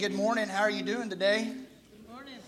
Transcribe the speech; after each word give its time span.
good 0.00 0.14
morning. 0.14 0.48
How 0.48 0.62
are 0.62 0.70
you 0.70 0.82
doing 0.82 1.10
today? 1.10 1.44
Good 1.44 2.10
morning. 2.10 2.38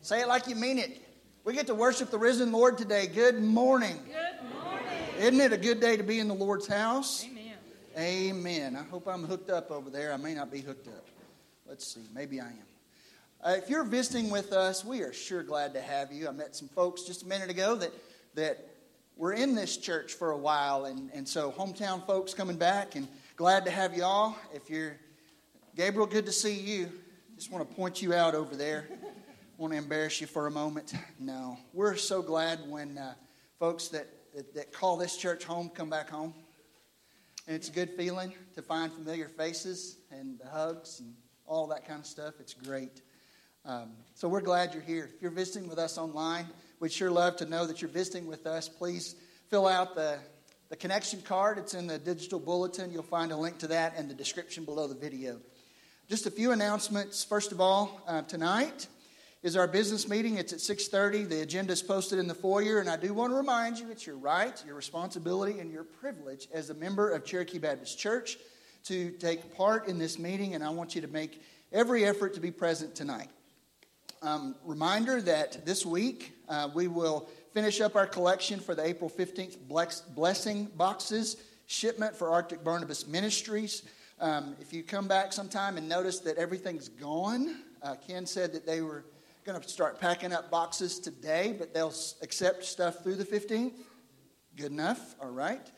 Say 0.00 0.22
it 0.22 0.26
like 0.26 0.48
you 0.48 0.56
mean 0.56 0.80
it. 0.80 1.00
We 1.44 1.54
get 1.54 1.68
to 1.68 1.74
worship 1.76 2.10
the 2.10 2.18
risen 2.18 2.50
Lord 2.50 2.76
today. 2.76 3.06
Good 3.06 3.40
morning. 3.40 3.96
Good 4.06 4.50
morning. 4.52 4.88
Isn't 5.20 5.40
it 5.40 5.52
a 5.52 5.56
good 5.56 5.78
day 5.78 5.96
to 5.96 6.02
be 6.02 6.18
in 6.18 6.26
the 6.26 6.34
Lord's 6.34 6.66
house? 6.66 7.24
Amen. 7.24 7.54
Amen. 7.96 8.74
I 8.74 8.82
hope 8.82 9.06
I'm 9.06 9.22
hooked 9.22 9.50
up 9.50 9.70
over 9.70 9.88
there. 9.88 10.12
I 10.12 10.16
may 10.16 10.34
not 10.34 10.50
be 10.50 10.60
hooked 10.60 10.88
up. 10.88 11.06
Let's 11.64 11.86
see. 11.86 12.00
Maybe 12.12 12.40
I 12.40 12.48
am. 12.48 12.56
Uh, 13.40 13.54
if 13.58 13.70
you're 13.70 13.84
visiting 13.84 14.28
with 14.28 14.52
us, 14.52 14.84
we 14.84 15.02
are 15.02 15.12
sure 15.12 15.44
glad 15.44 15.72
to 15.74 15.80
have 15.80 16.10
you. 16.10 16.26
I 16.26 16.32
met 16.32 16.56
some 16.56 16.66
folks 16.66 17.02
just 17.02 17.22
a 17.22 17.26
minute 17.26 17.50
ago 17.50 17.76
that 17.76 17.92
that 18.34 18.66
were 19.16 19.32
in 19.32 19.54
this 19.54 19.76
church 19.76 20.14
for 20.14 20.32
a 20.32 20.38
while, 20.38 20.86
and, 20.86 21.08
and 21.14 21.28
so 21.28 21.52
hometown 21.52 22.04
folks 22.04 22.34
coming 22.34 22.56
back, 22.56 22.96
and 22.96 23.06
glad 23.36 23.64
to 23.66 23.70
have 23.70 23.96
you 23.96 24.02
all. 24.02 24.36
If 24.52 24.68
you're 24.68 24.96
Gabriel, 25.74 26.06
good 26.06 26.26
to 26.26 26.32
see 26.32 26.52
you. 26.52 26.92
Just 27.34 27.50
want 27.50 27.66
to 27.66 27.74
point 27.74 28.02
you 28.02 28.12
out 28.12 28.34
over 28.34 28.54
there. 28.54 28.86
want 29.56 29.72
to 29.72 29.78
embarrass 29.78 30.20
you 30.20 30.26
for 30.26 30.46
a 30.46 30.50
moment. 30.50 30.92
No, 31.18 31.56
we're 31.72 31.96
so 31.96 32.20
glad 32.20 32.58
when 32.68 32.98
uh, 32.98 33.14
folks 33.58 33.88
that, 33.88 34.06
that, 34.34 34.54
that 34.54 34.72
call 34.74 34.98
this 34.98 35.16
church 35.16 35.44
home 35.44 35.70
come 35.70 35.88
back 35.88 36.10
home. 36.10 36.34
And 37.46 37.56
it's 37.56 37.70
a 37.70 37.72
good 37.72 37.88
feeling 37.96 38.34
to 38.54 38.60
find 38.60 38.92
familiar 38.92 39.28
faces 39.28 39.96
and 40.10 40.38
the 40.38 40.46
hugs 40.46 41.00
and 41.00 41.14
all 41.46 41.66
that 41.68 41.88
kind 41.88 42.00
of 42.00 42.06
stuff. 42.06 42.34
It's 42.38 42.52
great. 42.52 43.00
Um, 43.64 43.92
so 44.14 44.28
we're 44.28 44.42
glad 44.42 44.74
you're 44.74 44.82
here. 44.82 45.08
If 45.14 45.22
you're 45.22 45.30
visiting 45.30 45.70
with 45.70 45.78
us 45.78 45.96
online, 45.96 46.48
we'd 46.80 46.92
sure 46.92 47.10
love 47.10 47.36
to 47.36 47.46
know 47.46 47.66
that 47.66 47.80
you're 47.80 47.90
visiting 47.90 48.26
with 48.26 48.46
us. 48.46 48.68
Please 48.68 49.14
fill 49.48 49.66
out 49.66 49.94
the, 49.94 50.18
the 50.68 50.76
connection 50.76 51.22
card. 51.22 51.56
It's 51.56 51.72
in 51.72 51.86
the 51.86 51.98
digital 51.98 52.40
bulletin. 52.40 52.92
You'll 52.92 53.04
find 53.04 53.32
a 53.32 53.36
link 53.36 53.56
to 53.60 53.68
that 53.68 53.96
in 53.96 54.06
the 54.06 54.14
description 54.14 54.66
below 54.66 54.86
the 54.86 54.94
video. 54.94 55.40
Just 56.12 56.26
a 56.26 56.30
few 56.30 56.52
announcements. 56.52 57.24
First 57.24 57.52
of 57.52 57.60
all, 57.62 58.02
uh, 58.06 58.20
tonight 58.20 58.86
is 59.42 59.56
our 59.56 59.66
business 59.66 60.06
meeting. 60.06 60.36
It's 60.36 60.52
at 60.52 60.60
6:30. 60.60 61.24
The 61.24 61.40
agenda 61.40 61.72
is 61.72 61.82
posted 61.82 62.18
in 62.18 62.26
the 62.26 62.34
foyer, 62.34 62.80
and 62.80 62.90
I 62.90 62.96
do 62.96 63.14
want 63.14 63.32
to 63.32 63.34
remind 63.34 63.78
you 63.78 63.90
it's 63.90 64.06
your 64.06 64.18
right, 64.18 64.62
your 64.66 64.74
responsibility, 64.74 65.58
and 65.58 65.72
your 65.72 65.84
privilege 65.84 66.50
as 66.52 66.68
a 66.68 66.74
member 66.74 67.08
of 67.08 67.24
Cherokee 67.24 67.58
Baptist 67.58 67.98
Church 67.98 68.36
to 68.84 69.12
take 69.12 69.56
part 69.56 69.88
in 69.88 69.98
this 69.98 70.18
meeting, 70.18 70.54
and 70.54 70.62
I 70.62 70.68
want 70.68 70.94
you 70.94 71.00
to 71.00 71.08
make 71.08 71.42
every 71.72 72.04
effort 72.04 72.34
to 72.34 72.40
be 72.40 72.50
present 72.50 72.94
tonight. 72.94 73.30
Um, 74.20 74.54
reminder 74.66 75.22
that 75.22 75.64
this 75.64 75.86
week 75.86 76.34
uh, 76.46 76.68
we 76.74 76.88
will 76.88 77.26
finish 77.54 77.80
up 77.80 77.96
our 77.96 78.06
collection 78.06 78.60
for 78.60 78.74
the 78.74 78.84
April 78.84 79.08
15th 79.08 79.56
blessing 80.14 80.66
boxes 80.76 81.38
shipment 81.68 82.14
for 82.14 82.28
Arctic 82.28 82.62
Barnabas 82.62 83.06
Ministries. 83.06 83.84
Um, 84.22 84.54
if 84.60 84.72
you 84.72 84.84
come 84.84 85.08
back 85.08 85.32
sometime 85.32 85.76
and 85.76 85.88
notice 85.88 86.20
that 86.20 86.36
everything's 86.36 86.88
gone, 86.88 87.56
uh, 87.82 87.96
Ken 88.06 88.24
said 88.24 88.52
that 88.52 88.64
they 88.64 88.80
were 88.80 89.04
going 89.44 89.60
to 89.60 89.68
start 89.68 90.00
packing 90.00 90.32
up 90.32 90.48
boxes 90.48 91.00
today, 91.00 91.56
but 91.58 91.74
they'll 91.74 91.92
accept 92.22 92.64
stuff 92.64 93.02
through 93.02 93.16
the 93.16 93.24
15th. 93.24 93.72
Good 94.54 94.70
enough, 94.70 95.16
all 95.20 95.32
right. 95.32 95.68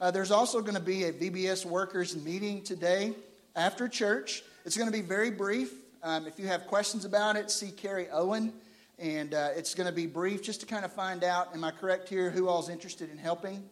Uh, 0.00 0.10
there's 0.10 0.30
also 0.30 0.62
going 0.62 0.76
to 0.76 0.80
be 0.80 1.04
a 1.04 1.12
VBS 1.12 1.66
workers 1.66 2.16
meeting 2.16 2.62
today 2.62 3.12
after 3.54 3.86
church. 3.86 4.44
It's 4.64 4.78
going 4.78 4.90
to 4.90 4.96
be 4.96 5.06
very 5.06 5.30
brief. 5.30 5.70
Um, 6.02 6.26
if 6.26 6.38
you 6.38 6.46
have 6.46 6.66
questions 6.68 7.04
about 7.04 7.36
it, 7.36 7.50
see 7.50 7.70
Carrie 7.70 8.08
Owen. 8.10 8.54
And 8.98 9.34
uh, 9.34 9.50
it's 9.54 9.74
going 9.74 9.88
to 9.88 9.94
be 9.94 10.06
brief 10.06 10.42
just 10.42 10.60
to 10.60 10.66
kind 10.66 10.86
of 10.86 10.92
find 10.94 11.22
out, 11.22 11.52
am 11.52 11.64
I 11.64 11.70
correct 11.70 12.08
here, 12.08 12.30
who 12.30 12.48
all's 12.48 12.70
interested 12.70 13.10
in 13.10 13.18
helping? 13.18 13.62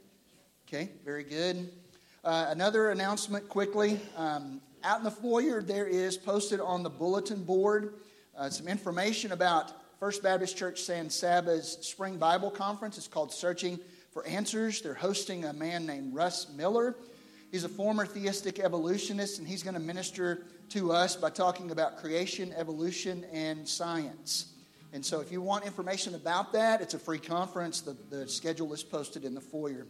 Okay, 0.66 0.90
very 1.02 1.24
good. 1.24 1.70
Uh, 2.28 2.48
another 2.50 2.90
announcement 2.90 3.48
quickly. 3.48 3.98
Um, 4.14 4.60
out 4.84 4.98
in 4.98 5.04
the 5.04 5.10
foyer, 5.10 5.62
there 5.62 5.86
is 5.86 6.18
posted 6.18 6.60
on 6.60 6.82
the 6.82 6.90
bulletin 6.90 7.42
board 7.42 7.94
uh, 8.36 8.50
some 8.50 8.68
information 8.68 9.32
about 9.32 9.72
First 9.98 10.22
Baptist 10.22 10.54
Church 10.54 10.82
San 10.82 11.08
Saba's 11.08 11.78
Spring 11.80 12.18
Bible 12.18 12.50
Conference. 12.50 12.98
It's 12.98 13.08
called 13.08 13.32
Searching 13.32 13.80
for 14.12 14.26
Answers. 14.26 14.82
They're 14.82 14.92
hosting 14.92 15.46
a 15.46 15.54
man 15.54 15.86
named 15.86 16.14
Russ 16.14 16.50
Miller. 16.54 16.96
He's 17.50 17.64
a 17.64 17.68
former 17.70 18.04
theistic 18.04 18.58
evolutionist, 18.58 19.38
and 19.38 19.48
he's 19.48 19.62
going 19.62 19.72
to 19.72 19.80
minister 19.80 20.42
to 20.68 20.92
us 20.92 21.16
by 21.16 21.30
talking 21.30 21.70
about 21.70 21.96
creation, 21.96 22.52
evolution, 22.58 23.24
and 23.32 23.66
science. 23.66 24.52
And 24.92 25.02
so, 25.02 25.22
if 25.22 25.32
you 25.32 25.40
want 25.40 25.64
information 25.64 26.14
about 26.14 26.52
that, 26.52 26.82
it's 26.82 26.92
a 26.92 26.98
free 26.98 27.20
conference. 27.20 27.80
The, 27.80 27.96
the 28.10 28.28
schedule 28.28 28.74
is 28.74 28.82
posted 28.82 29.24
in 29.24 29.34
the 29.34 29.40
foyer. 29.40 29.86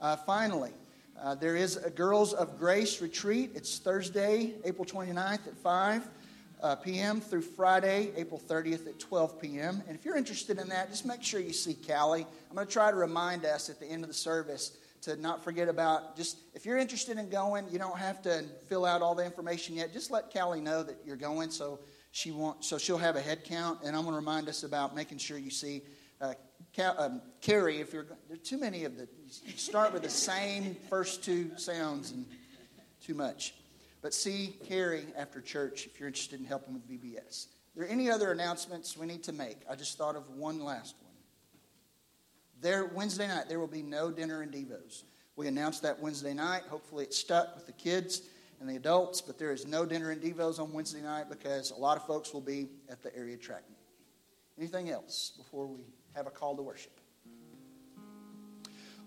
Uh, 0.00 0.16
finally, 0.16 0.72
uh, 1.20 1.34
there 1.34 1.56
is 1.56 1.76
a 1.76 1.90
Girls 1.90 2.32
of 2.32 2.58
Grace 2.58 3.00
retreat. 3.00 3.50
It's 3.54 3.78
Thursday, 3.78 4.54
April 4.64 4.84
29th 4.84 5.46
at 5.46 5.56
5 5.56 6.08
uh, 6.62 6.76
p.m. 6.76 7.20
through 7.20 7.42
Friday, 7.42 8.12
April 8.16 8.40
30th 8.40 8.86
at 8.86 8.98
12 8.98 9.40
p.m. 9.40 9.82
And 9.86 9.96
if 9.96 10.04
you're 10.04 10.16
interested 10.16 10.58
in 10.58 10.68
that, 10.68 10.90
just 10.90 11.04
make 11.04 11.22
sure 11.22 11.40
you 11.40 11.52
see 11.52 11.74
Callie. 11.74 12.26
I'm 12.48 12.56
going 12.56 12.66
to 12.66 12.72
try 12.72 12.90
to 12.90 12.96
remind 12.96 13.44
us 13.44 13.68
at 13.68 13.80
the 13.80 13.86
end 13.86 14.04
of 14.04 14.08
the 14.08 14.14
service 14.14 14.76
to 15.02 15.16
not 15.16 15.42
forget 15.42 15.68
about 15.68 16.16
just 16.16 16.38
if 16.54 16.64
you're 16.64 16.78
interested 16.78 17.18
in 17.18 17.28
going, 17.28 17.66
you 17.70 17.78
don't 17.78 17.98
have 17.98 18.22
to 18.22 18.44
fill 18.68 18.84
out 18.84 19.02
all 19.02 19.14
the 19.14 19.24
information 19.24 19.74
yet. 19.74 19.92
Just 19.92 20.10
let 20.10 20.32
Callie 20.32 20.60
know 20.60 20.82
that 20.82 20.96
you're 21.04 21.16
going 21.16 21.50
so 21.50 21.80
she 22.12 22.30
wants 22.30 22.68
so 22.68 22.78
she'll 22.78 22.98
have 22.98 23.16
a 23.16 23.20
head 23.20 23.42
count. 23.42 23.80
And 23.84 23.96
I'm 23.96 24.02
going 24.02 24.12
to 24.12 24.18
remind 24.18 24.48
us 24.48 24.62
about 24.62 24.94
making 24.94 25.18
sure 25.18 25.38
you 25.38 25.50
see 25.50 25.82
uh, 26.22 26.34
um, 26.98 27.20
Carrie, 27.40 27.80
if 27.80 27.92
you're 27.92 28.06
there 28.28 28.34
are 28.34 28.36
too 28.36 28.58
many 28.58 28.84
of 28.84 28.96
the 28.96 29.08
you 29.44 29.56
start 29.56 29.92
with 29.92 30.02
the 30.02 30.10
same 30.10 30.76
first 30.88 31.24
two 31.24 31.50
sounds 31.56 32.12
and 32.12 32.24
too 33.04 33.14
much. 33.14 33.54
But 34.00 34.14
see 34.14 34.56
Carrie 34.66 35.06
after 35.16 35.40
church 35.40 35.86
if 35.86 35.98
you're 35.98 36.08
interested 36.08 36.40
in 36.40 36.46
helping 36.46 36.74
with 36.74 36.88
VBS. 36.88 37.46
Are 37.46 37.80
there 37.80 37.88
any 37.88 38.10
other 38.10 38.32
announcements 38.32 38.96
we 38.96 39.06
need 39.06 39.22
to 39.24 39.32
make? 39.32 39.58
I 39.68 39.74
just 39.74 39.98
thought 39.98 40.16
of 40.16 40.28
one 40.30 40.62
last 40.62 40.94
one. 41.02 41.12
There 42.60 42.86
Wednesday 42.86 43.26
night 43.26 43.48
there 43.48 43.58
will 43.58 43.66
be 43.66 43.82
no 43.82 44.10
dinner 44.10 44.42
and 44.42 44.52
devos. 44.52 45.02
We 45.36 45.48
announced 45.48 45.82
that 45.82 45.98
Wednesday 46.00 46.34
night. 46.34 46.62
Hopefully 46.68 47.04
it 47.04 47.14
stuck 47.14 47.54
with 47.54 47.66
the 47.66 47.72
kids 47.72 48.22
and 48.60 48.68
the 48.68 48.76
adults, 48.76 49.20
but 49.20 49.38
there 49.38 49.52
is 49.52 49.66
no 49.66 49.84
dinner 49.84 50.10
and 50.10 50.22
devos 50.22 50.60
on 50.60 50.72
Wednesday 50.72 51.02
night 51.02 51.28
because 51.28 51.70
a 51.72 51.76
lot 51.76 51.96
of 51.96 52.06
folks 52.06 52.32
will 52.32 52.40
be 52.40 52.68
at 52.88 53.02
the 53.02 53.14
area 53.16 53.36
track 53.36 53.62
meet. 53.68 53.78
Anything 54.58 54.90
else 54.90 55.32
before 55.36 55.66
we 55.66 55.80
have 56.14 56.26
a 56.26 56.30
call 56.30 56.56
to 56.56 56.62
worship. 56.62 56.92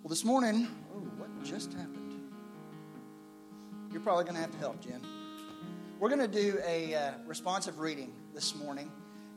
Well, 0.01 0.09
this 0.09 0.23
morning, 0.23 0.67
oh, 0.93 0.99
what 1.17 1.43
just 1.43 1.73
happened? 1.73 2.21
You're 3.91 4.01
probably 4.01 4.23
going 4.23 4.35
to 4.35 4.41
have 4.41 4.51
to 4.51 4.57
help, 4.57 4.81
Jen. 4.81 5.01
We're 5.99 6.09
going 6.09 6.21
to 6.21 6.27
do 6.27 6.59
a 6.65 6.93
uh, 6.93 7.11
responsive 7.25 7.79
reading 7.79 8.13
this 8.33 8.55
morning, 8.55 8.91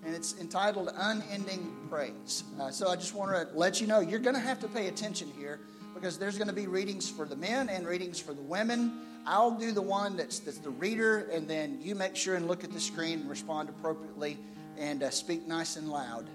and 0.05 0.15
it's 0.15 0.39
entitled 0.41 0.91
Unending 0.97 1.77
Praise. 1.89 2.45
Uh, 2.61 2.71
so 2.71 2.89
I 2.89 2.97
just 2.97 3.15
want 3.15 3.31
to 3.31 3.57
let 3.57 3.81
you 3.81 3.87
know 3.87 4.01
you're 4.01 4.19
going 4.19 4.35
to 4.35 4.41
have 4.41 4.59
to 4.61 4.69
pay 4.69 4.89
attention 4.89 5.31
here 5.39 5.61
because 5.95 6.19
there's 6.19 6.37
going 6.37 6.49
to 6.49 6.55
be 6.55 6.67
readings 6.67 7.09
for 7.09 7.25
the 7.25 7.37
men 7.37 7.69
and 7.69 7.87
readings 7.87 8.19
for 8.19 8.35
the 8.35 8.43
women. 8.43 9.01
I'll 9.27 9.51
do 9.51 9.73
the 9.73 9.83
one 9.83 10.17
that's, 10.17 10.39
that's 10.41 10.59
the 10.59 10.71
reader, 10.71 11.29
and 11.33 11.49
then 11.49 11.79
you 11.81 11.95
make 11.95 12.17
sure 12.17 12.35
and 12.35 12.49
look 12.49 12.65
at 12.65 12.73
the 12.73 12.81
screen 12.81 13.21
and 13.21 13.31
respond 13.31 13.69
appropriately 13.69 14.39
and 14.77 15.03
uh, 15.03 15.11
speak 15.11 15.47
nice 15.47 15.77
and 15.77 15.89
loud. 15.89 16.29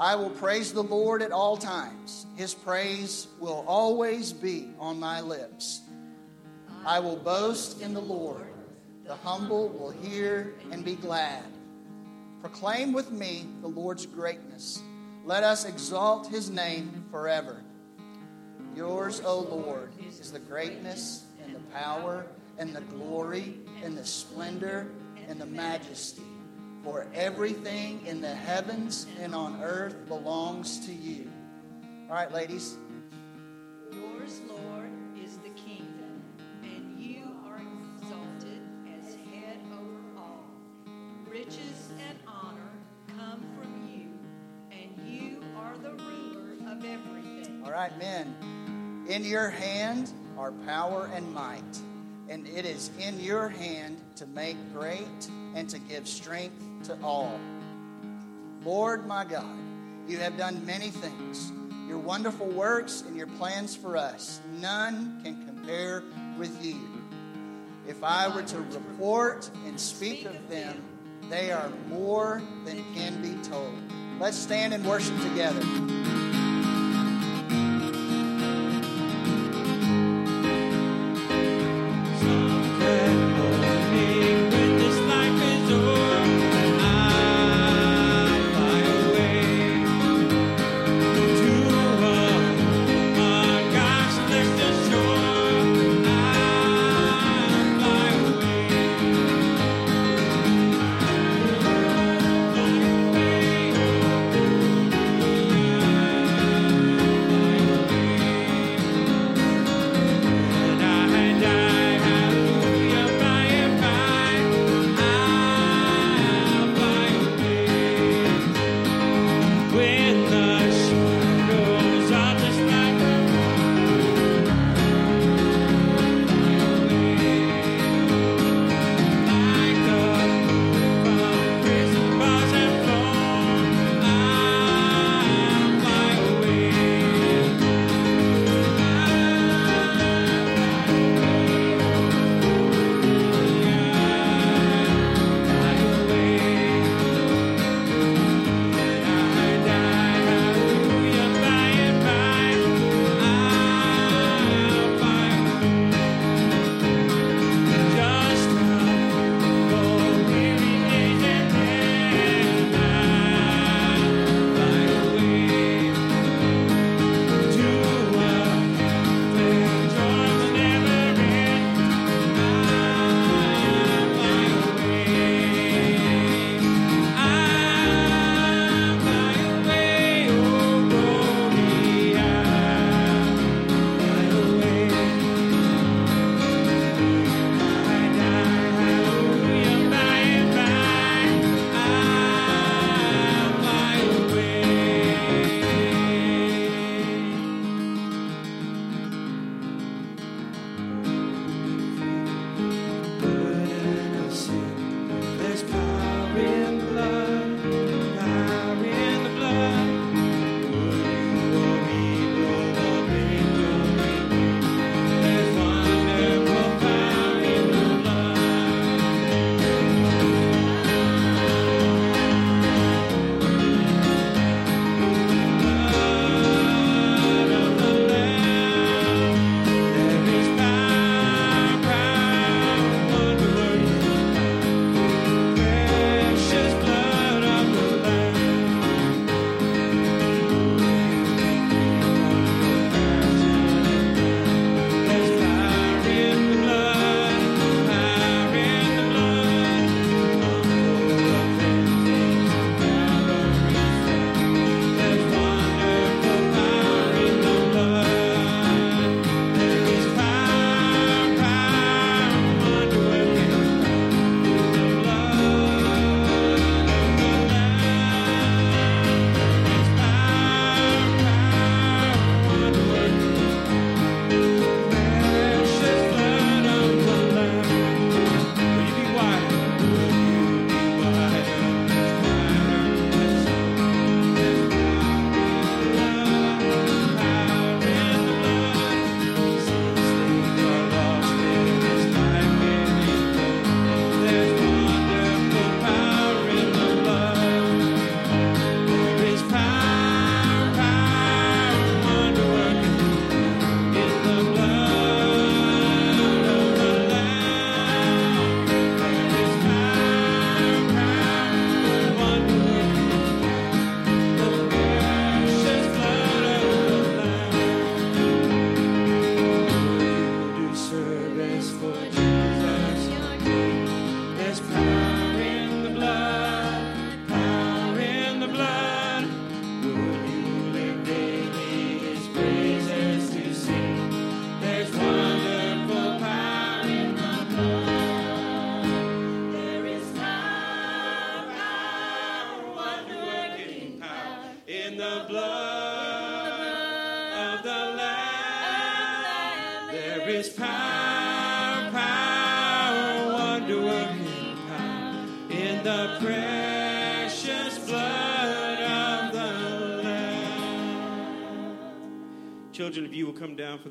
I 0.00 0.14
will 0.14 0.30
praise 0.30 0.72
the 0.72 0.82
Lord 0.82 1.20
at 1.20 1.30
all 1.30 1.58
times. 1.58 2.24
His 2.34 2.54
praise 2.54 3.26
will 3.38 3.66
always 3.68 4.32
be 4.32 4.70
on 4.78 4.98
my 4.98 5.20
lips. 5.20 5.82
I 6.86 6.98
will 7.00 7.16
boast 7.16 7.82
in 7.82 7.92
the 7.92 8.00
Lord. 8.00 8.46
The 9.04 9.16
humble 9.16 9.68
will 9.68 9.90
hear 9.90 10.54
and 10.72 10.82
be 10.82 10.94
glad. 10.94 11.44
Proclaim 12.40 12.94
with 12.94 13.10
me 13.10 13.44
the 13.60 13.68
Lord's 13.68 14.06
greatness. 14.06 14.80
Let 15.26 15.44
us 15.44 15.66
exalt 15.66 16.28
his 16.28 16.48
name 16.48 17.04
forever. 17.10 17.62
Yours, 18.74 19.20
O 19.22 19.40
Lord, 19.40 19.92
is 20.08 20.32
the 20.32 20.38
greatness 20.38 21.26
and 21.44 21.54
the 21.54 21.60
power 21.74 22.24
and 22.56 22.74
the 22.74 22.80
glory 22.80 23.58
and 23.84 23.98
the 23.98 24.06
splendor 24.06 24.90
and 25.28 25.38
the 25.38 25.44
majesty. 25.44 26.22
For 26.82 27.06
everything 27.14 28.06
in 28.06 28.22
the 28.22 28.34
heavens 28.34 29.06
and 29.20 29.34
on 29.34 29.62
earth 29.62 30.08
belongs 30.08 30.86
to 30.86 30.92
you. 30.92 31.30
All 32.08 32.14
right, 32.14 32.32
ladies. 32.32 32.76
Yours, 33.92 34.40
Lord, 34.48 34.90
is 35.22 35.36
the 35.38 35.50
kingdom, 35.50 36.22
and 36.62 36.98
you 36.98 37.24
are 37.46 37.60
exalted 37.98 38.62
as 38.98 39.14
head 39.32 39.58
over 39.72 40.18
all. 40.18 40.46
Riches 41.28 41.90
and 42.08 42.18
honor 42.26 42.70
come 43.08 43.44
from 43.60 43.86
you, 43.86 44.08
and 44.70 45.06
you 45.06 45.42
are 45.56 45.76
the 45.76 45.92
ruler 46.02 46.72
of 46.72 46.84
everything. 46.84 47.62
All 47.62 47.72
right, 47.72 47.96
men. 47.98 49.04
In 49.06 49.24
your 49.24 49.50
hand 49.50 50.10
are 50.38 50.52
power 50.64 51.10
and 51.12 51.30
might, 51.34 51.78
and 52.30 52.46
it 52.46 52.64
is 52.64 52.90
in 52.98 53.20
your 53.20 53.48
hand 53.48 54.00
to 54.16 54.26
make 54.26 54.56
great 54.72 55.30
and 55.54 55.68
to 55.68 55.78
give 55.78 56.06
strength 56.06 56.62
to 56.84 56.98
all. 57.02 57.38
Lord 58.64 59.06
my 59.06 59.24
God, 59.24 59.58
you 60.08 60.18
have 60.18 60.36
done 60.36 60.64
many 60.66 60.90
things. 60.90 61.52
Your 61.88 61.98
wonderful 61.98 62.46
works 62.46 63.02
and 63.06 63.16
your 63.16 63.26
plans 63.26 63.74
for 63.74 63.96
us, 63.96 64.40
none 64.60 65.20
can 65.24 65.44
compare 65.46 66.04
with 66.38 66.64
you. 66.64 66.78
If 67.88 68.04
I 68.04 68.28
were 68.28 68.42
to 68.42 68.58
report 68.58 69.50
and 69.66 69.80
speak 69.80 70.24
of 70.24 70.48
them, 70.48 70.84
they 71.28 71.50
are 71.50 71.70
more 71.88 72.42
than 72.64 72.84
can 72.94 73.20
be 73.20 73.34
told. 73.48 73.74
Let's 74.20 74.36
stand 74.36 74.74
and 74.74 74.86
worship 74.86 75.18
together. 75.22 76.29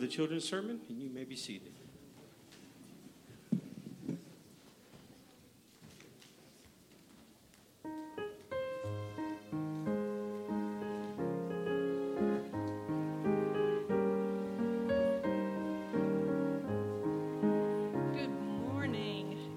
children's 0.09 0.43
sermon, 0.43 0.79
and 0.89 0.99
you 1.01 1.09
may 1.09 1.23
be 1.23 1.35
seated. 1.35 1.73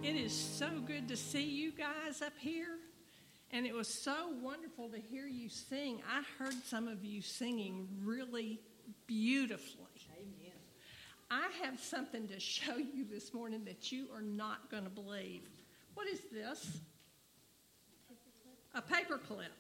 it 0.03 0.17
is 0.17 0.33
so 0.33 0.69
good 0.87 1.09
to 1.09 1.17
see 1.17 1.43
you 1.43 1.73
guys 1.73 2.21
up 2.21 2.33
here, 2.39 2.79
and 3.51 3.67
it 3.67 3.75
was 3.75 3.89
so 3.89 4.35
wonderful 4.43 4.89
to 4.91 4.99
hear 4.99 5.27
you 5.27 5.49
sing. 5.49 6.03
I 6.07 6.23
heard 6.39 6.55
some 6.65 6.89
of 6.89 7.05
you 7.05 7.23
singing 7.23 7.89
really 8.05 8.61
beautifully. 9.07 9.92
I 11.33 11.49
have 11.65 11.81
something 11.81 12.29
to 12.29 12.39
show 12.39 12.77
you 12.77 13.07
this 13.11 13.33
morning 13.33 13.65
that 13.65 13.91
you 13.91 14.09
are 14.15 14.21
not 14.21 14.71
going 14.71 14.85
to 14.85 14.91
believe. 14.91 15.49
What 15.95 16.07
is 16.07 16.21
this? 16.31 16.81
A 18.75 18.83
paper 18.83 19.17
clip. 19.17 19.53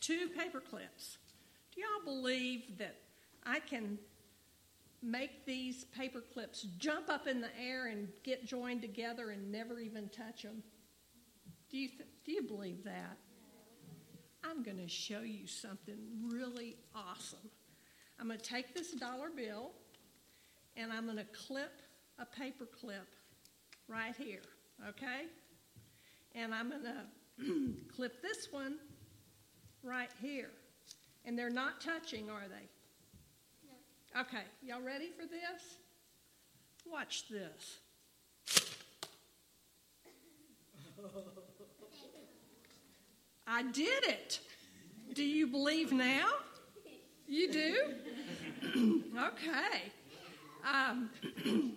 Two 0.00 0.28
paper 0.28 0.60
clips. 0.60 1.18
Do 1.74 1.82
y'all 1.82 2.04
believe 2.04 2.78
that 2.78 2.96
I 3.44 3.60
can 3.60 3.98
make 5.02 5.44
these 5.44 5.84
paper 5.84 6.22
clips 6.32 6.62
jump 6.78 7.10
up 7.10 7.26
in 7.26 7.42
the 7.42 7.50
air 7.62 7.88
and 7.88 8.08
get 8.22 8.46
joined 8.46 8.80
together 8.80 9.28
and 9.30 9.52
never 9.52 9.80
even 9.80 10.08
touch 10.08 10.44
them? 10.44 10.62
Do 11.70 11.76
you, 11.76 11.88
th- 11.88 12.08
do 12.24 12.32
you 12.32 12.42
believe 12.42 12.84
that? 12.84 13.18
I'm 14.42 14.62
going 14.62 14.78
to 14.78 14.88
show 14.88 15.20
you 15.20 15.46
something 15.46 15.98
really 16.26 16.78
awesome. 16.94 17.50
I'm 18.18 18.28
going 18.28 18.38
to 18.38 18.44
take 18.44 18.74
this 18.74 18.92
dollar 18.92 19.28
bill 19.28 19.72
and 20.76 20.92
I'm 20.92 21.04
going 21.04 21.16
to 21.18 21.24
clip 21.24 21.80
a 22.18 22.26
paper 22.26 22.66
clip 22.66 23.14
right 23.88 24.14
here, 24.16 24.42
okay? 24.88 25.26
And 26.34 26.54
I'm 26.54 26.70
going 26.70 26.82
to 26.84 27.04
clip 27.94 28.22
this 28.22 28.48
one 28.50 28.76
right 29.82 30.10
here. 30.20 30.50
And 31.24 31.38
they're 31.38 31.50
not 31.50 31.80
touching, 31.80 32.30
are 32.30 32.48
they? 32.48 32.68
No. 34.14 34.22
Okay, 34.22 34.44
y'all 34.62 34.80
ready 34.82 35.10
for 35.10 35.26
this? 35.26 35.76
Watch 36.90 37.28
this. 37.28 37.78
I 43.46 43.62
did 43.62 44.04
it. 44.04 44.40
Do 45.14 45.24
you 45.24 45.46
believe 45.46 45.92
now? 45.92 46.28
You 47.26 47.52
do? 47.52 47.76
okay. 49.18 49.92
Um, 50.64 51.10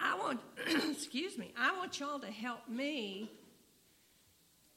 I 0.00 0.18
want, 0.18 0.40
excuse 0.90 1.38
me, 1.38 1.52
I 1.56 1.76
want 1.76 2.00
y'all 2.00 2.18
to 2.18 2.30
help 2.30 2.68
me 2.68 3.30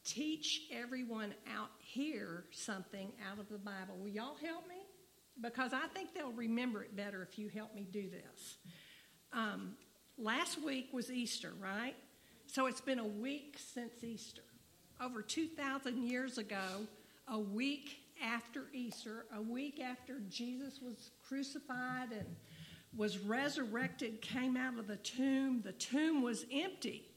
teach 0.03 0.61
everyone 0.71 1.33
out 1.55 1.69
here 1.79 2.43
something 2.51 3.11
out 3.31 3.39
of 3.39 3.49
the 3.49 3.57
Bible. 3.57 3.95
Will 3.99 4.09
y'all 4.09 4.37
help 4.43 4.67
me? 4.67 4.75
Because 5.41 5.73
I 5.73 5.87
think 5.93 6.13
they'll 6.13 6.31
remember 6.31 6.83
it 6.83 6.95
better 6.95 7.27
if 7.29 7.37
you 7.37 7.49
help 7.49 7.75
me 7.75 7.87
do 7.91 8.09
this. 8.09 8.57
Um, 9.33 9.73
last 10.17 10.61
week 10.63 10.89
was 10.93 11.11
Easter, 11.11 11.51
right? 11.59 11.95
So 12.47 12.67
it's 12.67 12.81
been 12.81 12.99
a 12.99 13.07
week 13.07 13.57
since 13.73 14.03
Easter. 14.03 14.43
Over 15.01 15.21
2,000 15.21 16.07
years 16.07 16.37
ago, 16.37 16.87
a 17.27 17.39
week 17.39 17.97
after 18.23 18.65
Easter, 18.73 19.25
a 19.35 19.41
week 19.41 19.81
after 19.81 20.19
Jesus 20.29 20.79
was 20.81 21.11
crucified 21.27 22.11
and 22.11 22.25
was 22.95 23.19
resurrected, 23.19 24.21
came 24.21 24.55
out 24.55 24.79
of 24.79 24.87
the 24.87 24.97
tomb, 24.97 25.61
the 25.63 25.73
tomb 25.73 26.21
was 26.21 26.45
empty. 26.51 27.07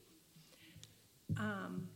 Um, 1.37 1.87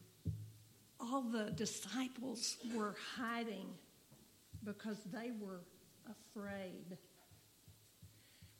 all 0.99 1.21
the 1.21 1.51
disciples 1.51 2.57
were 2.73 2.95
hiding 3.17 3.67
because 4.63 4.97
they 5.11 5.31
were 5.39 5.61
afraid. 6.09 6.97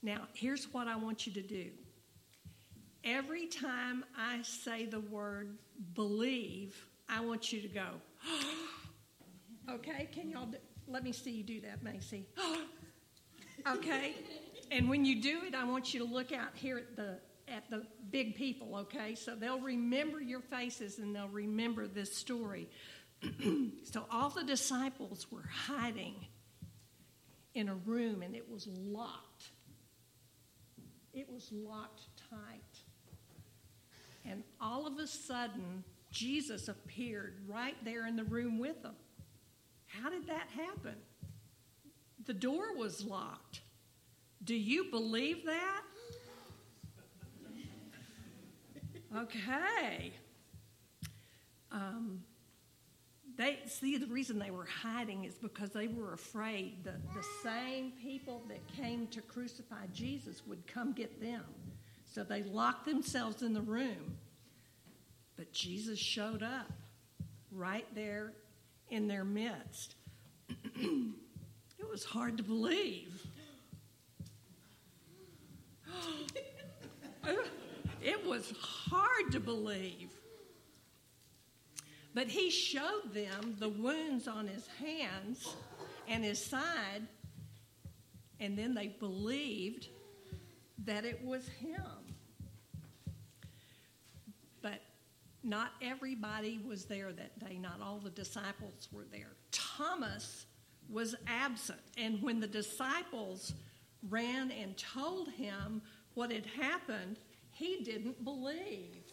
Now, 0.02 0.28
here's 0.34 0.66
what 0.74 0.88
I 0.88 0.98
want 0.98 1.26
you 1.26 1.34
to 1.34 1.42
do. 1.42 1.68
Every 3.06 3.48
time 3.48 4.04
I 4.18 4.42
say 4.42 4.86
the 4.86 5.00
word 5.00 5.58
believe, 5.94 6.76
I 7.08 7.22
want 7.22 7.52
you 7.54 7.62
to 7.62 7.68
go, 7.68 7.86
okay? 9.70 10.10
Can 10.12 10.30
y'all 10.30 10.46
do, 10.46 10.58
let 10.88 11.04
me 11.04 11.12
see 11.12 11.32
you 11.32 11.44
do 11.44 11.62
that, 11.62 11.84
Macy. 11.84 12.26
okay? 13.68 14.16
And 14.74 14.90
when 14.90 15.06
you 15.06 15.22
do 15.22 15.42
it, 15.46 15.54
I 15.54 15.66
want 15.66 15.94
you 15.94 16.00
to 16.00 16.12
look 16.12 16.32
out 16.32 16.50
here 16.56 16.80
at 16.80 16.96
the 16.96 17.20
at 17.48 17.70
the 17.70 17.86
big 18.10 18.36
people, 18.36 18.76
okay? 18.78 19.16
So 19.16 19.36
they'll 19.36 19.60
remember 19.60 20.20
your 20.20 20.40
faces 20.40 20.98
and 20.98 21.16
they'll 21.16 21.28
remember 21.28 21.88
this 21.88 22.16
story. 22.16 22.70
so 23.84 24.06
all 24.10 24.30
the 24.30 24.44
disciples 24.44 25.28
were 25.30 25.48
hiding 25.68 26.16
in 27.54 27.70
a 27.70 27.76
room 27.76 28.24
and 28.24 28.36
it 28.36 28.50
was 28.50 28.68
locked. 28.68 29.52
It 31.14 31.30
was 31.30 31.50
locked 31.52 32.02
tight. 32.30 32.80
And 34.26 34.44
all 34.60 34.88
of 34.88 34.98
a 34.98 35.06
sudden, 35.06 35.84
Jesus 36.12 36.68
appeared 36.70 37.36
right 37.48 37.76
there 37.84 38.08
in 38.08 38.16
the 38.16 38.24
room 38.24 38.58
with 38.58 38.82
them. 38.82 38.96
How 39.86 40.10
did 40.10 40.28
that 40.28 40.48
happen? 40.56 40.96
The 42.26 42.34
door 42.34 42.76
was 42.76 43.04
locked. 43.04 43.62
Do 44.44 44.56
you 44.56 44.86
believe 44.92 45.46
that? 45.46 45.82
Okay. 49.16 50.12
Um, 51.72 52.24
they 53.38 53.60
see 53.66 53.98
the 53.98 54.08
reason 54.08 54.38
they 54.38 54.52
were 54.52 54.66
hiding 54.66 55.26
is 55.26 55.36
because 55.36 55.70
they 55.72 55.88
were 55.88 56.14
afraid 56.14 56.84
that 56.84 57.02
the 57.14 57.24
same 57.42 57.94
people 58.02 58.44
that 58.50 58.60
came 58.76 59.08
to 59.08 59.22
crucify 59.22 59.86
Jesus 59.94 60.46
would 60.46 60.66
come 60.68 60.94
get 60.94 61.22
them. 61.22 61.44
So 62.06 62.24
they 62.24 62.44
locked 62.44 62.86
themselves 62.86 63.42
in 63.42 63.54
the 63.54 63.62
room. 63.62 64.18
But 65.36 65.52
Jesus 65.52 65.98
showed 65.98 66.44
up 66.44 66.72
right 67.52 67.88
there 67.96 68.34
in 68.90 69.08
their 69.08 69.24
midst. 69.24 69.96
it 70.76 71.90
was 71.90 72.04
hard 72.04 72.38
to 72.38 72.44
believe. 72.44 73.26
it 78.02 78.26
was 78.26 78.54
hard 78.60 79.32
to 79.32 79.40
believe. 79.40 80.10
But 82.14 82.28
he 82.28 82.50
showed 82.52 83.14
them 83.14 83.56
the 83.60 83.70
wounds 83.70 84.28
on 84.28 84.48
his 84.48 84.68
hands 84.80 85.56
and 86.08 86.24
his 86.24 86.44
side, 86.44 87.02
and 88.40 88.58
then 88.58 88.76
they 88.76 88.88
believed 88.88 89.88
that 90.86 91.06
it 91.06 91.24
was 91.24 91.48
him. 91.48 91.82
But 94.62 94.82
not 95.44 95.72
everybody 95.82 96.60
was 96.68 96.86
there 96.86 97.12
that 97.12 97.40
day, 97.40 97.58
not 97.58 97.82
all 97.82 98.00
the 98.00 98.10
disciples 98.12 98.90
were 98.92 99.06
there. 99.12 99.32
Thomas 99.52 100.46
was 100.90 101.16
absent, 101.28 101.80
and 101.98 102.22
when 102.22 102.40
the 102.40 102.48
disciples 102.48 103.54
ran 104.10 104.52
and 104.52 104.78
told 104.78 105.30
him 105.30 105.82
what 106.14 106.32
had 106.32 106.46
happened, 106.46 107.20
he 107.52 107.84
didn't 107.84 108.24
believe. 108.24 109.04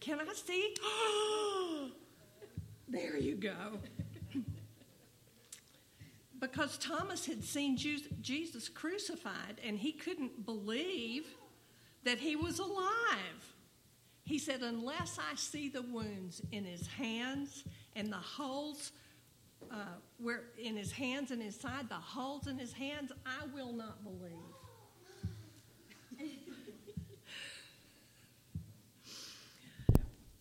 Can 0.00 0.18
I 0.20 0.32
see? 0.32 0.74
there 2.88 3.16
you 3.16 3.36
go. 3.36 3.78
because 6.40 6.78
Thomas 6.78 7.26
had 7.26 7.44
seen 7.44 7.76
Jesus 7.76 8.68
crucified 8.68 9.60
and 9.62 9.78
he 9.78 9.92
couldn't 9.92 10.46
believe 10.46 11.26
that 12.04 12.18
he 12.18 12.34
was 12.34 12.58
alive. 12.58 13.54
He 14.24 14.38
said, 14.38 14.62
Unless 14.62 15.18
I 15.18 15.34
see 15.34 15.68
the 15.68 15.82
wounds 15.82 16.40
in 16.50 16.64
his 16.64 16.86
hands 16.86 17.64
and 17.94 18.10
the 18.10 18.16
holes 18.16 18.92
uh, 19.70 19.76
where 20.18 20.44
in 20.58 20.76
his 20.76 20.92
hands 20.92 21.30
and 21.30 21.42
his 21.42 21.58
side, 21.58 21.88
the 21.88 21.94
holes 21.94 22.46
in 22.46 22.58
his 22.58 22.72
hands, 22.72 23.12
I 23.24 23.46
will 23.54 23.72
not 23.72 24.02
believe. 24.02 24.36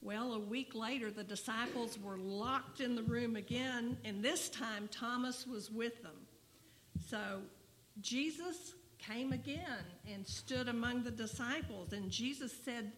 well, 0.02 0.34
a 0.34 0.40
week 0.40 0.74
later, 0.74 1.12
the 1.12 1.24
disciples 1.24 1.98
were 2.00 2.18
locked 2.18 2.82
in 2.82 2.96
the 2.96 3.04
room 3.04 3.36
again, 3.36 3.98
and 4.04 4.24
this 4.24 4.50
time 4.50 4.90
Thomas 4.92 5.46
was 5.46 5.70
with 5.70 6.02
them. 6.02 6.28
So 7.08 7.42
Jesus 8.02 8.74
came 8.98 9.32
again 9.32 9.86
and 10.12 10.28
stood 10.28 10.68
among 10.68 11.04
the 11.04 11.12
disciples, 11.12 11.94
and 11.94 12.10
Jesus 12.10 12.54
said 12.64 12.92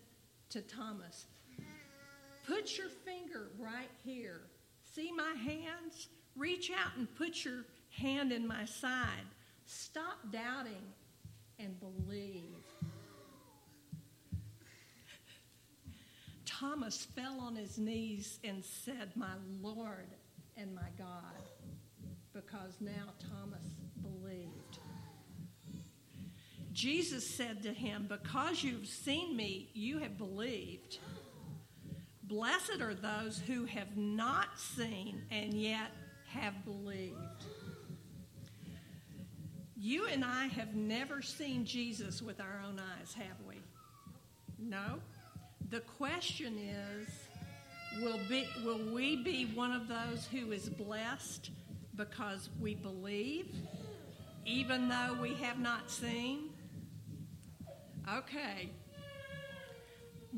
to 0.50 0.62
Thomas, 0.62 1.28
Put 2.46 2.78
your 2.78 2.90
finger 2.90 3.50
right 3.60 3.90
here. 4.04 4.42
See 4.94 5.12
my 5.12 5.34
hands? 5.42 6.10
Reach 6.36 6.72
out 6.72 6.98
and 6.98 7.14
put 7.16 7.46
your 7.46 7.66
hand 7.90 8.32
in 8.32 8.48
my 8.48 8.66
side. 8.66 9.26
Stop 9.66 10.32
doubting 10.32 10.84
and 11.60 11.80
believe. 11.80 12.66
Thomas 16.46 17.08
fell 17.16 17.40
on 17.40 17.56
his 17.56 17.78
knees 17.78 18.40
and 18.44 18.64
said, 18.64 19.12
My 19.16 19.34
Lord 19.62 20.08
and 20.58 20.76
my 20.76 20.90
God, 20.98 21.42
because 22.34 22.76
now 22.80 23.14
Thomas 23.20 23.66
believed. 24.02 24.80
Jesus 26.74 27.28
said 27.28 27.64
to 27.64 27.74
him, 27.74 28.06
Because 28.08 28.64
you've 28.64 28.88
seen 28.88 29.36
me, 29.36 29.70
you 29.74 30.00
have 30.00 30.18
believed. 30.18 31.00
Blessed 32.32 32.80
are 32.80 32.94
those 32.94 33.42
who 33.46 33.66
have 33.66 33.98
not 33.98 34.58
seen 34.58 35.22
and 35.32 35.54
yet 35.54 35.92
have 36.30 36.64
believed. 36.64 37.18
You 39.76 40.08
and 40.08 40.24
I 40.24 40.46
have 40.46 40.74
never 40.74 41.22
seen 41.22 41.66
Jesus 41.66 42.22
with 42.22 42.40
our 42.40 42.64
own 42.66 42.80
eyes, 42.80 43.14
have 43.16 43.36
we? 43.46 43.56
No. 44.58 45.00
The 45.72 45.82
question 45.82 46.58
is 46.58 47.10
will, 48.02 48.20
be, 48.30 48.48
will 48.64 48.80
we 48.94 49.18
be 49.18 49.52
one 49.54 49.74
of 49.74 49.90
those 49.90 50.26
who 50.32 50.54
is 50.54 50.70
blessed 50.70 51.52
because 51.98 52.50
we 52.62 52.76
believe, 52.76 53.54
even 54.46 54.88
though 54.88 55.18
we 55.22 55.34
have 55.34 55.60
not 55.60 55.92
seen? 55.92 56.52
Okay. 58.10 58.70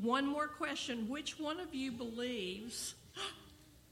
One 0.01 0.25
more 0.25 0.47
question. 0.47 1.07
Which 1.07 1.39
one 1.39 1.59
of 1.59 1.73
you 1.73 1.91
believes 1.91 2.95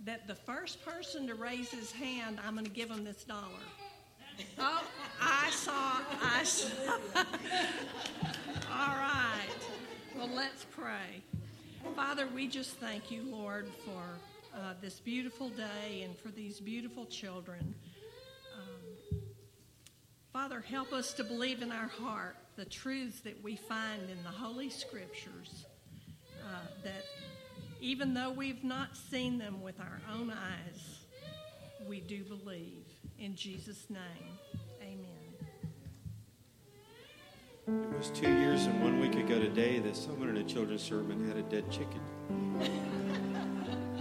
that 0.03 0.27
the 0.27 0.35
first 0.35 0.83
person 0.83 1.27
to 1.27 1.35
raise 1.35 1.69
his 1.69 1.91
hand, 1.91 2.39
I'm 2.45 2.53
going 2.53 2.65
to 2.65 2.71
give 2.71 2.89
him 2.89 3.03
this 3.03 3.23
dollar? 3.23 3.41
Oh, 4.57 4.83
I 5.21 5.49
saw, 5.51 5.99
I 6.23 6.43
saw. 6.43 6.93
All 8.71 8.95
right. 8.95 9.47
Well, 10.17 10.29
let's 10.35 10.65
pray. 10.71 11.21
Father, 11.95 12.27
we 12.33 12.47
just 12.47 12.77
thank 12.77 13.11
you, 13.11 13.23
Lord, 13.23 13.67
for 13.85 14.01
uh, 14.55 14.73
this 14.81 14.99
beautiful 14.99 15.49
day 15.49 16.01
and 16.03 16.17
for 16.17 16.29
these 16.29 16.59
beautiful 16.59 17.05
children. 17.05 17.75
Um, 18.57 19.19
Father, 20.33 20.61
help 20.61 20.93
us 20.93 21.13
to 21.13 21.23
believe 21.23 21.61
in 21.61 21.71
our 21.71 21.87
heart 21.87 22.35
the 22.55 22.65
truths 22.65 23.21
that 23.21 23.41
we 23.43 23.55
find 23.55 24.09
in 24.09 24.23
the 24.23 24.29
Holy 24.29 24.69
Scriptures. 24.69 25.65
Uh, 26.51 26.55
that 26.83 27.05
even 27.79 28.13
though 28.13 28.29
we've 28.29 28.63
not 28.63 28.89
seen 29.09 29.37
them 29.37 29.61
with 29.61 29.79
our 29.79 30.01
own 30.13 30.29
eyes, 30.31 30.99
we 31.87 32.01
do 32.01 32.23
believe. 32.23 32.83
In 33.19 33.35
Jesus' 33.35 33.85
name, 33.89 34.37
amen. 34.81 35.07
It 37.67 37.97
was 37.97 38.09
two 38.09 38.29
years 38.29 38.65
and 38.65 38.83
one 38.83 38.99
week 38.99 39.15
ago 39.15 39.39
today 39.39 39.79
that 39.79 39.95
someone 39.95 40.27
in 40.27 40.37
a 40.37 40.43
children's 40.43 40.81
sermon 40.81 41.25
had 41.27 41.37
a 41.37 41.43
dead 41.43 41.71
chicken. 41.71 42.01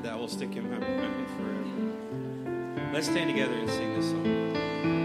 that 0.03 0.19
will 0.19 0.29
stick 0.29 0.57
in 0.57 0.69
my 0.69 0.79
mind 0.79 1.27
forever. 1.37 2.91
Let's 2.93 3.07
stand 3.07 3.31
together 3.31 3.55
and 3.55 3.71
sing 3.71 3.95
this 3.95 4.11
song. 4.11 5.00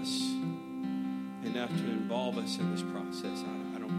Us 0.00 0.32
enough 1.44 1.70
to 1.70 1.84
involve 1.84 2.38
us 2.38 2.58
in 2.58 2.70
this 2.72 2.82
process. 2.82 3.42
I, 3.44 3.76
I 3.76 3.78
don't 3.78 3.90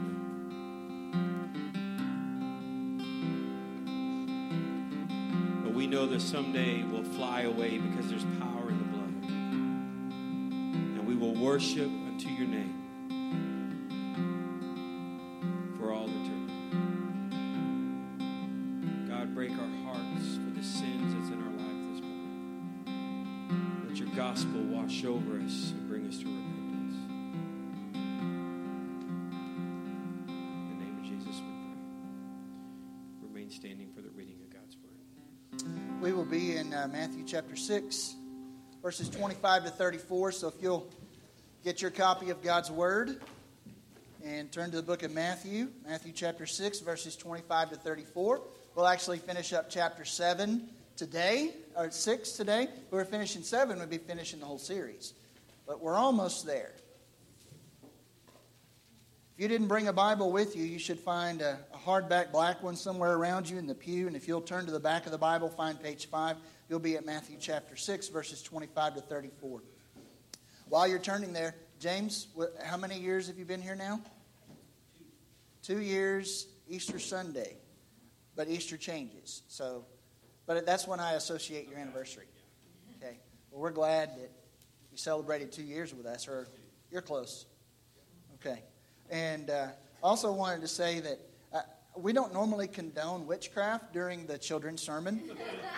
know. 5.53 5.63
But 5.63 5.73
we 5.73 5.87
know 5.87 6.05
that 6.07 6.21
someday 6.21 6.83
we'll 6.83 7.03
fly 7.03 7.41
away 7.41 7.77
because 7.79 8.09
there's 8.09 8.23
power 8.39 8.69
in 8.69 8.77
the 8.77 8.85
blood. 8.85 9.13
And 10.97 11.07
we 11.07 11.15
will 11.15 11.35
worship 11.35 11.89
unto 12.07 12.29
your 12.29 12.47
name 12.47 12.88
standing 33.59 33.91
for 33.93 34.01
the 34.01 34.09
reading 34.11 34.37
of 34.41 34.53
God's 34.53 34.77
word. 34.77 36.01
We 36.01 36.13
will 36.13 36.23
be 36.23 36.55
in 36.55 36.73
uh, 36.73 36.87
Matthew 36.89 37.25
chapter 37.27 37.57
6, 37.57 38.15
verses 38.81 39.09
25 39.09 39.65
to 39.65 39.69
34. 39.69 40.31
So 40.31 40.47
if 40.47 40.53
you'll 40.61 40.89
get 41.65 41.81
your 41.81 41.91
copy 41.91 42.29
of 42.29 42.41
God's 42.41 42.71
Word 42.71 43.19
and 44.23 44.49
turn 44.49 44.71
to 44.71 44.77
the 44.77 44.83
book 44.83 45.03
of 45.03 45.11
Matthew, 45.11 45.67
Matthew 45.85 46.13
chapter 46.13 46.45
6, 46.45 46.79
verses 46.79 47.17
25 47.17 47.71
to 47.71 47.75
34. 47.75 48.41
We'll 48.75 48.87
actually 48.87 49.17
finish 49.17 49.51
up 49.51 49.69
chapter 49.69 50.05
7 50.05 50.69
today, 50.95 51.51
or 51.75 51.91
6 51.91 52.31
today. 52.31 52.69
Were 52.91 53.03
finishing 53.03 53.43
7, 53.43 53.77
we'd 53.77 53.89
be 53.89 53.97
finishing 53.97 54.39
the 54.39 54.45
whole 54.45 54.57
series. 54.57 55.13
But 55.67 55.81
we're 55.81 55.97
almost 55.97 56.45
there. 56.45 56.71
If 59.39 59.43
you 59.43 59.47
didn't 59.47 59.69
bring 59.69 59.87
a 59.87 59.93
Bible 59.93 60.33
with 60.33 60.57
you, 60.57 60.65
you 60.65 60.79
should 60.79 60.99
find 60.99 61.41
a, 61.41 61.59
a 61.73 61.77
hardback 61.77 62.33
black 62.33 62.61
one 62.61 62.75
somewhere 62.75 63.15
around 63.15 63.49
you 63.49 63.57
in 63.57 63.67
the 63.67 63.73
pew. 63.73 64.05
And 64.05 64.13
if 64.13 64.27
you'll 64.27 64.41
turn 64.41 64.65
to 64.65 64.71
the 64.73 64.81
back 64.81 65.05
of 65.05 65.13
the 65.13 65.17
Bible, 65.17 65.47
find 65.47 65.81
page 65.81 66.09
5, 66.09 66.35
you'll 66.67 66.79
be 66.79 66.97
at 66.97 67.05
Matthew 67.05 67.37
chapter 67.39 67.77
6, 67.77 68.09
verses 68.09 68.43
25 68.43 68.95
to 68.95 68.99
34. 68.99 69.63
While 70.67 70.89
you're 70.89 70.99
turning 70.99 71.31
there, 71.31 71.55
James, 71.79 72.27
how 72.65 72.75
many 72.75 72.99
years 72.99 73.27
have 73.27 73.37
you 73.39 73.45
been 73.45 73.61
here 73.61 73.75
now? 73.75 74.01
Two 75.63 75.79
years, 75.79 76.47
Easter 76.67 76.99
Sunday. 76.99 77.55
But 78.35 78.49
Easter 78.49 78.75
changes. 78.75 79.43
So, 79.47 79.85
but 80.47 80.65
that's 80.65 80.85
when 80.85 80.99
I 80.99 81.13
associate 81.13 81.69
your 81.69 81.79
anniversary. 81.79 82.27
Okay. 82.97 83.19
Well, 83.51 83.61
we're 83.61 83.71
glad 83.71 84.17
that 84.17 84.31
you 84.91 84.97
celebrated 84.97 85.53
two 85.53 85.63
years 85.63 85.95
with 85.95 86.07
us, 86.07 86.27
or 86.27 86.49
you're 86.91 87.01
close. 87.01 87.45
Okay. 88.33 88.63
And 89.09 89.49
uh, 89.49 89.67
also 90.03 90.31
wanted 90.31 90.61
to 90.61 90.67
say 90.67 90.99
that 90.99 91.19
uh, 91.53 91.61
we 91.95 92.13
don't 92.13 92.33
normally 92.33 92.67
condone 92.67 93.25
witchcraft 93.25 93.91
during 93.91 94.25
the 94.25 94.37
children's 94.37 94.81
sermon, 94.81 95.21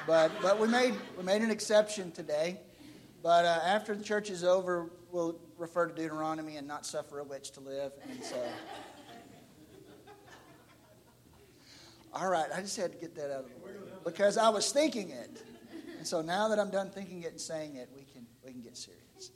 but 0.05 0.31
but 0.41 0.59
we 0.59 0.67
made 0.67 0.95
we 1.17 1.23
made 1.23 1.41
an 1.41 1.51
exception 1.51 2.11
today. 2.11 2.59
But 3.23 3.45
uh, 3.45 3.59
after 3.63 3.95
the 3.95 4.03
church 4.03 4.29
is 4.29 4.43
over, 4.43 4.89
we'll 5.11 5.39
refer 5.57 5.87
to 5.87 5.93
Deuteronomy 5.93 6.57
and 6.57 6.67
not 6.67 6.85
suffer 6.85 7.19
a 7.19 7.23
witch 7.23 7.51
to 7.51 7.59
live. 7.59 7.91
And 8.09 8.23
so, 8.23 8.43
all 12.13 12.27
right, 12.27 12.47
I 12.53 12.61
just 12.61 12.75
had 12.77 12.91
to 12.91 12.97
get 12.97 13.15
that 13.15 13.31
out 13.31 13.45
of 13.45 13.45
the 13.45 13.65
way 13.65 13.71
because 14.03 14.37
I 14.37 14.49
was 14.49 14.71
thinking 14.71 15.11
it, 15.11 15.43
and 15.97 16.05
so 16.05 16.21
now 16.21 16.47
that 16.49 16.59
I'm 16.59 16.71
done 16.71 16.89
thinking 16.89 17.23
it 17.23 17.31
and 17.31 17.39
saying 17.39 17.75
it, 17.75 17.89
we 17.95 18.03
can 18.03 18.25
we 18.43 18.51
can 18.51 18.61
get 18.61 18.75
serious. 18.75 19.31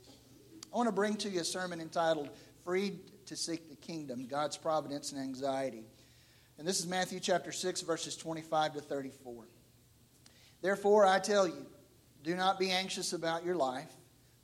I 0.72 0.76
want 0.76 0.88
to 0.88 0.92
bring 0.92 1.16
to 1.16 1.30
you 1.30 1.40
a 1.40 1.44
sermon 1.44 1.80
entitled 1.80 2.28
"Freed 2.64 2.98
to 3.26 3.36
Seek 3.36 3.68
the 3.68 3.76
Kingdom: 3.76 4.26
God's 4.26 4.56
Providence 4.56 5.12
and 5.12 5.20
Anxiety," 5.20 5.84
and 6.58 6.66
this 6.66 6.80
is 6.80 6.86
Matthew 6.86 7.20
chapter 7.20 7.52
six, 7.52 7.80
verses 7.82 8.16
25 8.16 8.74
to 8.74 8.80
34. 8.80 9.44
Therefore, 10.62 11.06
I 11.06 11.18
tell 11.18 11.46
you. 11.46 11.66
Do 12.26 12.34
not 12.34 12.58
be 12.58 12.72
anxious 12.72 13.12
about 13.12 13.44
your 13.44 13.54
life, 13.54 13.92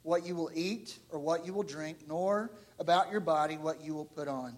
what 0.03 0.25
you 0.25 0.35
will 0.35 0.49
eat 0.53 0.97
or 1.09 1.19
what 1.19 1.45
you 1.45 1.53
will 1.53 1.63
drink, 1.63 1.97
nor 2.07 2.49
about 2.79 3.11
your 3.11 3.19
body, 3.19 3.57
what 3.57 3.83
you 3.83 3.93
will 3.93 4.05
put 4.05 4.29
on. 4.29 4.55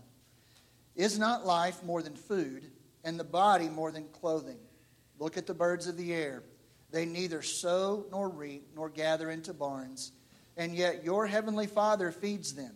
Is 0.95 1.17
not 1.17 1.43
life 1.43 1.83
more 1.83 2.03
than 2.03 2.15
food, 2.15 2.69
and 3.03 3.19
the 3.19 3.23
body 3.23 3.67
more 3.67 3.91
than 3.91 4.07
clothing? 4.09 4.59
Look 5.17 5.37
at 5.37 5.47
the 5.47 5.55
birds 5.55 5.87
of 5.87 5.97
the 5.97 6.13
air. 6.13 6.43
They 6.91 7.07
neither 7.07 7.41
sow 7.41 8.05
nor 8.11 8.29
reap 8.29 8.67
nor 8.75 8.89
gather 8.89 9.31
into 9.31 9.55
barns, 9.55 10.11
and 10.55 10.75
yet 10.75 11.03
your 11.03 11.25
heavenly 11.25 11.65
Father 11.65 12.11
feeds 12.11 12.53
them. 12.53 12.75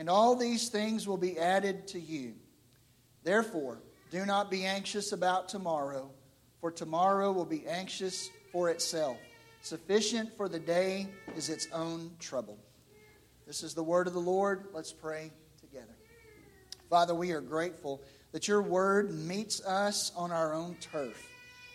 and 0.00 0.08
all 0.08 0.34
these 0.34 0.70
things 0.70 1.06
will 1.06 1.18
be 1.18 1.38
added 1.38 1.86
to 1.88 2.00
you. 2.00 2.32
Therefore, 3.22 3.82
do 4.10 4.24
not 4.24 4.50
be 4.50 4.64
anxious 4.64 5.12
about 5.12 5.50
tomorrow, 5.50 6.10
for 6.62 6.70
tomorrow 6.70 7.30
will 7.32 7.44
be 7.44 7.66
anxious 7.66 8.30
for 8.50 8.70
itself. 8.70 9.18
Sufficient 9.60 10.34
for 10.38 10.48
the 10.48 10.58
day 10.58 11.06
is 11.36 11.50
its 11.50 11.68
own 11.74 12.12
trouble. 12.18 12.56
This 13.46 13.62
is 13.62 13.74
the 13.74 13.82
word 13.82 14.06
of 14.06 14.14
the 14.14 14.20
Lord. 14.20 14.68
Let's 14.72 14.90
pray 14.90 15.32
together. 15.60 15.94
Father, 16.88 17.14
we 17.14 17.32
are 17.32 17.42
grateful 17.42 18.00
that 18.32 18.48
your 18.48 18.62
word 18.62 19.12
meets 19.12 19.62
us 19.66 20.12
on 20.16 20.32
our 20.32 20.54
own 20.54 20.76
turf. 20.80 21.22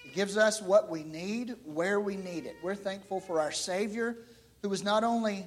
It 0.03 0.15
gives 0.15 0.35
us 0.35 0.63
what 0.63 0.89
we 0.89 1.03
need, 1.03 1.57
where 1.63 1.99
we 1.99 2.15
need 2.15 2.47
it. 2.47 2.55
We're 2.63 2.73
thankful 2.73 3.19
for 3.19 3.39
our 3.39 3.51
Savior, 3.51 4.17
who 4.63 4.69
was 4.69 4.83
not 4.83 5.03
only 5.03 5.45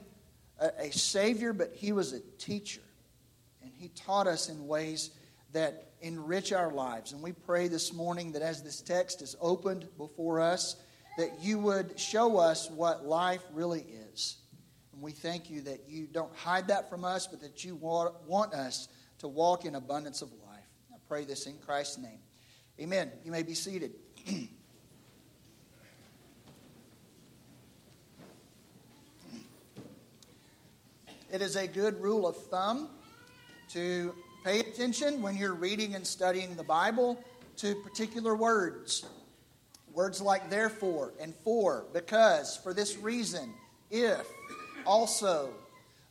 a, 0.59 0.71
a 0.79 0.93
Savior, 0.93 1.53
but 1.53 1.73
he 1.75 1.93
was 1.93 2.13
a 2.13 2.21
teacher. 2.39 2.83
And 3.63 3.73
he 3.77 3.89
taught 3.89 4.27
us 4.27 4.49
in 4.49 4.67
ways 4.67 5.11
that 5.53 5.93
enrich 6.01 6.53
our 6.53 6.73
lives. 6.73 7.13
And 7.13 7.23
we 7.23 7.33
pray 7.33 7.69
this 7.69 7.93
morning 7.93 8.33
that 8.33 8.43
as 8.43 8.63
this 8.63 8.81
text 8.81 9.23
is 9.23 9.37
opened 9.41 9.89
before 9.97 10.41
us, 10.41 10.77
that 11.17 11.41
you 11.41 11.59
would 11.59 11.99
show 11.99 12.37
us 12.39 12.71
what 12.71 13.05
life 13.05 13.43
really 13.53 13.85
is. 14.13 14.37
And 14.93 15.03
we 15.03 15.13
thank 15.13 15.51
you 15.51 15.63
that 15.63 15.89
you 15.89 16.07
don't 16.07 16.35
hide 16.37 16.69
that 16.69 16.89
from 16.89 17.05
us, 17.05 17.27
but 17.27 17.41
that 17.41 17.65
you 17.65 17.75
want 17.77 18.55
us 18.55 18.89
to 19.19 19.29
walk 19.29 19.65
in 19.65 19.75
abundance 19.75 20.23
of 20.23 20.31
life. 20.47 20.67
I 20.93 20.97
pray 21.09 21.25
this 21.25 21.47
in 21.47 21.59
Christ's 21.59 21.99
name. 21.99 22.21
Amen. 22.81 23.11
You 23.25 23.33
may 23.33 23.43
be 23.43 23.55
seated. 23.55 23.93
it 31.31 31.43
is 31.43 31.57
a 31.57 31.67
good 31.67 32.01
rule 32.01 32.27
of 32.27 32.37
thumb 32.37 32.89
to 33.71 34.15
pay 34.45 34.61
attention 34.61 35.21
when 35.21 35.37
you're 35.37 35.55
reading 35.55 35.95
and 35.95 36.07
studying 36.07 36.57
the 36.57 36.63
Bible 36.63 37.23
to 37.57 37.75
particular 37.83 38.35
words. 38.35 39.05
Words 39.93 40.23
like 40.23 40.49
therefore 40.49 41.13
and 41.21 41.35
for, 41.45 41.85
because, 41.93 42.57
for 42.57 42.73
this 42.73 42.97
reason, 42.97 43.53
if, 43.91 44.27
also. 44.87 45.51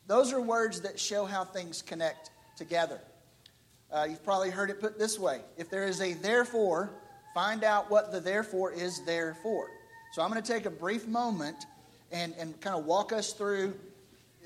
Those 0.07 0.33
are 0.33 0.41
words 0.41 0.81
that 0.81 0.99
show 0.99 1.25
how 1.25 1.43
things 1.43 1.81
connect 1.81 2.29
together. 2.55 2.99
Uh, 3.91 4.05
you've 4.09 4.23
probably 4.23 4.49
heard 4.49 4.69
it 4.69 4.79
put 4.79 4.99
this 4.99 5.17
way 5.17 5.41
if 5.57 5.69
there 5.69 5.87
is 5.87 6.01
a 6.01 6.13
therefore, 6.13 6.91
find 7.33 7.63
out 7.63 7.89
what 7.89 8.11
the 8.11 8.19
therefore 8.19 8.71
is 8.71 9.03
there 9.05 9.35
for. 9.41 9.67
So 10.13 10.21
I'm 10.21 10.29
going 10.29 10.41
to 10.41 10.53
take 10.53 10.65
a 10.65 10.71
brief 10.71 11.07
moment 11.07 11.65
and, 12.11 12.33
and 12.37 12.59
kind 12.61 12.75
of 12.75 12.85
walk 12.85 13.13
us 13.13 13.33
through 13.33 13.73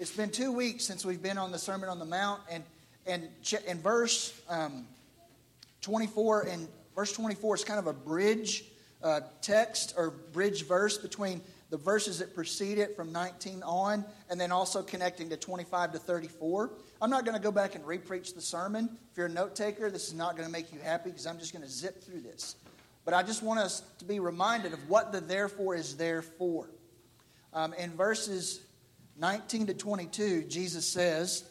it's 0.02 0.10
been 0.10 0.32
two 0.32 0.52
weeks 0.52 0.84
since 0.84 1.06
we've 1.06 1.22
been 1.22 1.38
on 1.38 1.52
the 1.52 1.60
Sermon 1.60 1.88
on 1.88 2.00
the 2.00 2.06
Mount, 2.06 2.42
and 2.50 2.64
and 3.06 3.30
in 3.68 3.80
verse 3.82 4.34
um, 4.50 4.88
24 5.82 6.48
and 6.48 6.68
verse 6.96 7.14
24 7.14 7.56
is 7.56 7.64
kind 7.64 7.78
of 7.78 7.86
a 7.86 7.94
bridge 7.94 8.66
uh, 9.04 9.20
text 9.44 9.94
or 9.96 10.10
bridge 10.10 10.66
verse 10.66 10.98
between 10.98 11.40
the 11.70 11.78
verses 11.78 12.18
that 12.18 12.34
precede 12.34 12.80
it 12.80 12.96
from 12.96 13.12
19 13.12 13.62
on, 13.62 14.04
and 14.32 14.42
then 14.42 14.52
also 14.52 14.82
connecting 14.82 15.30
to 15.30 15.38
25 15.38 15.92
to 15.92 16.00
34. 16.00 16.72
I'm 17.00 17.12
not 17.12 17.24
going 17.24 17.38
to 17.38 17.42
go 17.42 17.52
back 17.52 17.76
and 17.76 17.84
repreach 17.86 18.34
the 18.34 18.42
sermon. 18.42 18.90
If 19.12 19.18
you're 19.18 19.28
a 19.28 19.30
note 19.30 19.56
taker, 19.56 19.92
this 19.92 20.08
is 20.08 20.16
not 20.16 20.36
going 20.36 20.48
to 20.48 20.52
make 20.52 20.74
you 20.74 20.80
happy 20.80 21.12
because 21.12 21.28
I'm 21.28 21.38
just 21.38 21.54
going 21.54 21.64
to 21.64 21.70
zip 21.70 22.04
through 22.04 22.22
this. 22.22 22.56
But 23.06 23.14
I 23.14 23.22
just 23.22 23.44
want 23.44 23.60
us 23.60 23.84
to 24.00 24.06
be 24.06 24.20
reminded 24.20 24.74
of 24.74 24.90
what 24.90 25.12
the 25.12 25.22
therefore 25.22 25.76
is 25.76 25.96
there 25.96 26.24
for. 26.24 26.68
Um, 27.54 27.74
in 27.76 27.92
verses 27.92 28.62
19 29.18 29.68
to 29.68 29.74
22, 29.74 30.44
Jesus 30.44 30.88
says, 30.88 31.44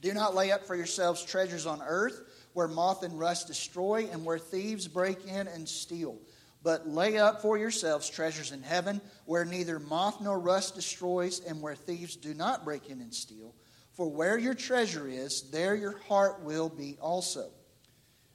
Do 0.00 0.14
not 0.14 0.34
lay 0.34 0.52
up 0.52 0.64
for 0.64 0.76
yourselves 0.76 1.24
treasures 1.24 1.66
on 1.66 1.82
earth 1.82 2.22
where 2.52 2.68
moth 2.68 3.02
and 3.02 3.18
rust 3.18 3.46
destroy 3.46 4.08
and 4.10 4.24
where 4.24 4.38
thieves 4.38 4.88
break 4.88 5.26
in 5.26 5.46
and 5.46 5.68
steal. 5.68 6.18
But 6.62 6.88
lay 6.88 7.16
up 7.16 7.40
for 7.40 7.56
yourselves 7.56 8.10
treasures 8.10 8.52
in 8.52 8.62
heaven 8.62 9.00
where 9.24 9.44
neither 9.44 9.78
moth 9.78 10.20
nor 10.20 10.38
rust 10.38 10.74
destroys 10.74 11.40
and 11.40 11.62
where 11.62 11.74
thieves 11.74 12.16
do 12.16 12.34
not 12.34 12.64
break 12.64 12.90
in 12.90 13.00
and 13.00 13.14
steal. 13.14 13.54
For 13.92 14.08
where 14.08 14.38
your 14.38 14.54
treasure 14.54 15.08
is, 15.08 15.50
there 15.50 15.74
your 15.74 15.98
heart 16.08 16.42
will 16.42 16.68
be 16.68 16.96
also. 17.00 17.50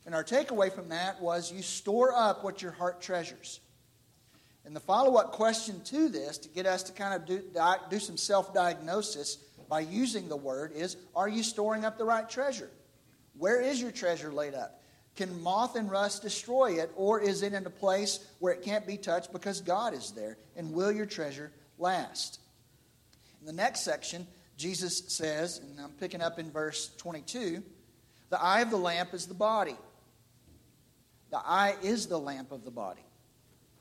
And 0.06 0.13
our 0.13 0.24
takeaway 0.24 0.71
from 0.71 0.89
that 0.89 1.21
was 1.21 1.52
you 1.52 1.62
store 1.62 2.13
up 2.15 2.43
what 2.43 2.62
your 2.62 2.71
heart 2.71 3.02
treasures. 3.02 3.60
And 4.65 4.75
the 4.75 4.80
follow 4.80 5.15
up 5.17 5.32
question 5.32 5.82
to 5.86 6.10
this, 6.10 6.39
to 6.39 6.49
get 6.49 6.65
us 6.65 6.84
to 6.84 6.91
kind 6.91 7.13
of 7.13 7.25
do, 7.28 7.41
do 7.89 7.99
some 7.99 8.17
self 8.17 8.54
diagnosis 8.54 9.38
by 9.69 9.82
using 9.82 10.28
the 10.28 10.36
word, 10.36 10.71
is 10.73 10.97
Are 11.15 11.30
you 11.30 11.43
storing 11.43 11.86
up 11.86 11.97
the 11.97 12.06
right 12.06 12.28
treasure? 12.28 12.69
Where 13.38 13.62
is 13.62 13.82
your 13.82 13.91
treasure 13.91 14.32
laid 14.32 14.54
up? 14.54 14.82
Can 15.15 15.41
moth 15.41 15.75
and 15.75 15.89
rust 15.89 16.23
destroy 16.23 16.73
it, 16.82 16.91
or 16.95 17.21
is 17.21 17.41
it 17.41 17.54
in 17.54 17.65
a 17.65 17.69
place 17.69 18.19
where 18.39 18.54
it 18.54 18.63
can't 18.63 18.86
be 18.86 18.97
touched 18.97 19.32
because 19.32 19.62
God 19.62 19.93
is 19.93 20.12
there? 20.12 20.38
And 20.58 20.73
will 20.73 20.91
your 20.91 21.06
treasure 21.06 21.51
last? 21.78 22.39
In 23.39 23.47
the 23.47 23.54
next 23.54 23.82
section, 23.82 24.28
Jesus 24.58 25.04
says, 25.08 25.60
and 25.60 25.80
I'm 25.80 25.91
picking 25.91 26.21
up 26.21 26.39
in 26.39 26.51
verse 26.51 26.91
22 26.97 27.63
the 28.32 28.41
eye 28.41 28.62
of 28.62 28.71
the 28.71 28.78
lamp 28.78 29.13
is 29.13 29.28
the 29.28 29.36
body. 29.36 29.78
The 31.30 31.38
eye 31.38 31.75
is 31.84 32.08
the 32.08 32.19
lamp 32.19 32.51
of 32.51 32.65
the 32.65 32.71
body. 32.71 33.06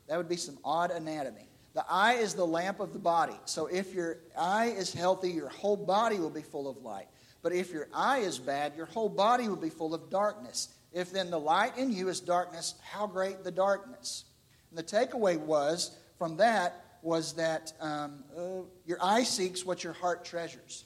That 0.08 0.18
would 0.18 0.28
be 0.28 0.36
some 0.36 0.58
odd 0.64 0.90
anatomy. 0.90 1.48
The 1.74 1.84
eye 1.88 2.14
is 2.14 2.34
the 2.34 2.46
lamp 2.46 2.80
of 2.80 2.92
the 2.92 2.98
body. 2.98 3.34
So 3.46 3.66
if 3.66 3.92
your 3.94 4.18
eye 4.38 4.66
is 4.66 4.92
healthy, 4.92 5.30
your 5.30 5.48
whole 5.48 5.76
body 5.76 6.18
will 6.18 6.30
be 6.30 6.42
full 6.42 6.68
of 6.68 6.76
light. 6.78 7.08
But 7.42 7.52
if 7.52 7.72
your 7.72 7.88
eye 7.92 8.18
is 8.18 8.38
bad, 8.38 8.74
your 8.76 8.86
whole 8.86 9.08
body 9.08 9.48
will 9.48 9.56
be 9.56 9.70
full 9.70 9.92
of 9.92 10.08
darkness. 10.08 10.68
If 10.92 11.10
then 11.10 11.30
the 11.30 11.38
light 11.38 11.76
in 11.76 11.92
you 11.92 12.08
is 12.08 12.20
darkness, 12.20 12.76
how 12.80 13.06
great 13.06 13.42
the 13.42 13.50
darkness? 13.50 14.24
And 14.70 14.78
the 14.78 14.84
takeaway 14.84 15.38
was 15.38 15.96
from 16.16 16.36
that 16.36 16.84
was 17.02 17.34
that 17.34 17.72
um, 17.80 18.24
uh, 18.36 18.62
your 18.86 18.98
eye 19.02 19.24
seeks 19.24 19.64
what 19.64 19.84
your 19.84 19.92
heart 19.92 20.24
treasures. 20.24 20.84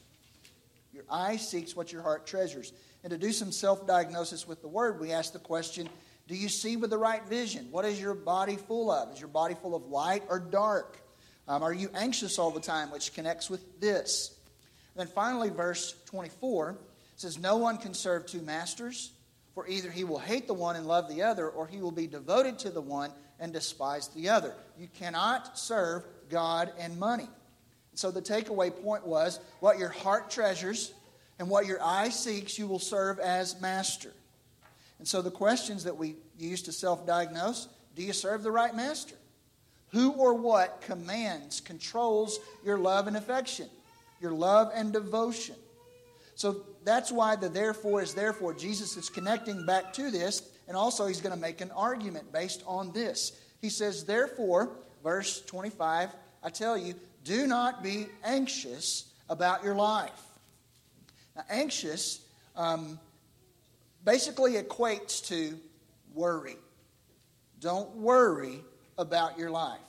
Your 0.93 1.05
eye 1.11 1.37
seeks 1.37 1.77
what 1.77 1.93
your 1.93 2.03
heart 2.03 2.27
treasures. 2.27 2.73
And 3.05 3.11
to 3.11 3.19
do 3.19 3.31
some 3.31 3.53
self 3.53 3.87
diagnosis 3.87 4.49
with 4.49 4.63
the 4.63 4.69
word, 4.69 4.99
we 5.01 5.13
ask 5.13 5.33
the 5.33 5.39
question 5.39 5.89
Do 6.29 6.37
you 6.37 6.51
see 6.51 6.77
with 6.77 6.91
the 6.91 6.99
right 6.99 7.27
vision? 7.27 7.69
What 7.71 7.87
is 7.87 7.99
your 7.99 8.15
body 8.15 8.57
full 8.57 8.91
of? 8.91 9.13
Is 9.15 9.19
your 9.19 9.31
body 9.31 9.55
full 9.55 9.75
of 9.75 9.87
light 9.87 10.23
or 10.29 10.39
dark? 10.39 10.99
Um, 11.49 11.63
are 11.63 11.73
you 11.73 11.89
anxious 11.95 12.39
all 12.39 12.51
the 12.51 12.61
time, 12.61 12.91
which 12.91 13.15
connects 13.15 13.49
with 13.49 13.81
this? 13.81 14.37
And 14.95 15.07
then 15.07 15.15
finally, 15.15 15.49
verse 15.49 15.95
24 16.05 16.77
says, 17.17 17.39
No 17.39 17.57
one 17.57 17.79
can 17.79 17.95
serve 17.95 18.27
two 18.27 18.43
masters. 18.43 19.13
For 19.55 19.67
either 19.67 19.91
he 19.91 20.05
will 20.05 20.19
hate 20.19 20.47
the 20.47 20.55
one 20.55 20.77
and 20.77 20.87
love 20.87 21.09
the 21.09 21.23
other, 21.23 21.49
or 21.49 21.67
he 21.67 21.81
will 21.81 21.91
be 21.91 22.07
devoted 22.07 22.61
to 22.61 22.71
the 22.71 22.81
one 22.81 23.11
and 23.41 23.53
despise 23.53 24.09
the 24.09 24.29
other. 24.29 24.55
You 24.79 24.89
cannot 24.99 25.59
serve 25.59 26.05
God 26.29 26.71
and 26.79 26.97
money. 26.99 27.29
So 27.95 28.11
the 28.11 28.23
takeaway 28.23 28.71
point 28.83 29.05
was 29.05 29.41
what 29.61 29.79
your 29.79 29.89
heart 29.89 30.31
treasures 30.31 30.93
and 31.39 31.49
what 31.49 31.67
your 31.67 31.83
eye 31.83 32.11
seeks, 32.11 32.59
you 32.59 32.67
will 32.67 32.79
serve 32.79 33.19
as 33.19 33.61
master. 33.61 34.13
And 34.99 35.07
so 35.07 35.23
the 35.23 35.31
questions 35.31 35.85
that 35.85 35.97
we 35.97 36.17
use 36.39 36.63
to 36.63 36.73
self 36.73 37.07
diagnose 37.07 37.69
do 37.95 38.03
you 38.03 38.13
serve 38.13 38.43
the 38.43 38.53
right 38.53 38.75
master? 38.75 39.17
Who 39.91 40.13
or 40.13 40.35
what 40.35 40.83
commands, 40.83 41.61
controls 41.61 42.39
your 42.65 42.79
love 42.79 43.07
and 43.07 43.17
affection, 43.17 43.69
your 44.21 44.33
love 44.33 44.71
and 44.75 44.93
devotion? 44.93 45.57
So 46.35 46.65
that's 46.85 47.11
why 47.11 47.35
the 47.35 47.49
therefore 47.49 48.03
is 48.03 48.15
therefore. 48.15 48.55
Jesus 48.55 48.97
is 48.97 49.09
connecting 49.09 49.67
back 49.67 49.93
to 49.95 50.11
this, 50.11 50.43
and 50.69 50.77
also 50.77 51.07
he's 51.07 51.21
going 51.21 51.35
to 51.35 51.41
make 51.41 51.61
an 51.61 51.73
argument 51.73 52.33
based 52.33 52.63
on 52.67 52.93
this. 52.93 53.33
He 53.61 53.71
says, 53.71 54.05
Therefore, 54.05 54.71
verse 55.03 55.41
25, 55.47 56.11
I 56.45 56.51
tell 56.51 56.79
you, 56.79 56.95
do 57.25 57.47
not 57.47 57.83
be 57.83 58.07
anxious 58.23 59.13
about 59.29 59.65
your 59.65 59.75
life. 59.75 60.23
Now, 61.35 61.43
anxious 61.51 62.21
um, 62.55 63.01
basically 64.05 64.55
equates 64.55 65.27
to 65.29 65.59
worry. 66.15 66.57
Don't 67.61 67.95
worry 67.97 68.61
about 68.97 69.39
your 69.39 69.51
life. 69.51 69.81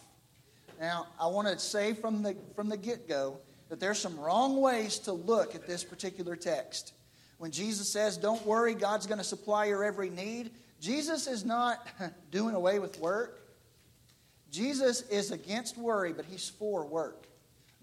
Now, 0.79 1.07
I 1.19 1.27
want 1.27 1.47
to 1.47 1.59
say 1.59 1.93
from 1.93 2.23
the, 2.23 2.35
from 2.55 2.69
the 2.69 2.77
get 2.77 3.07
go 3.07 3.39
that 3.69 3.79
there's 3.79 3.99
some 3.99 4.19
wrong 4.19 4.61
ways 4.61 4.97
to 4.99 5.13
look 5.13 5.55
at 5.55 5.67
this 5.67 5.83
particular 5.83 6.35
text. 6.35 6.93
When 7.37 7.51
Jesus 7.51 7.87
says, 7.89 8.17
Don't 8.17 8.45
worry, 8.45 8.73
God's 8.73 9.05
going 9.05 9.17
to 9.17 9.23
supply 9.23 9.65
your 9.65 9.83
every 9.83 10.09
need, 10.09 10.51
Jesus 10.79 11.27
is 11.27 11.45
not 11.45 11.85
doing 12.31 12.55
away 12.55 12.79
with 12.79 12.99
work. 12.99 13.41
Jesus 14.51 15.01
is 15.03 15.31
against 15.31 15.77
worry, 15.77 16.11
but 16.13 16.25
he's 16.25 16.49
for 16.49 16.85
work. 16.85 17.27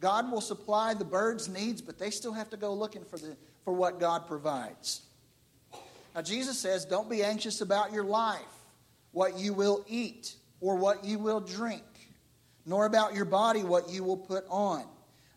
God 0.00 0.30
will 0.30 0.40
supply 0.40 0.94
the 0.94 1.04
birds' 1.04 1.48
needs, 1.48 1.80
but 1.80 1.98
they 1.98 2.10
still 2.10 2.32
have 2.32 2.50
to 2.50 2.56
go 2.56 2.74
looking 2.74 3.04
for, 3.04 3.18
the, 3.18 3.36
for 3.64 3.72
what 3.72 4.00
God 4.00 4.26
provides. 4.26 5.02
Now, 6.16 6.22
Jesus 6.22 6.58
says, 6.58 6.86
Don't 6.86 7.10
be 7.10 7.22
anxious 7.22 7.60
about 7.60 7.92
your 7.92 8.04
life, 8.04 8.40
what 9.12 9.38
you 9.38 9.52
will 9.52 9.84
eat 9.86 10.34
or 10.62 10.76
what 10.76 11.04
you 11.04 11.18
will 11.18 11.40
drink, 11.40 11.84
nor 12.64 12.86
about 12.86 13.14
your 13.14 13.26
body, 13.26 13.62
what 13.62 13.90
you 13.90 14.02
will 14.02 14.16
put 14.16 14.44
on. 14.48 14.86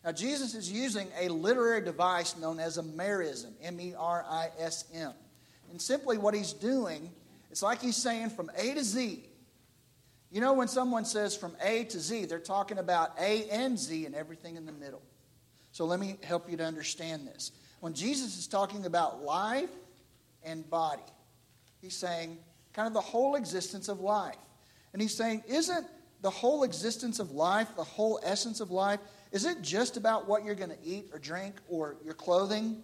Now, 0.05 0.13
Jesus 0.13 0.55
is 0.55 0.71
using 0.71 1.09
a 1.19 1.27
literary 1.27 1.81
device 1.81 2.37
known 2.37 2.61
as 2.61 2.77
a 2.77 2.83
merism, 2.83 3.51
M 3.61 3.77
E 3.81 3.93
R 3.97 4.25
I 4.27 4.47
S 4.57 4.85
M. 4.93 5.11
And 5.69 5.81
simply 5.81 6.17
what 6.17 6.33
he's 6.33 6.53
doing, 6.53 7.11
it's 7.51 7.61
like 7.61 7.81
he's 7.81 7.97
saying 7.97 8.29
from 8.29 8.49
A 8.55 8.73
to 8.73 8.83
Z. 8.83 9.25
You 10.31 10.39
know, 10.39 10.53
when 10.53 10.69
someone 10.69 11.03
says 11.03 11.35
from 11.35 11.57
A 11.61 11.83
to 11.85 11.99
Z, 11.99 12.25
they're 12.25 12.39
talking 12.39 12.77
about 12.77 13.19
A 13.19 13.49
and 13.49 13.77
Z 13.77 14.05
and 14.05 14.15
everything 14.15 14.55
in 14.55 14.65
the 14.65 14.71
middle. 14.71 15.01
So 15.73 15.83
let 15.83 15.99
me 15.99 16.15
help 16.23 16.49
you 16.49 16.55
to 16.55 16.63
understand 16.63 17.27
this. 17.27 17.51
When 17.81 17.93
Jesus 17.93 18.37
is 18.37 18.47
talking 18.47 18.85
about 18.85 19.23
life 19.23 19.69
and 20.43 20.69
body, 20.69 21.03
he's 21.81 21.95
saying 21.95 22.37
kind 22.73 22.87
of 22.87 22.93
the 22.93 23.01
whole 23.01 23.35
existence 23.35 23.87
of 23.89 23.99
life. 23.99 24.35
And 24.93 25.01
he's 25.01 25.15
saying, 25.15 25.43
isn't 25.47 25.85
the 26.21 26.29
whole 26.29 26.63
existence 26.63 27.19
of 27.19 27.31
life, 27.31 27.67
the 27.75 27.83
whole 27.83 28.19
essence 28.23 28.59
of 28.59 28.71
life, 28.71 28.99
is 29.31 29.45
it 29.45 29.61
just 29.61 29.97
about 29.97 30.27
what 30.27 30.43
you're 30.43 30.55
going 30.55 30.71
to 30.71 30.83
eat 30.83 31.09
or 31.13 31.19
drink 31.19 31.55
or 31.67 31.97
your 32.03 32.13
clothing? 32.13 32.81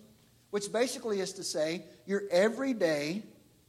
Which 0.52 0.72
basically 0.72 1.20
is 1.20 1.34
to 1.34 1.44
say, 1.44 1.84
your 2.06 2.24
everyday 2.32 3.24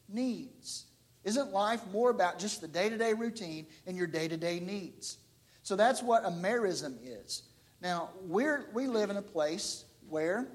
needs. 0.09 0.85
Isn't 1.25 1.53
life 1.53 1.81
more 1.93 2.11
about 2.11 2.39
just 2.39 2.61
the 2.61 2.69
day 2.69 2.89
to 2.89 2.97
day 2.97 3.13
routine 3.13 3.67
and 3.87 3.97
your 3.97 4.07
day 4.07 4.29
to 4.29 4.37
day 4.37 4.61
needs? 4.61 5.19
So 5.63 5.75
that's 5.75 6.03
what 6.03 6.25
a 6.25 6.31
merism 6.31 6.97
is. 7.03 7.43
Now, 7.81 8.11
we're, 8.23 8.67
we 8.73 8.87
live 8.87 9.11
in 9.11 9.17
a 9.17 9.23
place 9.23 9.85
where, 10.09 10.47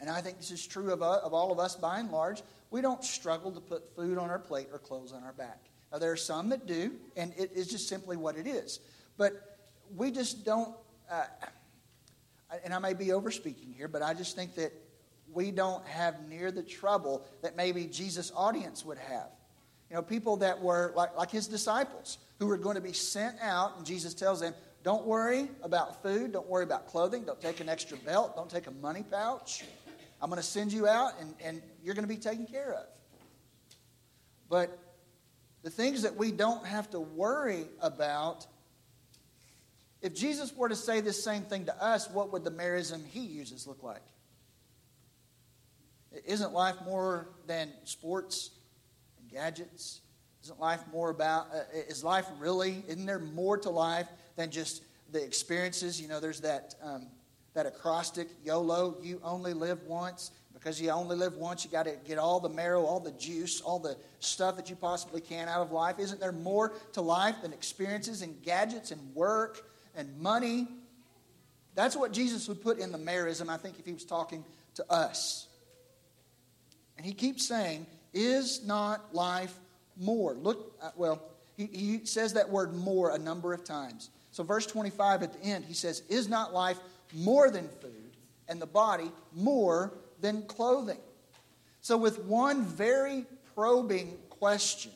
and 0.00 0.10
I 0.10 0.20
think 0.20 0.38
this 0.38 0.50
is 0.50 0.66
true 0.66 0.92
of, 0.92 1.02
uh, 1.02 1.20
of 1.22 1.34
all 1.34 1.52
of 1.52 1.58
us 1.58 1.76
by 1.76 2.00
and 2.00 2.10
large, 2.10 2.42
we 2.70 2.80
don't 2.80 3.04
struggle 3.04 3.52
to 3.52 3.60
put 3.60 3.94
food 3.94 4.18
on 4.18 4.30
our 4.30 4.38
plate 4.38 4.68
or 4.72 4.78
clothes 4.78 5.12
on 5.12 5.22
our 5.22 5.32
back. 5.32 5.58
Now, 5.92 5.98
there 5.98 6.12
are 6.12 6.16
some 6.16 6.48
that 6.50 6.66
do, 6.66 6.92
and 7.16 7.34
it 7.36 7.52
is 7.54 7.68
just 7.68 7.88
simply 7.88 8.16
what 8.16 8.36
it 8.36 8.46
is. 8.46 8.80
But 9.16 9.58
we 9.96 10.10
just 10.10 10.44
don't 10.44 10.74
uh, 11.10 11.24
and 12.64 12.74
I 12.74 12.78
may 12.78 12.94
be 12.94 13.06
overspeaking 13.06 13.74
here, 13.76 13.88
but 13.88 14.02
I 14.02 14.14
just 14.14 14.34
think 14.34 14.54
that 14.56 14.72
we 15.32 15.50
don't 15.50 15.86
have 15.86 16.28
near 16.28 16.50
the 16.50 16.62
trouble 16.62 17.24
that 17.42 17.56
maybe 17.56 17.86
Jesus' 17.86 18.32
audience 18.34 18.84
would 18.84 18.98
have. 18.98 19.28
You 19.88 19.96
know, 19.96 20.02
people 20.02 20.36
that 20.38 20.60
were 20.60 20.92
like, 20.96 21.16
like 21.16 21.30
his 21.30 21.46
disciples 21.46 22.18
who 22.38 22.46
were 22.46 22.56
going 22.56 22.76
to 22.76 22.80
be 22.80 22.92
sent 22.92 23.36
out, 23.40 23.76
and 23.76 23.86
Jesus 23.86 24.14
tells 24.14 24.40
them, 24.40 24.54
don't 24.82 25.04
worry 25.04 25.48
about 25.62 26.02
food, 26.02 26.32
don't 26.32 26.48
worry 26.48 26.64
about 26.64 26.88
clothing, 26.88 27.24
don't 27.24 27.40
take 27.40 27.60
an 27.60 27.68
extra 27.68 27.98
belt, 27.98 28.34
don't 28.34 28.50
take 28.50 28.66
a 28.66 28.70
money 28.70 29.04
pouch. 29.08 29.64
I'm 30.20 30.28
going 30.30 30.40
to 30.40 30.46
send 30.46 30.72
you 30.72 30.86
out, 30.86 31.12
and, 31.20 31.34
and 31.42 31.62
you're 31.82 31.94
going 31.94 32.06
to 32.06 32.14
be 32.14 32.20
taken 32.20 32.46
care 32.46 32.74
of. 32.74 32.86
But 34.48 34.78
the 35.62 35.70
things 35.70 36.02
that 36.02 36.16
we 36.16 36.30
don't 36.32 36.66
have 36.66 36.90
to 36.90 37.00
worry 37.00 37.66
about 37.80 38.46
If 40.02 40.14
Jesus 40.14 40.54
were 40.56 40.68
to 40.68 40.76
say 40.76 41.00
this 41.00 41.22
same 41.22 41.42
thing 41.42 41.66
to 41.66 41.84
us, 41.84 42.08
what 42.08 42.32
would 42.32 42.44
the 42.44 42.50
merism 42.50 43.06
he 43.06 43.20
uses 43.20 43.66
look 43.66 43.82
like? 43.82 44.02
Isn't 46.26 46.52
life 46.52 46.76
more 46.84 47.28
than 47.46 47.70
sports 47.84 48.50
and 49.18 49.30
gadgets? 49.30 50.00
Isn't 50.42 50.58
life 50.58 50.80
more 50.90 51.10
about, 51.10 51.48
uh, 51.54 51.60
is 51.88 52.02
life 52.02 52.26
really, 52.38 52.82
isn't 52.88 53.04
there 53.04 53.18
more 53.18 53.58
to 53.58 53.70
life 53.70 54.08
than 54.36 54.50
just 54.50 54.82
the 55.12 55.22
experiences? 55.22 56.00
You 56.00 56.08
know, 56.08 56.18
there's 56.18 56.40
that, 56.40 56.74
um, 56.82 57.08
that 57.54 57.66
acrostic, 57.66 58.28
YOLO, 58.44 58.96
you 59.02 59.20
only 59.24 59.52
live 59.52 59.82
once. 59.84 60.30
Because 60.52 60.78
you 60.78 60.90
only 60.90 61.16
live 61.16 61.36
once, 61.36 61.64
you 61.64 61.70
got 61.70 61.84
to 61.84 61.96
get 62.06 62.18
all 62.18 62.38
the 62.38 62.48
marrow, 62.48 62.84
all 62.84 63.00
the 63.00 63.12
juice, 63.12 63.62
all 63.62 63.78
the 63.78 63.96
stuff 64.18 64.56
that 64.56 64.68
you 64.68 64.76
possibly 64.76 65.22
can 65.22 65.48
out 65.48 65.62
of 65.62 65.72
life. 65.72 65.98
Isn't 65.98 66.20
there 66.20 66.32
more 66.32 66.74
to 66.92 67.00
life 67.00 67.36
than 67.40 67.54
experiences 67.54 68.20
and 68.20 68.42
gadgets 68.42 68.90
and 68.90 69.14
work 69.14 69.64
and 69.96 70.20
money? 70.20 70.68
That's 71.74 71.96
what 71.96 72.12
Jesus 72.12 72.46
would 72.46 72.62
put 72.62 72.78
in 72.78 72.92
the 72.92 72.98
merism, 72.98 73.48
I 73.48 73.56
think, 73.56 73.78
if 73.78 73.86
he 73.86 73.92
was 73.92 74.04
talking 74.04 74.44
to 74.74 74.92
us. 74.92 75.48
And 76.98 77.06
he 77.06 77.14
keeps 77.14 77.46
saying, 77.48 77.86
Is 78.12 78.66
not 78.66 79.14
life 79.14 79.54
more? 79.96 80.34
Look, 80.34 80.76
uh, 80.82 80.90
well, 80.94 81.22
he, 81.56 81.66
he 81.66 82.04
says 82.04 82.34
that 82.34 82.50
word 82.50 82.74
more 82.74 83.14
a 83.14 83.18
number 83.18 83.54
of 83.54 83.64
times. 83.64 84.10
So, 84.30 84.42
verse 84.44 84.66
25 84.66 85.22
at 85.22 85.32
the 85.32 85.40
end, 85.40 85.64
he 85.64 85.74
says, 85.74 86.02
Is 86.08 86.28
not 86.28 86.52
life 86.52 86.78
more 87.14 87.50
than 87.50 87.68
food, 87.68 88.16
and 88.48 88.60
the 88.60 88.66
body 88.66 89.10
more 89.34 89.94
than 90.20 90.42
clothing? 90.42 90.98
So, 91.80 91.96
with 91.96 92.20
one 92.24 92.64
very 92.64 93.26
probing 93.54 94.16
question, 94.28 94.92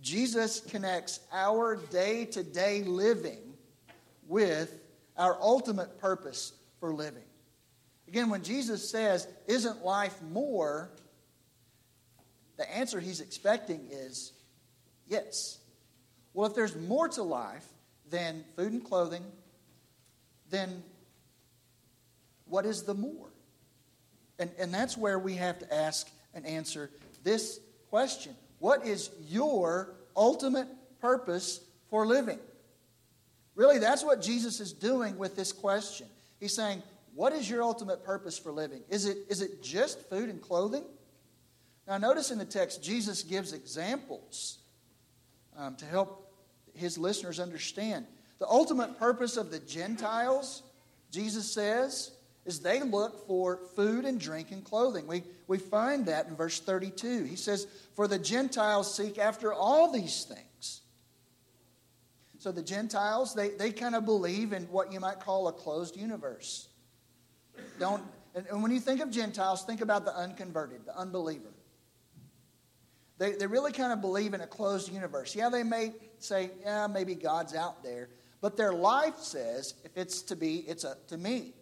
Jesus 0.00 0.60
connects 0.60 1.20
our 1.32 1.76
day 1.76 2.24
to 2.26 2.42
day 2.42 2.82
living 2.82 3.54
with 4.26 4.80
our 5.16 5.36
ultimate 5.40 5.98
purpose 5.98 6.52
for 6.80 6.92
living. 6.92 7.22
Again, 8.08 8.28
when 8.28 8.42
Jesus 8.42 8.88
says, 8.88 9.26
Isn't 9.46 9.84
life 9.84 10.20
more? 10.22 10.90
the 12.56 12.76
answer 12.76 13.00
he's 13.00 13.20
expecting 13.20 13.88
is 13.90 14.32
yes. 15.06 15.58
Well, 16.32 16.48
if 16.48 16.54
there's 16.54 16.76
more 16.76 17.08
to 17.08 17.22
life 17.22 17.66
than 18.10 18.44
food 18.56 18.72
and 18.72 18.84
clothing, 18.84 19.24
then 20.50 20.82
what 22.46 22.66
is 22.66 22.82
the 22.82 22.94
more? 22.94 23.28
And, 24.38 24.50
and 24.58 24.72
that's 24.72 24.96
where 24.96 25.18
we 25.18 25.34
have 25.34 25.58
to 25.60 25.74
ask 25.74 26.10
and 26.34 26.44
answer 26.46 26.90
this 27.22 27.60
question 27.90 28.34
What 28.58 28.86
is 28.86 29.10
your 29.28 29.94
ultimate 30.16 30.68
purpose 31.00 31.60
for 31.90 32.06
living? 32.06 32.38
Really, 33.54 33.78
that's 33.78 34.04
what 34.04 34.20
Jesus 34.20 34.60
is 34.60 34.72
doing 34.72 35.16
with 35.16 35.36
this 35.36 35.52
question. 35.52 36.06
He's 36.40 36.54
saying, 36.54 36.82
What 37.14 37.32
is 37.32 37.48
your 37.48 37.62
ultimate 37.62 38.04
purpose 38.04 38.38
for 38.38 38.52
living? 38.52 38.82
Is 38.88 39.06
it, 39.06 39.18
is 39.28 39.40
it 39.40 39.62
just 39.62 40.00
food 40.08 40.28
and 40.28 40.42
clothing? 40.42 40.84
Now, 41.86 41.98
notice 41.98 42.30
in 42.30 42.38
the 42.38 42.44
text, 42.44 42.82
Jesus 42.82 43.22
gives 43.22 43.52
examples 43.52 44.58
um, 45.56 45.76
to 45.76 45.84
help 45.84 46.32
his 46.74 46.98
listeners 46.98 47.38
understand. 47.38 48.06
The 48.38 48.48
ultimate 48.48 48.98
purpose 48.98 49.36
of 49.36 49.50
the 49.50 49.60
Gentiles, 49.60 50.62
Jesus 51.10 51.52
says, 51.52 52.12
is 52.44 52.60
they 52.60 52.82
look 52.82 53.26
for 53.26 53.60
food 53.74 54.04
and 54.04 54.20
drink 54.20 54.50
and 54.50 54.64
clothing. 54.64 55.06
We, 55.06 55.22
we 55.46 55.58
find 55.58 56.06
that 56.06 56.26
in 56.26 56.36
verse 56.36 56.60
32. 56.60 57.24
He 57.24 57.36
says, 57.36 57.66
For 57.94 58.06
the 58.06 58.18
Gentiles 58.18 58.94
seek 58.94 59.18
after 59.18 59.52
all 59.52 59.90
these 59.90 60.24
things. 60.24 60.82
So 62.38 62.52
the 62.52 62.62
Gentiles, 62.62 63.34
they, 63.34 63.50
they 63.50 63.72
kind 63.72 63.94
of 63.94 64.04
believe 64.04 64.52
in 64.52 64.64
what 64.64 64.92
you 64.92 65.00
might 65.00 65.20
call 65.20 65.48
a 65.48 65.52
closed 65.52 65.96
universe. 65.96 66.68
Don't, 67.80 68.02
and, 68.34 68.46
and 68.48 68.62
when 68.62 68.70
you 68.70 68.80
think 68.80 69.00
of 69.00 69.10
Gentiles, 69.10 69.64
think 69.64 69.80
about 69.80 70.04
the 70.04 70.14
unconverted, 70.14 70.84
the 70.84 70.94
unbeliever. 70.98 71.54
They, 73.16 73.32
they 73.32 73.46
really 73.46 73.72
kind 73.72 73.92
of 73.92 74.02
believe 74.02 74.34
in 74.34 74.42
a 74.42 74.46
closed 74.46 74.92
universe. 74.92 75.34
Yeah, 75.34 75.48
they 75.48 75.62
may 75.62 75.92
say, 76.18 76.50
yeah, 76.60 76.86
maybe 76.86 77.14
God's 77.14 77.54
out 77.54 77.82
there. 77.82 78.10
But 78.40 78.58
their 78.58 78.74
life 78.74 79.16
says, 79.18 79.74
if 79.84 79.96
it's 79.96 80.20
to 80.22 80.36
be, 80.36 80.56
it's 80.68 80.84
up 80.84 81.06
to 81.08 81.16
me. 81.16 81.54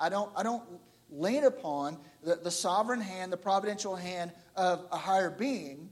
I 0.00 0.08
don't, 0.08 0.30
I 0.34 0.42
don't 0.42 0.62
lean 1.10 1.44
upon 1.44 1.98
the, 2.22 2.36
the 2.36 2.50
sovereign 2.50 3.00
hand, 3.00 3.32
the 3.32 3.36
providential 3.36 3.94
hand 3.94 4.32
of 4.56 4.86
a 4.90 4.96
higher 4.96 5.30
being. 5.30 5.90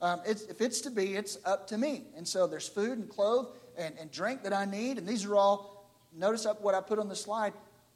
Um, 0.00 0.20
it's, 0.26 0.42
if 0.42 0.60
it's 0.60 0.80
to 0.82 0.90
be, 0.90 1.16
it's 1.16 1.38
up 1.44 1.66
to 1.68 1.78
me. 1.78 2.04
And 2.16 2.26
so 2.26 2.46
there's 2.46 2.68
food 2.68 2.98
and 2.98 3.08
clothes 3.08 3.48
and, 3.76 3.94
and 3.98 4.10
drink 4.10 4.42
that 4.44 4.52
I 4.52 4.64
need. 4.64 4.98
And 4.98 5.08
these 5.08 5.24
are 5.24 5.34
all, 5.34 5.90
notice 6.14 6.46
up 6.46 6.62
what 6.62 6.74
I 6.74 6.80
put 6.80 6.98
on 6.98 7.08
the 7.08 7.16
slide. 7.16 7.52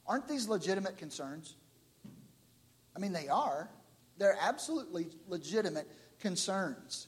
Aren't 0.06 0.26
these 0.26 0.48
legitimate 0.48 0.96
concerns? 0.96 1.56
I 2.96 2.98
mean, 2.98 3.12
they 3.12 3.28
are. 3.28 3.70
They're 4.18 4.38
absolutely 4.40 5.08
legitimate 5.28 5.88
concerns. 6.18 7.06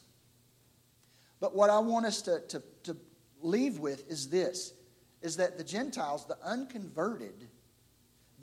But 1.39 1.55
what 1.55 1.69
I 1.69 1.79
want 1.79 2.05
us 2.05 2.21
to, 2.23 2.39
to, 2.49 2.63
to 2.83 2.97
leave 3.41 3.79
with 3.79 4.09
is 4.09 4.29
this 4.29 4.73
is 5.21 5.37
that 5.37 5.57
the 5.57 5.63
Gentiles, 5.63 6.25
the 6.25 6.37
unconverted, 6.43 7.47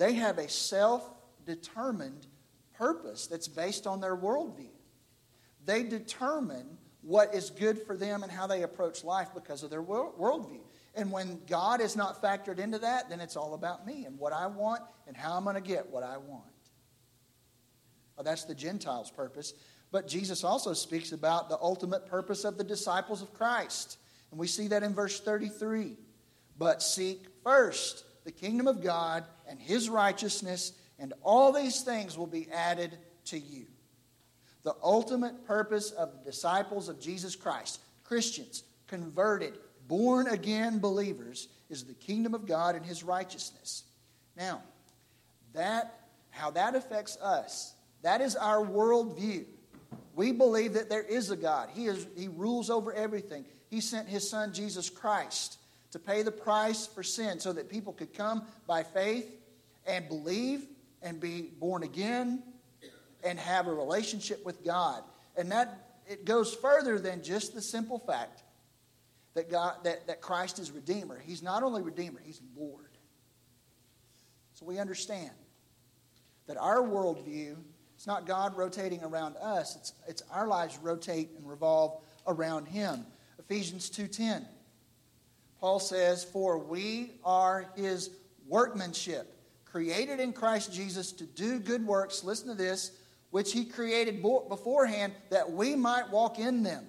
they 0.00 0.14
have 0.14 0.38
a 0.38 0.48
self 0.48 1.08
determined 1.44 2.26
purpose 2.72 3.26
that's 3.26 3.48
based 3.48 3.86
on 3.86 4.00
their 4.00 4.16
worldview. 4.16 4.70
They 5.66 5.82
determine 5.82 6.78
what 7.02 7.34
is 7.34 7.50
good 7.50 7.82
for 7.82 7.98
them 7.98 8.22
and 8.22 8.32
how 8.32 8.46
they 8.46 8.62
approach 8.62 9.04
life 9.04 9.28
because 9.34 9.62
of 9.62 9.68
their 9.68 9.82
worldview. 9.82 10.62
And 10.94 11.12
when 11.12 11.38
God 11.46 11.82
is 11.82 11.96
not 11.96 12.22
factored 12.22 12.58
into 12.58 12.78
that, 12.78 13.10
then 13.10 13.20
it's 13.20 13.36
all 13.36 13.52
about 13.52 13.86
me 13.86 14.06
and 14.06 14.18
what 14.18 14.32
I 14.32 14.46
want 14.46 14.80
and 15.06 15.14
how 15.14 15.36
I'm 15.36 15.44
going 15.44 15.54
to 15.54 15.60
get 15.60 15.90
what 15.90 16.02
I 16.02 16.16
want. 16.16 16.44
Well, 18.16 18.24
that's 18.24 18.44
the 18.44 18.54
Gentiles' 18.54 19.10
purpose. 19.10 19.52
But 19.92 20.08
Jesus 20.08 20.44
also 20.44 20.72
speaks 20.72 21.12
about 21.12 21.50
the 21.50 21.58
ultimate 21.60 22.06
purpose 22.06 22.44
of 22.44 22.56
the 22.56 22.64
disciples 22.64 23.20
of 23.20 23.34
Christ. 23.34 23.98
And 24.30 24.40
we 24.40 24.46
see 24.46 24.68
that 24.68 24.82
in 24.82 24.94
verse 24.94 25.20
33. 25.20 25.98
But 26.58 26.82
seek 26.82 27.26
first 27.44 28.04
the 28.24 28.32
kingdom 28.32 28.66
of 28.66 28.82
God 28.82 29.24
and 29.50 29.60
his 29.60 29.90
righteousness, 29.90 30.72
and 30.98 31.12
all 31.22 31.52
these 31.52 31.82
things 31.82 32.16
will 32.16 32.26
be 32.26 32.48
added 32.50 32.96
to 33.26 33.38
you. 33.38 33.66
The 34.62 34.74
ultimate 34.82 35.46
purpose 35.46 35.90
of 35.90 36.12
the 36.12 36.30
disciples 36.30 36.88
of 36.88 37.00
Jesus 37.00 37.36
Christ, 37.36 37.80
Christians, 38.04 38.62
converted, 38.86 39.58
born 39.88 40.28
again 40.28 40.78
believers, 40.78 41.48
is 41.68 41.84
the 41.84 41.94
kingdom 41.94 42.34
of 42.34 42.46
God 42.46 42.76
and 42.76 42.86
his 42.86 43.02
righteousness. 43.02 43.84
Now, 44.36 44.62
that 45.52 45.94
how 46.30 46.50
that 46.52 46.74
affects 46.74 47.16
us, 47.18 47.74
that 48.02 48.20
is 48.20 48.36
our 48.36 48.64
worldview. 48.64 49.44
We 50.14 50.32
believe 50.32 50.74
that 50.74 50.88
there 50.88 51.02
is 51.02 51.30
a 51.30 51.36
God. 51.36 51.70
He, 51.74 51.86
is, 51.86 52.06
he 52.16 52.28
rules 52.28 52.70
over 52.70 52.92
everything. 52.92 53.44
He 53.68 53.80
sent 53.80 54.08
His 54.08 54.28
Son, 54.28 54.52
Jesus 54.52 54.90
Christ, 54.90 55.58
to 55.92 55.98
pay 55.98 56.22
the 56.22 56.32
price 56.32 56.86
for 56.86 57.02
sin 57.02 57.40
so 57.40 57.52
that 57.52 57.68
people 57.68 57.92
could 57.92 58.14
come 58.14 58.42
by 58.66 58.82
faith 58.82 59.39
and 59.86 60.08
believe 60.08 60.66
and 61.02 61.20
be 61.20 61.50
born 61.58 61.82
again 61.82 62.42
and 63.24 63.38
have 63.38 63.66
a 63.66 63.72
relationship 63.72 64.44
with 64.44 64.64
God. 64.64 65.02
And 65.36 65.52
that 65.52 66.00
it 66.06 66.24
goes 66.24 66.54
further 66.54 66.98
than 66.98 67.22
just 67.22 67.54
the 67.54 67.62
simple 67.62 67.98
fact 67.98 68.42
that, 69.34 69.50
God, 69.50 69.76
that, 69.84 70.06
that 70.06 70.20
Christ 70.20 70.58
is 70.58 70.70
Redeemer. 70.70 71.18
He's 71.18 71.42
not 71.42 71.62
only 71.62 71.82
Redeemer, 71.82 72.20
He's 72.24 72.40
Lord. 72.56 72.86
So 74.54 74.66
we 74.66 74.78
understand 74.78 75.30
that 76.46 76.56
our 76.56 76.78
worldview 76.78 77.56
it's 78.00 78.06
not 78.06 78.26
God 78.26 78.56
rotating 78.56 79.04
around 79.04 79.36
us, 79.36 79.76
it's, 79.76 79.92
it's 80.08 80.22
our 80.32 80.48
lives 80.48 80.78
rotate 80.78 81.28
and 81.36 81.46
revolve 81.46 82.00
around 82.26 82.64
Him. 82.64 83.04
Ephesians 83.38 83.90
2.10. 83.90 84.46
Paul 85.60 85.78
says, 85.80 86.24
For 86.24 86.56
we 86.56 87.10
are 87.26 87.66
His 87.76 88.08
workmanship, 88.48 89.36
created 89.70 90.20
in 90.20 90.32
Christ 90.32 90.72
Jesus 90.72 91.12
to 91.12 91.24
do 91.24 91.58
good 91.58 91.86
works, 91.86 92.24
listen 92.24 92.48
to 92.48 92.54
this, 92.54 92.92
which 93.30 93.52
He 93.52 93.64
created 93.64 94.22
beforehand 94.22 95.12
that 95.30 95.50
we 95.50 95.76
might 95.76 96.10
walk 96.10 96.38
in 96.38 96.62
them. 96.62 96.86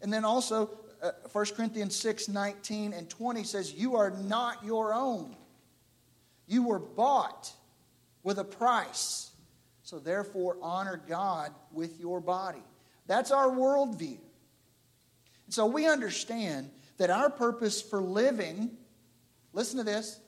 And 0.00 0.12
then 0.12 0.24
also, 0.24 0.70
uh, 1.02 1.12
1 1.32 1.46
Corinthians 1.56 1.96
6 1.96 2.28
19 2.28 2.92
and 2.92 3.08
20 3.08 3.44
says, 3.44 3.72
You 3.72 3.96
are 3.96 4.10
not 4.10 4.64
your 4.64 4.94
own. 4.94 5.36
You 6.46 6.62
were 6.64 6.78
bought 6.78 7.52
with 8.22 8.38
a 8.38 8.44
price. 8.44 9.30
So 9.82 9.98
therefore, 9.98 10.58
honor 10.60 11.00
God 11.08 11.52
with 11.72 11.98
your 11.98 12.20
body. 12.20 12.62
That's 13.06 13.30
our 13.30 13.48
worldview. 13.48 14.18
And 15.46 15.54
so 15.54 15.64
we 15.64 15.86
understand 15.86 16.70
that 16.98 17.08
our 17.08 17.30
purpose 17.30 17.80
for 17.80 18.02
living, 18.02 18.70
listen 19.54 19.78
to 19.78 19.84
this, 19.84 20.20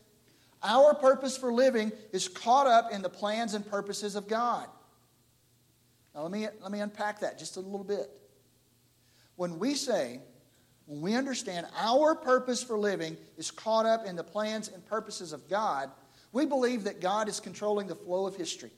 our 0.62 0.94
purpose 0.94 1.36
for 1.36 1.52
living 1.52 1.92
is 2.12 2.28
caught 2.28 2.66
up 2.66 2.92
in 2.92 3.02
the 3.02 3.08
plans 3.08 3.54
and 3.54 3.66
purposes 3.66 4.16
of 4.16 4.28
God. 4.28 4.66
Now, 6.14 6.22
let 6.22 6.30
me, 6.30 6.46
let 6.60 6.70
me 6.70 6.80
unpack 6.80 7.20
that 7.20 7.38
just 7.38 7.56
a 7.56 7.60
little 7.60 7.84
bit. 7.84 8.10
When 9.36 9.58
we 9.58 9.74
say 9.74 10.20
when 10.90 11.02
we 11.02 11.14
understand 11.14 11.68
our 11.78 12.16
purpose 12.16 12.64
for 12.64 12.76
living 12.76 13.16
is 13.36 13.52
caught 13.52 13.86
up 13.86 14.06
in 14.06 14.16
the 14.16 14.24
plans 14.24 14.66
and 14.66 14.84
purposes 14.84 15.32
of 15.32 15.48
God, 15.48 15.88
we 16.32 16.46
believe 16.46 16.82
that 16.82 17.00
God 17.00 17.28
is 17.28 17.38
controlling 17.38 17.86
the 17.86 17.94
flow 17.94 18.26
of 18.26 18.34
history. 18.34 18.72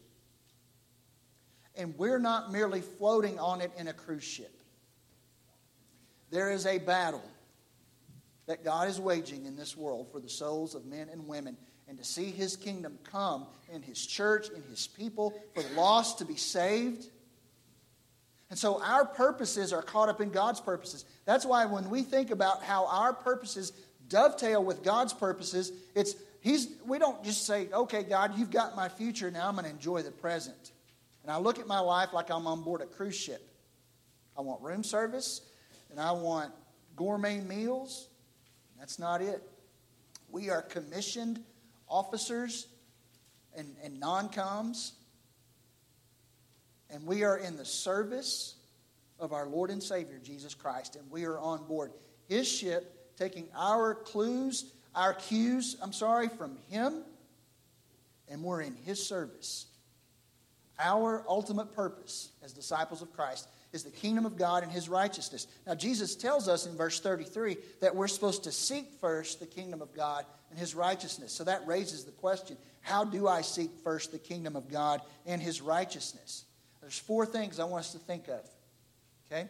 And 1.75 1.97
we're 1.97 2.19
not 2.19 2.53
merely 2.53 2.83
floating 2.83 3.39
on 3.39 3.63
it 3.63 3.73
in 3.79 3.89
a 3.89 3.95
cruise 3.95 4.25
ship. 4.25 4.63
There 6.31 6.51
is 6.51 6.67
a 6.67 6.77
battle 6.77 7.25
that 8.45 8.63
God 8.63 8.89
is 8.89 9.01
waging 9.01 9.47
in 9.47 9.57
this 9.57 9.75
world 9.75 10.13
for 10.13 10.21
the 10.21 10.29
souls 10.29 10.75
of 10.75 10.85
men 10.85 11.09
and 11.09 11.27
women 11.27 11.57
and 11.93 11.99
to 11.99 12.07
see 12.07 12.31
his 12.31 12.57
kingdom 12.57 12.99
come 13.05 13.45
in 13.71 13.83
his 13.83 14.07
church, 14.07 14.49
in 14.49 14.63
his 14.63 14.87
people, 14.87 15.35
for 15.55 15.63
the 15.63 15.75
lost 15.75 16.21
to 16.21 16.25
be 16.25 16.37
saved. 16.37 17.05
And 18.49 18.59
so 18.59 18.83
our 18.83 19.05
purposes 19.05 19.75
are 19.75 19.83
caught 19.83 20.09
up 20.09 20.23
in 20.23 20.31
God's 20.31 20.59
purposes. 20.59 21.05
That's 21.27 21.45
why 21.45 21.67
when 21.67 21.91
we 21.91 22.01
think 22.01 22.31
about 22.31 22.63
how 22.63 22.87
our 22.87 23.13
purposes 23.13 23.73
dovetail 24.09 24.65
with 24.65 24.83
God's 24.83 25.13
purposes, 25.13 25.71
it's 25.95 26.15
he's 26.41 26.69
we 26.87 26.99
don't 26.99 27.23
just 27.25 27.45
say, 27.47 27.69
"Okay, 27.71 28.05
God, 28.05 28.39
you've 28.39 28.51
got 28.51 28.75
my 28.75 28.89
future, 28.89 29.31
now 29.31 29.47
I'm 29.47 29.57
going 29.57 29.67
to 29.67 29.71
enjoy 29.71 30.01
the 30.01 30.13
present." 30.13 30.73
And 31.23 31.31
I 31.31 31.37
look 31.37 31.59
at 31.59 31.67
my 31.67 31.81
life 31.81 32.15
like 32.15 32.31
I'm 32.31 32.47
on 32.47 32.63
board 32.63 32.81
a 32.81 32.87
cruise 32.87 33.17
ship. 33.17 33.47
I 34.35 34.41
want 34.41 34.63
room 34.63 34.83
service, 34.83 35.43
and 35.91 36.01
I 36.01 36.13
want 36.13 36.55
gourmet 36.97 37.41
meals. 37.41 38.09
That's 38.79 38.99
not 38.99 39.21
it. 39.21 39.43
We 40.31 40.49
are 40.49 40.63
commissioned 40.63 41.45
officers 41.93 42.67
and, 43.55 43.77
and 43.85 44.01
non 44.01 44.31
coms, 44.31 44.95
and 46.91 47.07
we 47.07 47.23
are 47.23 47.37
in 47.37 47.57
the 47.57 47.65
service 47.65 48.55
of 49.21 49.33
our 49.33 49.47
Lord 49.47 49.71
and 49.71 49.83
Savior, 49.83 50.19
Jesus 50.23 50.55
Christ, 50.55 50.97
and 50.97 51.09
we 51.11 51.25
are 51.25 51.39
on 51.39 51.65
board 51.67 51.93
His 52.29 52.49
ship, 52.49 53.15
taking 53.17 53.47
our 53.55 53.95
clues, 53.95 54.73
our 54.95 55.13
cues, 55.13 55.77
I'm 55.83 55.93
sorry, 55.93 56.29
from 56.29 56.57
Him, 56.69 57.05
and 58.29 58.43
we're 58.43 58.63
in 58.63 58.75
His 58.75 59.07
service. 59.07 59.67
Our 60.79 61.25
ultimate 61.29 61.75
purpose 61.75 62.31
as 62.43 62.53
disciples 62.53 63.03
of 63.03 63.13
Christ 63.13 63.49
is 63.73 63.85
the 63.85 63.91
kingdom 63.91 64.27
of 64.27 64.37
God 64.37 64.63
and 64.63 64.71
his 64.71 64.89
righteousness. 64.89 65.47
Now, 65.67 65.75
Jesus 65.75 66.15
tells 66.15 66.47
us 66.47 66.67
in 66.67 66.77
verse 66.77 67.01
33 67.01 67.57
that 67.81 67.95
we're 67.95 68.09
supposed 68.09 68.45
to 68.45 68.53
seek 68.53 68.93
first 69.01 69.41
the 69.41 69.47
kingdom 69.47 69.81
of 69.81 69.95
God 69.95 70.27
and 70.51 70.59
his 70.59 70.75
righteousness. 70.75 71.33
So 71.33 71.45
that 71.45 71.67
raises 71.67 72.05
the 72.05 72.13
question 72.13 72.57
how 72.83 73.05
do 73.05 73.29
I 73.29 73.43
seek 73.43 73.71
first 73.85 74.13
the 74.13 74.19
kingdom 74.19 74.57
of 74.57 74.69
God 74.69 75.01
and 75.25 75.41
his 75.41 75.63
righteousness? 75.63 76.45
There's 76.81 76.99
four 76.99 77.25
things 77.25 77.61
I 77.61 77.65
want 77.65 77.85
us 77.85 77.93
to 77.93 77.99
think 77.99 78.29
of. 78.29 78.41
Okay? 79.31 79.49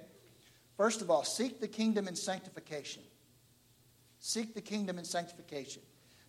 First 0.77 1.01
of 1.01 1.11
all, 1.11 1.25
seek 1.25 1.61
the 1.61 1.69
kingdom 1.69 2.07
and 2.07 2.17
sanctification. 2.17 3.03
Seek 4.19 4.55
the 4.55 4.61
kingdom 4.61 4.99
and 4.99 5.07
sanctification. 5.07 5.83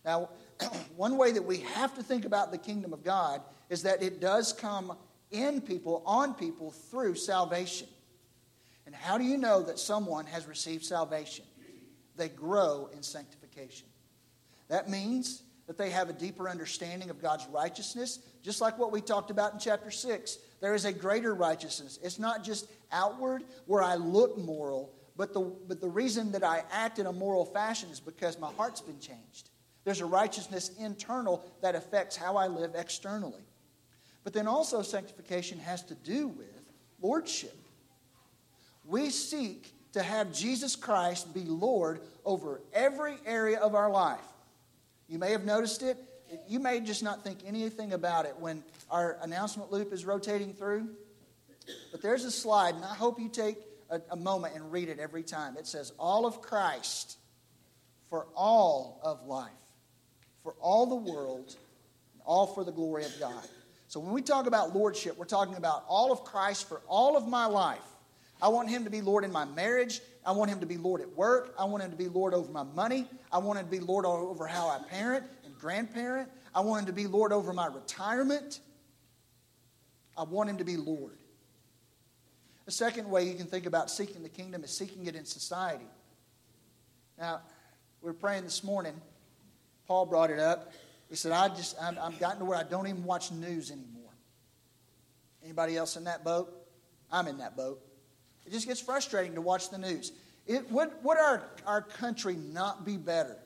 Now, 0.04 0.30
one 0.96 1.16
way 1.16 1.32
that 1.32 1.44
we 1.44 1.58
have 1.58 1.94
to 1.94 2.02
think 2.02 2.24
about 2.24 2.50
the 2.50 2.58
kingdom 2.58 2.92
of 2.92 3.04
God 3.04 3.42
is 3.68 3.82
that 3.82 4.02
it 4.02 4.20
does 4.20 4.52
come 4.52 4.96
in 5.34 5.60
people, 5.60 6.02
on 6.06 6.34
people, 6.34 6.70
through 6.70 7.16
salvation. 7.16 7.88
And 8.86 8.94
how 8.94 9.18
do 9.18 9.24
you 9.24 9.36
know 9.36 9.62
that 9.62 9.78
someone 9.78 10.26
has 10.26 10.46
received 10.46 10.84
salvation? 10.84 11.44
They 12.16 12.28
grow 12.28 12.88
in 12.94 13.02
sanctification. 13.02 13.88
That 14.68 14.88
means 14.88 15.42
that 15.66 15.76
they 15.78 15.90
have 15.90 16.08
a 16.08 16.12
deeper 16.12 16.48
understanding 16.48 17.10
of 17.10 17.20
God's 17.20 17.46
righteousness, 17.48 18.20
just 18.42 18.60
like 18.60 18.78
what 18.78 18.92
we 18.92 19.00
talked 19.00 19.30
about 19.30 19.52
in 19.52 19.58
chapter 19.58 19.90
6. 19.90 20.38
There 20.60 20.74
is 20.74 20.84
a 20.84 20.92
greater 20.92 21.34
righteousness. 21.34 21.98
It's 22.02 22.18
not 22.18 22.44
just 22.44 22.70
outward, 22.92 23.42
where 23.66 23.82
I 23.82 23.96
look 23.96 24.38
moral, 24.38 24.92
but 25.16 25.32
the, 25.32 25.40
but 25.40 25.80
the 25.80 25.88
reason 25.88 26.32
that 26.32 26.44
I 26.44 26.62
act 26.70 26.98
in 26.98 27.06
a 27.06 27.12
moral 27.12 27.46
fashion 27.46 27.88
is 27.90 28.00
because 28.00 28.38
my 28.38 28.52
heart's 28.52 28.80
been 28.80 29.00
changed. 29.00 29.50
There's 29.84 30.00
a 30.00 30.06
righteousness 30.06 30.70
internal 30.78 31.44
that 31.62 31.74
affects 31.74 32.16
how 32.16 32.36
I 32.36 32.46
live 32.46 32.74
externally. 32.74 33.42
But 34.24 34.32
then 34.32 34.48
also, 34.48 34.82
sanctification 34.82 35.58
has 35.60 35.82
to 35.84 35.94
do 35.94 36.28
with 36.28 36.48
lordship. 37.00 37.56
We 38.84 39.10
seek 39.10 39.72
to 39.92 40.02
have 40.02 40.32
Jesus 40.32 40.74
Christ 40.74 41.32
be 41.32 41.42
Lord 41.42 42.00
over 42.24 42.60
every 42.72 43.16
area 43.26 43.58
of 43.58 43.74
our 43.74 43.90
life. 43.90 44.18
You 45.08 45.18
may 45.18 45.30
have 45.30 45.44
noticed 45.44 45.82
it. 45.82 45.96
You 46.48 46.58
may 46.58 46.80
just 46.80 47.02
not 47.02 47.22
think 47.22 47.40
anything 47.46 47.92
about 47.92 48.24
it 48.24 48.34
when 48.40 48.64
our 48.90 49.18
announcement 49.22 49.70
loop 49.70 49.92
is 49.92 50.04
rotating 50.04 50.54
through. 50.54 50.88
But 51.92 52.02
there's 52.02 52.24
a 52.24 52.30
slide, 52.30 52.74
and 52.74 52.84
I 52.84 52.94
hope 52.94 53.20
you 53.20 53.28
take 53.28 53.58
a, 53.90 54.00
a 54.10 54.16
moment 54.16 54.54
and 54.54 54.72
read 54.72 54.88
it 54.88 54.98
every 54.98 55.22
time. 55.22 55.56
It 55.56 55.66
says, 55.66 55.92
All 55.98 56.26
of 56.26 56.40
Christ 56.40 57.18
for 58.10 58.26
all 58.34 59.00
of 59.02 59.26
life, 59.26 59.50
for 60.42 60.54
all 60.60 60.86
the 60.86 61.12
world, 61.12 61.56
and 62.12 62.22
all 62.24 62.46
for 62.46 62.64
the 62.64 62.72
glory 62.72 63.04
of 63.04 63.12
God. 63.18 63.44
So 63.94 64.00
when 64.00 64.12
we 64.12 64.22
talk 64.22 64.48
about 64.48 64.74
lordship, 64.74 65.16
we're 65.16 65.24
talking 65.24 65.54
about 65.54 65.84
all 65.86 66.10
of 66.10 66.24
Christ 66.24 66.68
for 66.68 66.82
all 66.88 67.16
of 67.16 67.28
my 67.28 67.46
life. 67.46 67.78
I 68.42 68.48
want 68.48 68.68
him 68.68 68.82
to 68.82 68.90
be 68.90 69.00
Lord 69.00 69.22
in 69.22 69.30
my 69.30 69.44
marriage. 69.44 70.00
I 70.26 70.32
want 70.32 70.50
him 70.50 70.58
to 70.58 70.66
be 70.66 70.76
Lord 70.76 71.00
at 71.00 71.08
work. 71.10 71.54
I 71.56 71.64
want 71.64 71.84
him 71.84 71.92
to 71.92 71.96
be 71.96 72.08
Lord 72.08 72.34
over 72.34 72.50
my 72.50 72.64
money. 72.64 73.06
I 73.30 73.38
want 73.38 73.60
him 73.60 73.66
to 73.66 73.70
be 73.70 73.78
Lord 73.78 74.04
over 74.04 74.48
how 74.48 74.66
I 74.66 74.80
parent 74.90 75.24
and 75.44 75.56
grandparent. 75.56 76.28
I 76.56 76.60
want 76.62 76.80
him 76.80 76.86
to 76.86 76.92
be 76.92 77.06
Lord 77.06 77.30
over 77.30 77.52
my 77.52 77.68
retirement. 77.68 78.58
I 80.16 80.24
want 80.24 80.50
him 80.50 80.58
to 80.58 80.64
be 80.64 80.76
Lord. 80.76 81.16
The 82.64 82.72
second 82.72 83.08
way 83.08 83.28
you 83.28 83.34
can 83.34 83.46
think 83.46 83.64
about 83.64 83.92
seeking 83.92 84.24
the 84.24 84.28
kingdom 84.28 84.64
is 84.64 84.76
seeking 84.76 85.06
it 85.06 85.14
in 85.14 85.24
society. 85.24 85.86
Now, 87.16 87.42
we 88.02 88.08
were 88.08 88.12
praying 88.12 88.42
this 88.42 88.64
morning. 88.64 89.00
Paul 89.86 90.04
brought 90.06 90.30
it 90.30 90.40
up. 90.40 90.72
He 91.08 91.16
said, 91.16 91.32
I 91.32 91.48
just, 91.48 91.76
I'm, 91.80 91.98
I'm 92.00 92.16
gotten 92.16 92.38
to 92.38 92.44
where 92.44 92.58
I 92.58 92.62
don't 92.62 92.86
even 92.86 93.04
watch 93.04 93.30
news 93.30 93.70
anymore. 93.70 94.10
Anybody 95.42 95.76
else 95.76 95.96
in 95.96 96.04
that 96.04 96.24
boat? 96.24 96.52
I'm 97.12 97.28
in 97.28 97.38
that 97.38 97.56
boat. 97.56 97.80
It 98.46 98.52
just 98.52 98.66
gets 98.66 98.80
frustrating 98.80 99.34
to 99.34 99.40
watch 99.40 99.70
the 99.70 99.78
news. 99.78 100.12
It, 100.46 100.70
would, 100.70 100.90
would 101.02 101.18
our, 101.18 101.42
our 101.66 101.82
country 101.82 102.34
not 102.34 102.84
be 102.84 102.96
better 102.96 103.38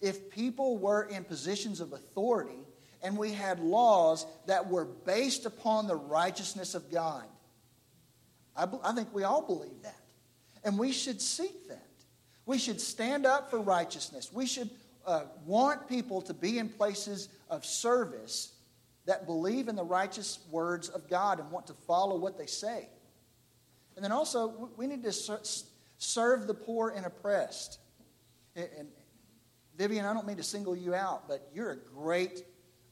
if 0.00 0.30
people 0.30 0.78
were 0.78 1.04
in 1.04 1.24
positions 1.24 1.80
of 1.80 1.92
authority 1.92 2.58
and 3.02 3.16
we 3.16 3.32
had 3.32 3.60
laws 3.60 4.26
that 4.46 4.68
were 4.68 4.84
based 4.84 5.46
upon 5.46 5.86
the 5.86 5.96
righteousness 5.96 6.74
of 6.74 6.90
God? 6.90 7.24
I, 8.56 8.66
I 8.82 8.92
think 8.92 9.12
we 9.12 9.24
all 9.24 9.42
believe 9.42 9.82
that. 9.82 10.00
And 10.64 10.78
we 10.78 10.92
should 10.92 11.20
seek 11.20 11.68
that. 11.68 11.80
We 12.46 12.58
should 12.58 12.80
stand 12.80 13.26
up 13.26 13.50
for 13.50 13.58
righteousness. 13.58 14.32
We 14.32 14.46
should 14.46 14.70
uh, 15.06 15.24
want 15.44 15.88
people 15.88 16.22
to 16.22 16.34
be 16.34 16.58
in 16.58 16.68
places 16.68 17.28
of 17.50 17.64
service 17.64 18.52
that 19.06 19.26
believe 19.26 19.68
in 19.68 19.76
the 19.76 19.84
righteous 19.84 20.38
words 20.50 20.88
of 20.88 21.08
God 21.08 21.38
and 21.40 21.50
want 21.50 21.66
to 21.66 21.74
follow 21.74 22.16
what 22.16 22.38
they 22.38 22.46
say. 22.46 22.88
And 23.96 24.04
then 24.04 24.12
also, 24.12 24.70
we 24.76 24.86
need 24.86 25.02
to 25.04 25.12
serve 25.98 26.46
the 26.46 26.54
poor 26.54 26.90
and 26.96 27.06
oppressed. 27.06 27.78
And 28.56 28.88
Vivian, 29.76 30.04
I 30.04 30.14
don't 30.14 30.26
mean 30.26 30.36
to 30.36 30.42
single 30.42 30.76
you 30.76 30.94
out, 30.94 31.28
but 31.28 31.48
you're 31.54 31.72
a 31.72 31.76
great, 31.76 32.44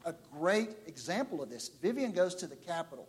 a 0.05 0.15
great 0.33 0.71
example 0.87 1.43
of 1.43 1.49
this. 1.49 1.71
Vivian 1.81 2.13
goes 2.13 2.35
to 2.37 2.47
the 2.47 2.57
Capitol. 2.57 3.09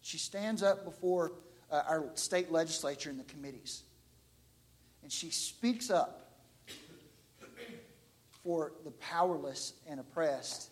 She 0.00 0.18
stands 0.18 0.62
up 0.62 0.84
before 0.84 1.32
uh, 1.70 1.82
our 1.88 2.10
state 2.14 2.52
legislature 2.52 3.10
and 3.10 3.18
the 3.18 3.24
committees, 3.24 3.82
and 5.02 5.10
she 5.10 5.30
speaks 5.30 5.90
up 5.90 6.23
for 8.44 8.74
the 8.84 8.90
powerless 8.92 9.72
and 9.88 9.98
oppressed. 9.98 10.70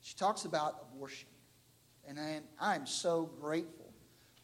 She 0.00 0.14
talks 0.14 0.44
about 0.44 0.86
abortion. 0.94 1.28
And 2.08 2.18
I 2.60 2.74
am 2.74 2.86
so 2.86 3.30
grateful 3.40 3.92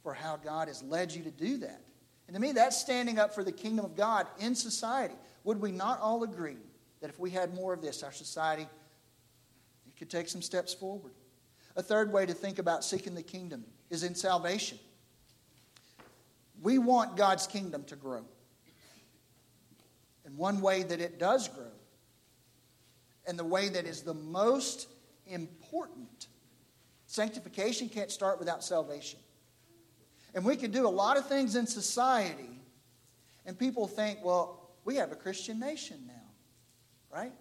for 0.02 0.12
how 0.12 0.36
God 0.36 0.68
has 0.68 0.82
led 0.82 1.12
you 1.12 1.22
to 1.22 1.30
do 1.30 1.59
that. 1.59 1.80
And 2.26 2.34
to 2.34 2.40
me, 2.40 2.52
that's 2.52 2.76
standing 2.76 3.18
up 3.18 3.34
for 3.34 3.42
the 3.42 3.52
kingdom 3.52 3.84
of 3.84 3.96
God 3.96 4.26
in 4.38 4.54
society. 4.54 5.14
Would 5.44 5.61
we 5.61 5.72
not 5.72 6.00
all 6.00 6.24
agree 6.24 6.59
that 7.00 7.11
if 7.11 7.18
we 7.18 7.30
had 7.30 7.54
more 7.54 7.72
of 7.72 7.80
this, 7.80 8.02
our 8.02 8.12
society 8.12 8.62
it 9.86 9.96
could 9.96 10.11
take 10.11 10.28
some 10.28 10.42
steps 10.42 10.74
forward? 10.74 11.12
A 11.76 11.82
third 11.82 12.12
way 12.12 12.26
to 12.26 12.34
think 12.34 12.59
about 12.59 12.84
seeking 12.84 13.14
the 13.14 13.22
kingdom 13.22 13.64
is 13.88 14.02
in 14.02 14.14
salvation. 14.14 14.78
We 16.61 16.78
want 16.78 17.16
God's 17.16 17.46
kingdom 17.46 17.84
to 17.84 17.96
grow. 17.96 18.24
And 20.24 20.36
one 20.36 20.61
way 20.61 20.82
that 20.82 21.00
it 21.00 21.18
does 21.18 21.48
grow 21.48 21.70
and 23.29 23.39
the 23.39 23.45
way 23.45 23.68
that 23.68 23.85
is 23.85 24.03
the 24.03 24.14
most 24.14 24.89
important. 25.26 26.26
Sanctification 27.07 27.89
can't 27.89 28.11
start 28.11 28.39
without 28.39 28.64
salvation. 28.64 29.20
And 30.35 30.45
we 30.45 30.57
can 30.57 30.70
do 30.70 30.87
a 30.87 30.91
lot 30.91 31.16
of 31.16 31.29
things 31.29 31.55
in 31.55 31.66
society, 31.66 32.61
and 33.47 33.59
people 33.59 33.87
think, 33.87 34.18
well, 34.24 34.70
we 34.85 34.97
have 34.97 35.12
a 35.12 35.14
Christian 35.14 35.61
nation 35.61 35.99
now, 36.07 37.14
right? 37.14 37.33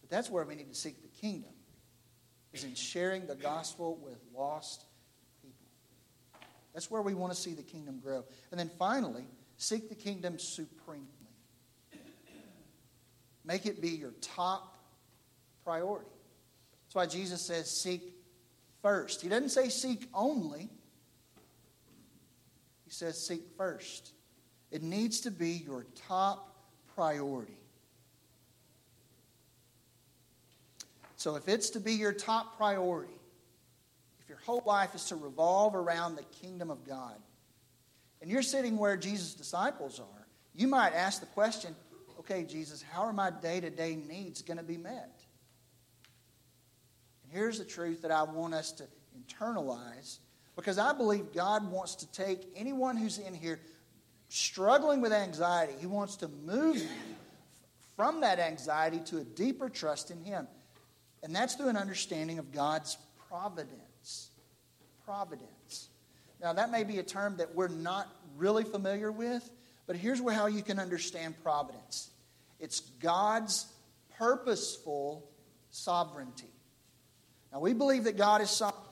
But 0.00 0.10
that's 0.10 0.28
where 0.30 0.44
we 0.44 0.54
need 0.54 0.68
to 0.68 0.74
seek 0.74 1.00
the 1.02 1.20
kingdom, 1.20 1.52
is 2.52 2.64
in 2.64 2.74
sharing 2.74 3.26
the 3.26 3.36
gospel 3.36 3.98
with 4.02 4.18
lost 4.34 4.84
people. 5.42 5.66
That's 6.74 6.90
where 6.90 7.02
we 7.02 7.14
want 7.14 7.32
to 7.32 7.38
see 7.38 7.54
the 7.54 7.62
kingdom 7.62 8.00
grow. 8.00 8.24
And 8.50 8.58
then 8.58 8.70
finally, 8.78 9.24
seek 9.56 9.88
the 9.88 9.94
kingdom 9.94 10.38
supremely. 10.38 11.17
Make 13.48 13.64
it 13.64 13.80
be 13.80 13.88
your 13.88 14.12
top 14.20 14.76
priority. 15.64 16.10
That's 16.84 16.94
why 16.94 17.06
Jesus 17.06 17.40
says, 17.40 17.70
seek 17.70 18.02
first. 18.82 19.22
He 19.22 19.30
doesn't 19.30 19.48
say 19.48 19.70
seek 19.70 20.06
only, 20.12 20.68
he 22.84 22.90
says 22.90 23.26
seek 23.26 23.40
first. 23.56 24.12
It 24.70 24.82
needs 24.82 25.20
to 25.20 25.30
be 25.30 25.62
your 25.66 25.86
top 26.08 26.54
priority. 26.94 27.56
So 31.16 31.34
if 31.36 31.48
it's 31.48 31.70
to 31.70 31.80
be 31.80 31.94
your 31.94 32.12
top 32.12 32.58
priority, 32.58 33.14
if 34.20 34.28
your 34.28 34.38
whole 34.44 34.62
life 34.66 34.94
is 34.94 35.06
to 35.06 35.16
revolve 35.16 35.74
around 35.74 36.16
the 36.16 36.24
kingdom 36.42 36.70
of 36.70 36.86
God, 36.86 37.16
and 38.20 38.30
you're 38.30 38.42
sitting 38.42 38.76
where 38.76 38.98
Jesus' 38.98 39.32
disciples 39.32 40.00
are, 40.00 40.26
you 40.54 40.68
might 40.68 40.92
ask 40.92 41.20
the 41.20 41.26
question 41.26 41.74
okay, 42.30 42.44
Jesus, 42.44 42.82
how 42.82 43.02
are 43.02 43.12
my 43.12 43.30
day 43.30 43.60
to 43.60 43.70
day 43.70 43.96
needs 43.96 44.42
going 44.42 44.58
to 44.58 44.64
be 44.64 44.76
met? 44.76 45.22
And 47.22 47.32
here's 47.32 47.58
the 47.58 47.64
truth 47.64 48.02
that 48.02 48.10
I 48.10 48.22
want 48.22 48.54
us 48.54 48.72
to 48.72 48.84
internalize 49.18 50.18
because 50.54 50.78
I 50.78 50.92
believe 50.92 51.32
God 51.32 51.70
wants 51.70 51.94
to 51.96 52.12
take 52.12 52.40
anyone 52.56 52.96
who's 52.96 53.18
in 53.18 53.32
here 53.32 53.60
struggling 54.28 55.00
with 55.00 55.12
anxiety, 55.12 55.72
He 55.80 55.86
wants 55.86 56.16
to 56.16 56.28
move 56.28 56.76
you 56.76 56.88
from 57.96 58.20
that 58.20 58.38
anxiety 58.38 59.00
to 59.06 59.18
a 59.18 59.24
deeper 59.24 59.68
trust 59.68 60.10
in 60.10 60.22
Him. 60.22 60.46
And 61.22 61.34
that's 61.34 61.54
through 61.54 61.68
an 61.68 61.76
understanding 61.76 62.38
of 62.38 62.52
God's 62.52 62.98
providence. 63.28 64.30
Providence. 65.04 65.88
Now, 66.40 66.52
that 66.52 66.70
may 66.70 66.84
be 66.84 66.98
a 66.98 67.02
term 67.02 67.38
that 67.38 67.54
we're 67.54 67.68
not 67.68 68.08
really 68.36 68.64
familiar 68.64 69.10
with, 69.10 69.48
but 69.86 69.96
here's 69.96 70.20
how 70.20 70.46
you 70.46 70.62
can 70.62 70.78
understand 70.78 71.34
providence 71.42 72.10
it's 72.60 72.80
God's 72.80 73.66
purposeful 74.16 75.28
sovereignty. 75.70 76.50
Now, 77.52 77.60
we 77.60 77.72
believe 77.72 78.04
that 78.04 78.16
God 78.16 78.40
is 78.40 78.50
sovereign. 78.50 78.84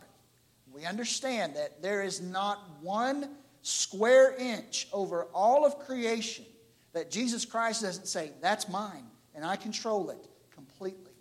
We 0.72 0.84
understand 0.84 1.56
that 1.56 1.82
there 1.82 2.02
is 2.02 2.20
not 2.20 2.58
one 2.80 3.30
square 3.62 4.34
inch 4.38 4.88
over 4.92 5.24
all 5.34 5.64
of 5.64 5.78
creation 5.80 6.44
that 6.92 7.10
Jesus 7.10 7.44
Christ 7.44 7.82
doesn't 7.82 8.06
say, 8.06 8.32
That's 8.40 8.68
mine, 8.68 9.04
and 9.34 9.44
I 9.44 9.56
control 9.56 10.10
it 10.10 10.28
completely. 10.54 11.12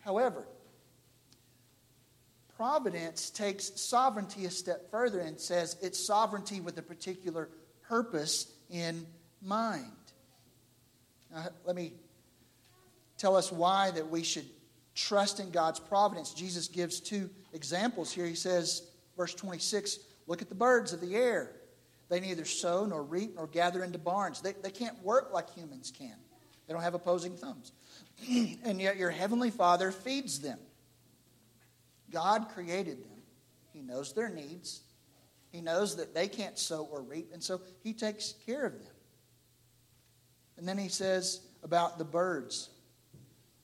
However, 0.00 0.46
providence 2.56 3.30
takes 3.30 3.80
sovereignty 3.80 4.44
a 4.44 4.50
step 4.50 4.90
further 4.90 5.20
and 5.20 5.38
says 5.38 5.76
it's 5.80 6.04
sovereignty 6.04 6.60
with 6.60 6.76
a 6.78 6.82
particular 6.82 7.48
purpose 7.82 8.52
in 8.68 9.06
mind. 9.40 9.92
Now, 11.32 11.46
let 11.64 11.76
me 11.76 11.92
tell 13.16 13.36
us 13.36 13.52
why 13.52 13.90
that 13.92 14.08
we 14.08 14.22
should 14.22 14.46
trust 14.94 15.40
in 15.40 15.50
God's 15.50 15.80
providence. 15.80 16.32
Jesus 16.32 16.68
gives 16.68 17.00
two 17.00 17.30
examples 17.52 18.12
here. 18.12 18.26
He 18.26 18.34
says, 18.34 18.88
verse 19.16 19.34
26, 19.34 19.98
look 20.26 20.42
at 20.42 20.48
the 20.48 20.54
birds 20.54 20.92
of 20.92 21.00
the 21.00 21.14
air. 21.14 21.52
They 22.08 22.20
neither 22.20 22.44
sow 22.44 22.86
nor 22.86 23.02
reap 23.02 23.36
nor 23.36 23.46
gather 23.46 23.84
into 23.84 23.98
barns. 23.98 24.40
They, 24.40 24.54
they 24.62 24.70
can't 24.70 25.00
work 25.02 25.30
like 25.32 25.50
humans 25.50 25.92
can. 25.96 26.16
They 26.66 26.72
don't 26.72 26.82
have 26.82 26.94
opposing 26.94 27.36
thumbs. 27.36 27.72
and 28.28 28.80
yet 28.80 28.96
your 28.96 29.10
heavenly 29.10 29.50
Father 29.50 29.92
feeds 29.92 30.40
them. 30.40 30.58
God 32.10 32.48
created 32.54 33.04
them. 33.04 33.22
He 33.72 33.82
knows 33.82 34.12
their 34.12 34.30
needs. 34.30 34.82
He 35.50 35.60
knows 35.60 35.96
that 35.96 36.14
they 36.14 36.28
can't 36.28 36.58
sow 36.58 36.88
or 36.90 37.02
reap, 37.02 37.30
and 37.32 37.42
so 37.42 37.60
He 37.82 37.92
takes 37.92 38.34
care 38.44 38.66
of 38.66 38.72
them. 38.72 38.92
And 40.58 40.68
then 40.68 40.78
He 40.78 40.88
says 40.88 41.40
about 41.62 41.98
the 41.98 42.04
birds 42.04 42.70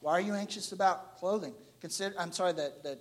why 0.04 0.12
are 0.12 0.20
you 0.20 0.34
anxious 0.34 0.72
about 0.72 1.16
clothing? 1.16 1.54
Consider, 1.80 2.14
I'm 2.18 2.30
sorry, 2.30 2.52
that, 2.52 2.82
that 2.82 2.98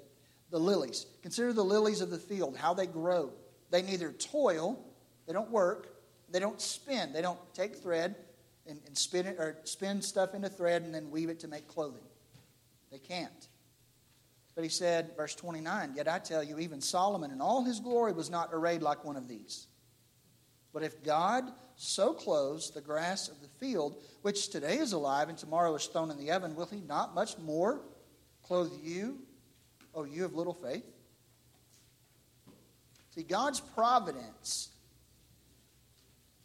the 0.51 0.57
lilies. 0.57 1.05
Consider 1.21 1.51
the 1.51 1.61
lilies 1.61 1.99
of 1.99 2.09
the 2.09 2.17
field, 2.17 2.55
how 2.55 2.73
they 2.73 2.85
grow. 2.85 3.33
They 3.71 3.81
neither 3.81 4.13
toil, 4.13 4.79
they 5.27 5.33
don't 5.33 5.51
work, 5.51 5.97
they 6.31 6.39
don't 6.39 6.61
spin, 6.61 7.11
they 7.11 7.21
don't 7.21 7.39
take 7.53 7.75
thread 7.75 8.15
and, 8.65 8.79
and 8.87 8.97
spin 8.97 9.25
it 9.25 9.35
or 9.37 9.57
spin 9.65 10.01
stuff 10.01 10.33
into 10.33 10.47
thread 10.47 10.83
and 10.83 10.95
then 10.95 11.11
weave 11.11 11.27
it 11.27 11.41
to 11.41 11.49
make 11.49 11.67
clothing. 11.67 12.05
They 12.89 12.99
can't. 12.99 13.49
But 14.55 14.63
he 14.63 14.69
said, 14.69 15.11
verse 15.17 15.35
29, 15.35 15.95
Yet 15.97 16.07
I 16.07 16.19
tell 16.19 16.41
you, 16.41 16.57
even 16.57 16.79
Solomon 16.79 17.31
in 17.31 17.41
all 17.41 17.65
his 17.65 17.81
glory 17.81 18.13
was 18.13 18.29
not 18.29 18.47
arrayed 18.53 18.81
like 18.81 19.03
one 19.03 19.17
of 19.17 19.27
these. 19.27 19.67
But 20.73 20.83
if 20.83 21.03
God 21.03 21.43
so 21.75 22.13
clothes 22.13 22.71
the 22.71 22.81
grass 22.81 23.29
of 23.29 23.39
the 23.41 23.47
field, 23.59 23.95
which 24.23 24.49
today 24.49 24.77
is 24.77 24.91
alive 24.91 25.29
and 25.29 25.37
tomorrow 25.37 25.73
is 25.75 25.85
thrown 25.85 26.09
in 26.09 26.17
the 26.17 26.31
oven, 26.31 26.55
will 26.55 26.65
he 26.65 26.81
not 26.81 27.13
much 27.13 27.37
more 27.37 27.81
clothe 28.41 28.71
you, 28.81 29.19
O 29.93 30.03
you 30.03 30.25
of 30.25 30.33
little 30.33 30.53
faith? 30.53 30.83
See, 33.13 33.21
God's 33.21 33.59
providence 33.59 34.69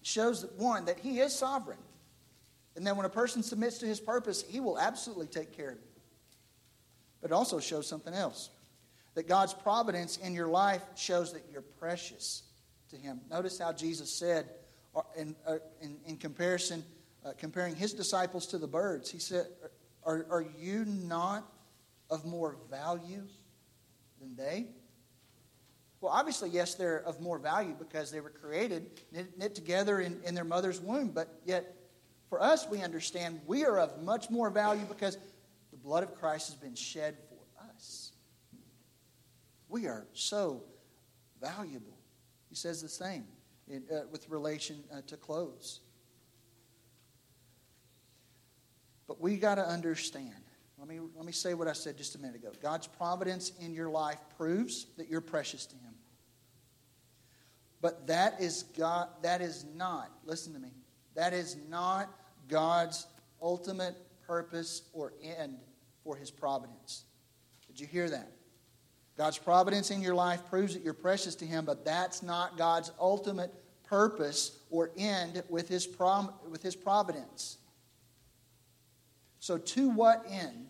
shows 0.02 0.42
that 0.42 0.52
one, 0.58 0.84
that 0.84 0.98
he 0.98 1.20
is 1.20 1.34
sovereign. 1.34 1.78
And 2.76 2.86
then 2.86 2.96
when 2.96 3.06
a 3.06 3.10
person 3.10 3.42
submits 3.42 3.78
to 3.78 3.86
his 3.86 3.98
purpose, 3.98 4.44
he 4.46 4.60
will 4.60 4.78
absolutely 4.78 5.26
take 5.26 5.56
care 5.56 5.70
of 5.70 5.78
you. 5.78 6.00
But 7.22 7.30
it 7.30 7.34
also 7.34 7.58
shows 7.58 7.86
something 7.86 8.14
else 8.14 8.50
that 9.14 9.26
God's 9.26 9.54
providence 9.54 10.18
in 10.18 10.34
your 10.34 10.46
life 10.46 10.82
shows 10.94 11.32
that 11.32 11.42
you're 11.50 11.62
precious 11.62 12.42
to 12.90 12.96
him. 12.96 13.20
Notice 13.30 13.58
how 13.58 13.72
Jesus 13.72 14.12
said, 14.12 14.48
uh, 14.94 15.02
in, 15.16 15.36
uh, 15.46 15.58
in, 15.80 15.98
in 16.06 16.16
comparison, 16.16 16.84
uh, 17.24 17.32
comparing 17.38 17.74
his 17.74 17.92
disciples 17.92 18.46
to 18.48 18.58
the 18.58 18.66
birds, 18.66 19.10
he 19.10 19.18
said, 19.18 19.46
are, 20.04 20.26
are 20.30 20.46
you 20.58 20.84
not 20.84 21.50
of 22.10 22.24
more 22.24 22.56
value 22.70 23.22
than 24.20 24.34
they? 24.36 24.66
Well, 26.00 26.12
obviously, 26.12 26.50
yes, 26.50 26.74
they're 26.74 27.02
of 27.04 27.20
more 27.20 27.38
value 27.38 27.74
because 27.76 28.10
they 28.10 28.20
were 28.20 28.30
created, 28.30 28.88
knit, 29.12 29.36
knit 29.36 29.54
together 29.54 30.00
in, 30.00 30.20
in 30.24 30.34
their 30.34 30.44
mother's 30.44 30.80
womb. 30.80 31.08
But 31.08 31.40
yet, 31.44 31.74
for 32.28 32.40
us, 32.40 32.68
we 32.70 32.82
understand 32.82 33.40
we 33.46 33.64
are 33.64 33.78
of 33.78 34.00
much 34.02 34.30
more 34.30 34.48
value 34.48 34.84
because 34.88 35.18
the 35.72 35.76
blood 35.76 36.04
of 36.04 36.14
Christ 36.14 36.48
has 36.48 36.54
been 36.54 36.76
shed 36.76 37.16
for 37.28 37.64
us. 37.74 38.12
We 39.68 39.86
are 39.86 40.06
so 40.12 40.62
valuable. 41.40 41.97
He 42.48 42.54
says 42.54 42.82
the 42.82 42.88
same 42.88 43.24
in, 43.68 43.84
uh, 43.92 44.02
with 44.10 44.28
relation 44.28 44.82
uh, 44.92 45.00
to 45.06 45.16
clothes. 45.16 45.80
But 49.06 49.20
we 49.20 49.36
got 49.36 49.56
to 49.56 49.66
understand. 49.66 50.34
Let 50.78 50.88
me, 50.88 51.00
let 51.16 51.24
me 51.24 51.32
say 51.32 51.54
what 51.54 51.66
I 51.66 51.72
said 51.72 51.96
just 51.96 52.14
a 52.14 52.18
minute 52.18 52.36
ago. 52.36 52.52
God's 52.62 52.86
providence 52.86 53.52
in 53.60 53.74
your 53.74 53.90
life 53.90 54.18
proves 54.36 54.86
that 54.96 55.08
you're 55.08 55.20
precious 55.20 55.66
to 55.66 55.74
Him. 55.76 55.94
But 57.80 58.06
that 58.08 58.40
is 58.40 58.64
God 58.76 59.08
that 59.22 59.40
is 59.40 59.64
not, 59.74 60.10
listen 60.24 60.52
to 60.52 60.58
me, 60.58 60.72
that 61.14 61.32
is 61.32 61.56
not 61.68 62.12
God's 62.48 63.06
ultimate 63.40 63.96
purpose 64.26 64.82
or 64.92 65.12
end 65.22 65.58
for 66.04 66.16
his 66.16 66.30
providence. 66.30 67.04
Did 67.66 67.80
you 67.80 67.86
hear 67.86 68.10
that? 68.10 68.32
God's 69.18 69.36
providence 69.36 69.90
in 69.90 70.00
your 70.00 70.14
life 70.14 70.48
proves 70.48 70.74
that 70.74 70.84
you're 70.84 70.94
precious 70.94 71.34
to 71.34 71.44
Him, 71.44 71.64
but 71.64 71.84
that's 71.84 72.22
not 72.22 72.56
God's 72.56 72.92
ultimate 73.00 73.52
purpose 73.82 74.60
or 74.70 74.92
end 74.96 75.42
with 75.48 75.68
His, 75.68 75.88
prom- 75.88 76.32
with 76.48 76.62
his 76.62 76.76
providence. 76.76 77.58
So, 79.40 79.58
to 79.58 79.90
what 79.90 80.24
end 80.30 80.68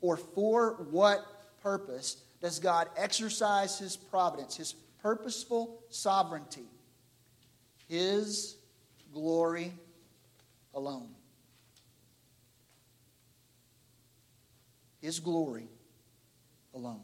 or 0.00 0.16
for 0.16 0.86
what 0.90 1.60
purpose 1.62 2.22
does 2.40 2.58
God 2.58 2.88
exercise 2.96 3.78
His 3.78 3.96
providence, 3.96 4.56
His 4.56 4.72
purposeful 5.00 5.80
sovereignty? 5.88 6.66
His 7.88 8.56
glory 9.12 9.72
alone. 10.74 11.10
His 15.00 15.20
glory 15.20 15.68
alone. 16.74 17.02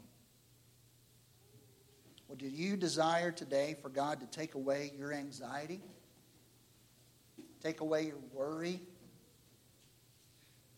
Well, 2.33 2.39
do 2.39 2.47
you 2.47 2.77
desire 2.77 3.31
today 3.31 3.75
for 3.79 3.89
God 3.89 4.19
to 4.21 4.25
take 4.25 4.55
away 4.55 4.91
your 4.97 5.13
anxiety? 5.13 5.81
Take 7.61 7.81
away 7.81 8.07
your 8.07 8.17
worry? 8.33 8.81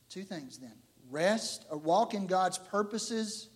Two 0.09 0.23
things 0.23 0.57
then 0.57 0.73
rest 1.09 1.65
or 1.71 1.77
walk 1.77 2.13
in 2.13 2.27
God's 2.27 2.57
purposes 2.57 3.47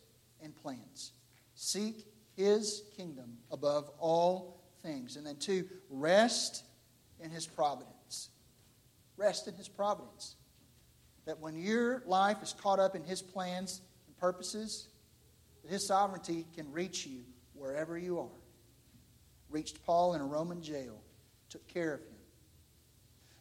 and 0.42 0.56
plans. 0.56 1.12
Seek 1.56 2.06
His 2.38 2.84
kingdom 2.96 3.40
above 3.52 3.92
all 4.00 4.64
things. 4.82 5.18
And 5.18 5.28
then, 5.28 5.36
two, 5.36 5.68
rest 5.90 6.64
in 7.20 7.32
His 7.32 7.48
providence. 7.48 8.30
Rest 9.18 9.50
in 9.50 9.56
His 9.56 9.68
providence. 9.68 10.38
That 11.26 11.42
when 11.42 11.58
your 11.58 12.02
life 12.06 12.42
is 12.42 12.54
caught 12.54 12.80
up 12.80 12.96
in 12.96 13.04
His 13.04 13.22
plans 13.22 13.82
and 14.08 14.18
purposes, 14.18 14.88
that 15.64 15.70
His 15.70 15.86
sovereignty 15.86 16.46
can 16.56 16.72
reach 16.72 17.06
you 17.06 17.26
wherever 17.60 17.98
you 17.98 18.20
are. 18.20 18.28
reached 19.50 19.84
Paul 19.86 20.14
in 20.14 20.22
a 20.22 20.26
Roman 20.26 20.62
jail, 20.62 21.02
took 21.50 21.68
care 21.68 21.94
of 21.94 22.02
him. 22.02 22.16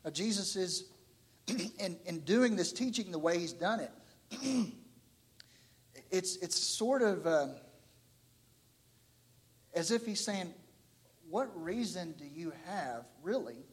Now, 0.04 0.10
Jesus 0.10 0.56
is, 0.56 0.84
in, 1.78 1.98
in 2.06 2.20
doing 2.20 2.56
this 2.56 2.72
teaching 2.72 3.10
the 3.10 3.18
way 3.18 3.38
he's 3.38 3.52
done 3.52 3.80
it, 3.80 3.92
it's, 6.10 6.36
it's 6.36 6.58
sort 6.58 7.02
of 7.02 7.26
uh, 7.26 7.48
as 9.74 9.90
if 9.90 10.06
he's 10.06 10.20
saying, 10.20 10.52
What 11.28 11.50
reason 11.62 12.14
do 12.18 12.24
you 12.24 12.52
have, 12.66 13.04
really, 13.22 13.66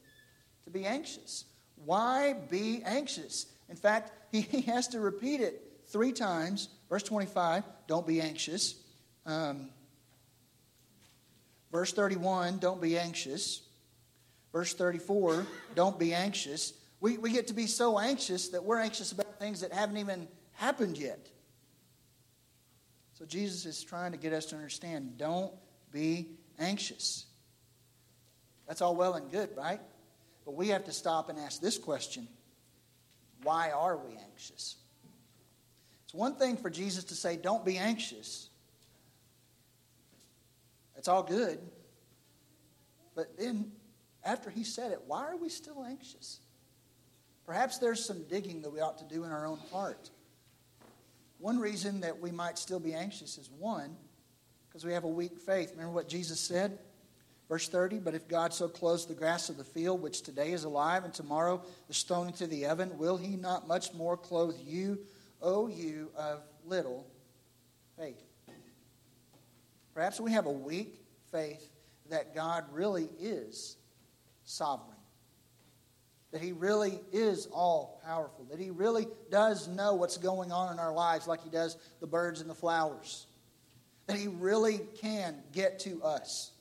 to 0.64 0.70
be 0.70 0.84
anxious? 0.84 1.46
Why 1.84 2.34
be 2.34 2.82
anxious? 2.84 3.46
In 3.68 3.76
fact, 3.76 4.12
he, 4.30 4.40
he 4.42 4.60
has 4.62 4.88
to 4.88 5.00
repeat 5.00 5.40
it 5.40 5.62
three 5.88 6.12
times. 6.12 6.68
Verse 6.88 7.02
25, 7.02 7.64
don't 7.86 8.06
be 8.06 8.20
anxious. 8.20 8.76
Um, 9.24 9.70
verse 11.76 11.92
31, 11.92 12.56
don't 12.56 12.80
be 12.80 12.96
anxious. 12.96 13.60
Verse 14.50 14.72
34, 14.72 15.46
don't 15.74 15.98
be 15.98 16.14
anxious. 16.14 16.72
We, 17.00 17.18
we 17.18 17.30
get 17.30 17.48
to 17.48 17.52
be 17.52 17.66
so 17.66 17.98
anxious 17.98 18.48
that 18.48 18.64
we're 18.64 18.78
anxious 18.80 19.12
about 19.12 19.38
things 19.38 19.60
that 19.60 19.74
haven't 19.74 19.98
even 19.98 20.26
happened 20.52 20.96
yet. 20.96 21.28
So 23.12 23.26
Jesus 23.26 23.66
is 23.66 23.84
trying 23.84 24.12
to 24.12 24.16
get 24.16 24.32
us 24.32 24.46
to 24.46 24.56
understand 24.56 25.18
don't 25.18 25.52
be 25.92 26.30
anxious. 26.58 27.26
That's 28.66 28.80
all 28.80 28.96
well 28.96 29.12
and 29.12 29.30
good, 29.30 29.50
right? 29.54 29.80
But 30.46 30.54
we 30.54 30.68
have 30.68 30.84
to 30.84 30.92
stop 30.92 31.28
and 31.28 31.38
ask 31.38 31.60
this 31.60 31.76
question 31.76 32.26
why 33.42 33.70
are 33.70 33.98
we 33.98 34.16
anxious? 34.16 34.76
It's 36.06 36.14
one 36.14 36.36
thing 36.36 36.56
for 36.56 36.70
Jesus 36.70 37.04
to 37.04 37.14
say, 37.14 37.36
don't 37.36 37.66
be 37.66 37.76
anxious. 37.76 38.48
That's 41.06 41.14
all 41.14 41.22
good. 41.22 41.60
But 43.14 43.38
then, 43.38 43.70
after 44.24 44.50
he 44.50 44.64
said 44.64 44.90
it, 44.90 45.02
why 45.06 45.24
are 45.24 45.36
we 45.36 45.48
still 45.48 45.84
anxious? 45.84 46.40
Perhaps 47.46 47.78
there's 47.78 48.04
some 48.04 48.24
digging 48.24 48.62
that 48.62 48.72
we 48.72 48.80
ought 48.80 48.98
to 48.98 49.04
do 49.04 49.22
in 49.22 49.30
our 49.30 49.46
own 49.46 49.60
heart. 49.70 50.10
One 51.38 51.60
reason 51.60 52.00
that 52.00 52.18
we 52.20 52.32
might 52.32 52.58
still 52.58 52.80
be 52.80 52.92
anxious 52.92 53.38
is 53.38 53.48
one, 53.56 53.96
because 54.68 54.84
we 54.84 54.94
have 54.94 55.04
a 55.04 55.08
weak 55.08 55.38
faith. 55.38 55.70
Remember 55.70 55.92
what 55.92 56.08
Jesus 56.08 56.40
said? 56.40 56.76
Verse 57.48 57.68
30 57.68 58.00
But 58.00 58.14
if 58.14 58.26
God 58.26 58.52
so 58.52 58.66
clothes 58.66 59.06
the 59.06 59.14
grass 59.14 59.48
of 59.48 59.58
the 59.58 59.62
field, 59.62 60.02
which 60.02 60.22
today 60.22 60.50
is 60.50 60.64
alive 60.64 61.04
and 61.04 61.14
tomorrow 61.14 61.62
is 61.88 62.02
thrown 62.02 62.26
into 62.26 62.48
the 62.48 62.66
oven, 62.66 62.98
will 62.98 63.16
he 63.16 63.36
not 63.36 63.68
much 63.68 63.94
more 63.94 64.16
clothe 64.16 64.56
you, 64.66 64.98
O 65.40 65.68
you 65.68 66.10
of 66.16 66.42
little 66.64 67.06
faith? 67.96 68.25
Perhaps 69.96 70.20
we 70.20 70.30
have 70.32 70.44
a 70.44 70.52
weak 70.52 71.00
faith 71.32 71.70
that 72.10 72.34
God 72.34 72.66
really 72.70 73.08
is 73.18 73.78
sovereign, 74.44 74.98
that 76.32 76.42
He 76.42 76.52
really 76.52 77.00
is 77.12 77.46
all 77.46 78.00
powerful, 78.04 78.44
that 78.50 78.60
He 78.60 78.68
really 78.70 79.08
does 79.30 79.66
know 79.66 79.94
what's 79.94 80.18
going 80.18 80.52
on 80.52 80.70
in 80.70 80.78
our 80.78 80.92
lives 80.92 81.26
like 81.26 81.42
He 81.42 81.48
does 81.48 81.78
the 82.00 82.06
birds 82.06 82.42
and 82.42 82.50
the 82.50 82.54
flowers, 82.54 83.26
that 84.06 84.18
He 84.18 84.28
really 84.28 84.80
can 85.00 85.34
get 85.52 85.80
to 85.80 86.02
us 86.02 86.52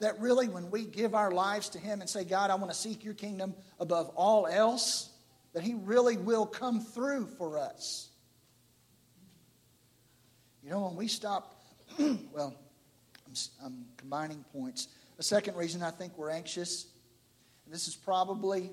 that 0.00 0.20
really, 0.20 0.48
when 0.48 0.70
we 0.70 0.84
give 0.84 1.14
our 1.14 1.30
lives 1.30 1.70
to 1.70 1.78
Him 1.78 2.02
and 2.02 2.10
say, 2.10 2.24
God, 2.24 2.50
I 2.50 2.56
want 2.56 2.70
to 2.70 2.76
seek 2.76 3.04
your 3.04 3.14
kingdom 3.14 3.54
above 3.80 4.10
all 4.16 4.46
else, 4.46 5.08
that 5.54 5.62
He 5.62 5.72
really 5.72 6.18
will 6.18 6.44
come 6.44 6.80
through 6.80 7.26
for 7.38 7.58
us. 7.58 8.10
You 10.62 10.68
know, 10.68 10.80
when 10.86 10.96
we 10.96 11.08
stop, 11.08 11.53
well, 12.32 12.54
I'm, 13.26 13.34
I'm, 13.64 13.84
combining 13.96 14.44
points. 14.52 14.88
The 15.16 15.22
second 15.22 15.56
reason 15.56 15.82
I 15.82 15.90
think 15.90 16.16
we're 16.18 16.30
anxious, 16.30 16.86
and 17.64 17.74
this 17.74 17.86
is 17.86 17.94
probably 17.94 18.70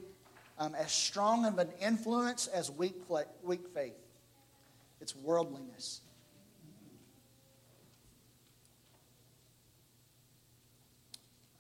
um, 0.58 0.74
as 0.76 0.92
strong 0.92 1.46
of 1.46 1.60
an 1.60 1.70
influence 1.80 2.48
as 2.48 2.72
weak, 2.72 2.96
weak 3.44 3.68
faith, 3.76 3.94
it's 5.00 5.16
worldliness. 5.16 6.02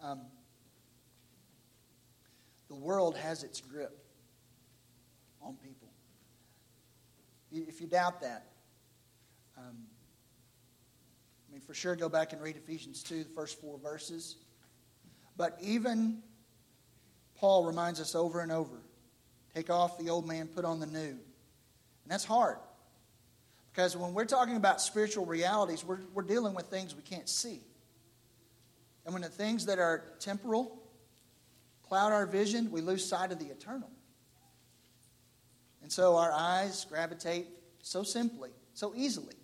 Um, 0.01 0.21
the 2.69 2.75
world 2.75 3.15
has 3.17 3.43
its 3.43 3.61
grip 3.61 4.03
on 5.43 5.55
people. 5.57 5.89
If 7.51 7.81
you 7.81 7.87
doubt 7.87 8.21
that, 8.21 8.47
um, 9.57 9.77
I 11.51 11.53
mean, 11.53 11.61
for 11.61 11.73
sure, 11.73 11.97
go 11.97 12.07
back 12.07 12.31
and 12.31 12.41
read 12.41 12.55
Ephesians 12.55 13.03
2, 13.03 13.25
the 13.25 13.29
first 13.31 13.59
four 13.59 13.77
verses. 13.77 14.37
But 15.35 15.57
even 15.61 16.21
Paul 17.35 17.65
reminds 17.65 17.99
us 17.99 18.15
over 18.15 18.39
and 18.39 18.51
over 18.51 18.79
take 19.53 19.69
off 19.69 19.97
the 19.97 20.09
old 20.09 20.25
man, 20.25 20.47
put 20.47 20.63
on 20.63 20.79
the 20.79 20.85
new. 20.85 20.99
And 21.09 21.19
that's 22.07 22.23
hard. 22.23 22.55
Because 23.73 23.97
when 23.97 24.13
we're 24.13 24.23
talking 24.23 24.55
about 24.55 24.79
spiritual 24.79 25.25
realities, 25.25 25.83
we're, 25.83 25.99
we're 26.13 26.23
dealing 26.23 26.53
with 26.53 26.67
things 26.67 26.95
we 26.95 27.01
can't 27.01 27.27
see. 27.27 27.59
And 29.05 29.13
when 29.13 29.23
the 29.23 29.29
things 29.29 29.65
that 29.65 29.77
are 29.77 30.05
temporal 30.21 30.81
cloud 31.83 32.13
our 32.13 32.25
vision, 32.25 32.71
we 32.71 32.79
lose 32.79 33.05
sight 33.05 33.33
of 33.33 33.39
the 33.39 33.47
eternal. 33.47 33.89
And 35.81 35.91
so 35.91 36.15
our 36.15 36.31
eyes 36.31 36.85
gravitate 36.85 37.47
so 37.81 38.03
simply, 38.03 38.51
so 38.73 38.93
easily 38.95 39.35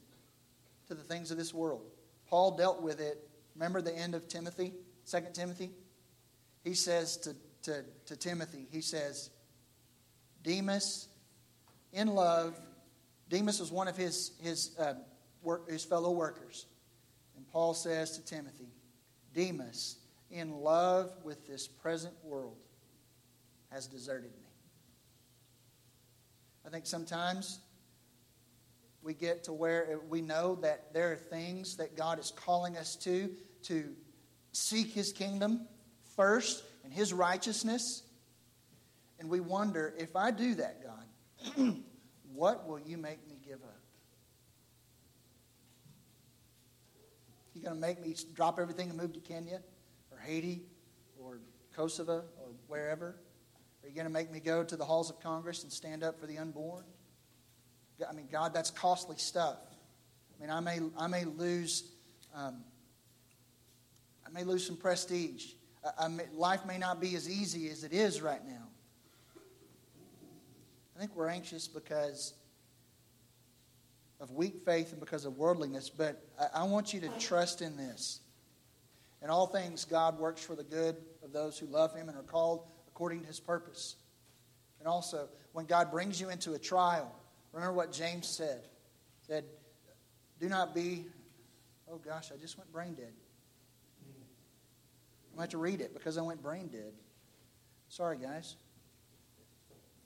to 0.88 0.94
the 0.94 1.04
things 1.04 1.32
of 1.32 1.38
this 1.38 1.54
world. 1.54 1.82
Paul 2.30 2.58
dealt 2.58 2.82
with 2.82 3.00
it. 3.00 3.18
Remember 3.56 3.82
the 3.82 3.96
end 3.96 4.16
of 4.16 4.28
Timothy, 4.28 4.74
2 5.10 5.20
Timothy? 5.34 5.72
He 6.64 6.74
says 6.74 7.18
to, 7.18 7.36
to, 7.64 7.84
to 8.06 8.16
Timothy, 8.16 8.68
he 8.72 8.82
says, 8.82 9.30
Demas, 10.44 11.08
in 11.94 12.08
love, 12.08 12.60
Demas 13.30 13.60
was 13.60 13.72
one 13.72 13.88
of 13.88 13.98
his, 13.98 14.32
his, 14.42 14.78
uh, 14.78 14.94
work, 15.42 15.70
his 15.70 15.84
fellow 15.84 16.12
workers. 16.12 16.66
And 17.36 17.48
Paul 17.48 17.74
says 17.74 18.18
to 18.18 18.26
Timothy, 18.26 18.70
Demas, 19.34 19.98
in 20.32 20.52
love 20.62 21.12
with 21.24 21.48
this 21.48 21.68
present 21.68 22.14
world, 22.24 22.58
has 23.72 23.88
deserted 23.88 24.32
me. 24.32 24.48
I 26.66 26.70
think 26.70 26.86
sometimes 26.86 27.60
we 29.08 29.14
get 29.14 29.46
to 29.46 29.54
where 29.54 30.02
we 30.10 30.22
know 30.22 30.56
that 30.56 30.94
there 30.94 31.14
are 31.14 31.16
things 31.16 31.78
that 31.78 31.96
God 31.96 32.20
is 32.20 32.34
calling 32.36 32.76
us 32.76 32.98
to, 33.04 33.30
to 33.64 33.96
seek 34.52 34.92
His 34.92 35.14
kingdom 35.14 35.66
first 36.18 36.62
and 36.84 36.94
His 36.94 37.14
righteousness. 37.14 38.04
And 39.18 39.30
we 39.30 39.40
wonder 39.40 39.94
if 39.98 40.18
I 40.18 40.32
do 40.32 40.56
that, 40.56 40.84
God, 40.84 41.78
what 42.34 42.68
will 42.68 42.82
you 42.82 42.98
make 42.98 43.26
me 43.30 43.38
give 43.48 43.64
up? 43.64 43.80
You 47.54 47.64
going 47.64 47.76
to 47.76 47.82
make 47.82 48.06
me 48.06 48.14
drop 48.36 48.60
everything 48.60 48.90
and 48.90 49.00
move 49.00 49.14
to 49.14 49.22
Kenya 49.22 49.62
or 50.12 50.18
Haiti 50.18 50.64
or 51.18 51.40
Kosovo 51.74 52.26
or 52.42 52.50
wherever? 52.68 53.16
Are 53.84 53.88
you 53.88 53.96
going 53.96 54.06
to 54.06 54.12
make 54.12 54.30
me 54.30 54.42
go 54.42 54.66
to 54.66 54.76
the 54.76 54.84
halls 54.84 55.10
of 55.10 55.22
Congress 55.22 55.64
and 55.64 55.72
stand 55.72 56.04
up 56.04 56.20
for 56.20 56.28
the 56.28 56.38
unborn? 56.38 56.84
I 58.08 58.14
mean, 58.14 58.28
God, 58.32 58.54
that's 58.54 58.70
costly 58.70 59.18
stuff. 59.18 59.58
I 60.38 60.42
mean, 60.42 60.52
I 60.52 60.60
may, 60.60 60.80
I 60.98 61.08
may 61.08 61.26
lose, 61.26 61.92
um, 62.36 62.64
I 64.26 64.30
may 64.32 64.44
lose 64.44 64.66
some 64.66 64.78
prestige. 64.78 65.54
I, 65.84 66.06
I 66.06 66.08
may, 66.08 66.26
life 66.34 66.66
may 66.66 66.78
not 66.78 67.02
be 67.02 67.16
as 67.16 67.30
easy 67.30 67.70
as 67.70 67.84
it 67.84 67.94
is 67.94 68.22
right 68.22 68.46
now. 68.46 68.68
I 70.96 71.00
think 71.00 71.16
we're 71.16 71.30
anxious 71.30 71.68
because 71.68 72.34
of 74.20 74.32
weak 74.32 74.62
faith 74.66 74.92
and 74.92 75.00
because 75.00 75.26
of 75.26 75.38
worldliness, 75.38 75.90
but 75.90 76.22
I, 76.40 76.62
I 76.62 76.64
want 76.64 76.94
you 76.94 77.00
to 77.02 77.10
trust 77.20 77.62
in 77.62 77.78
this. 77.78 78.22
In 79.22 79.30
all 79.30 79.48
things, 79.48 79.86
God 79.86 80.20
works 80.20 80.44
for 80.44 80.56
the 80.56 80.64
good 80.64 80.96
of 81.24 81.34
those 81.34 81.58
who 81.58 81.66
love 81.68 81.96
Him 81.96 82.10
and 82.10 82.18
are 82.18 82.24
called 82.24 82.68
according 82.88 83.22
to 83.22 83.28
His 83.28 83.40
purpose. 83.40 83.96
And 84.80 84.88
also, 84.88 85.30
when 85.54 85.66
God 85.66 85.92
brings 85.92 86.22
you 86.22 86.30
into 86.30 86.54
a 86.54 86.60
trial, 86.60 87.16
remember 87.58 87.76
what 87.76 87.92
James 87.92 88.28
said. 88.28 88.62
He 89.20 89.26
said, 89.26 89.44
Do 90.40 90.48
not 90.48 90.76
be, 90.76 91.06
oh 91.92 91.98
gosh, 91.98 92.32
I 92.32 92.38
just 92.38 92.58
went 92.58 92.72
brain 92.72 92.94
dead. 92.94 93.14
I'm 95.32 95.38
going 95.38 95.38
to 95.38 95.42
have 95.42 95.50
to 95.50 95.58
read 95.58 95.82
it 95.82 95.94
because 95.94 96.18
I 96.18 96.22
went 96.22 96.42
brain 96.42 96.68
dead. 96.68 96.94
Sorry, 97.90 98.18
guys. 98.18 98.56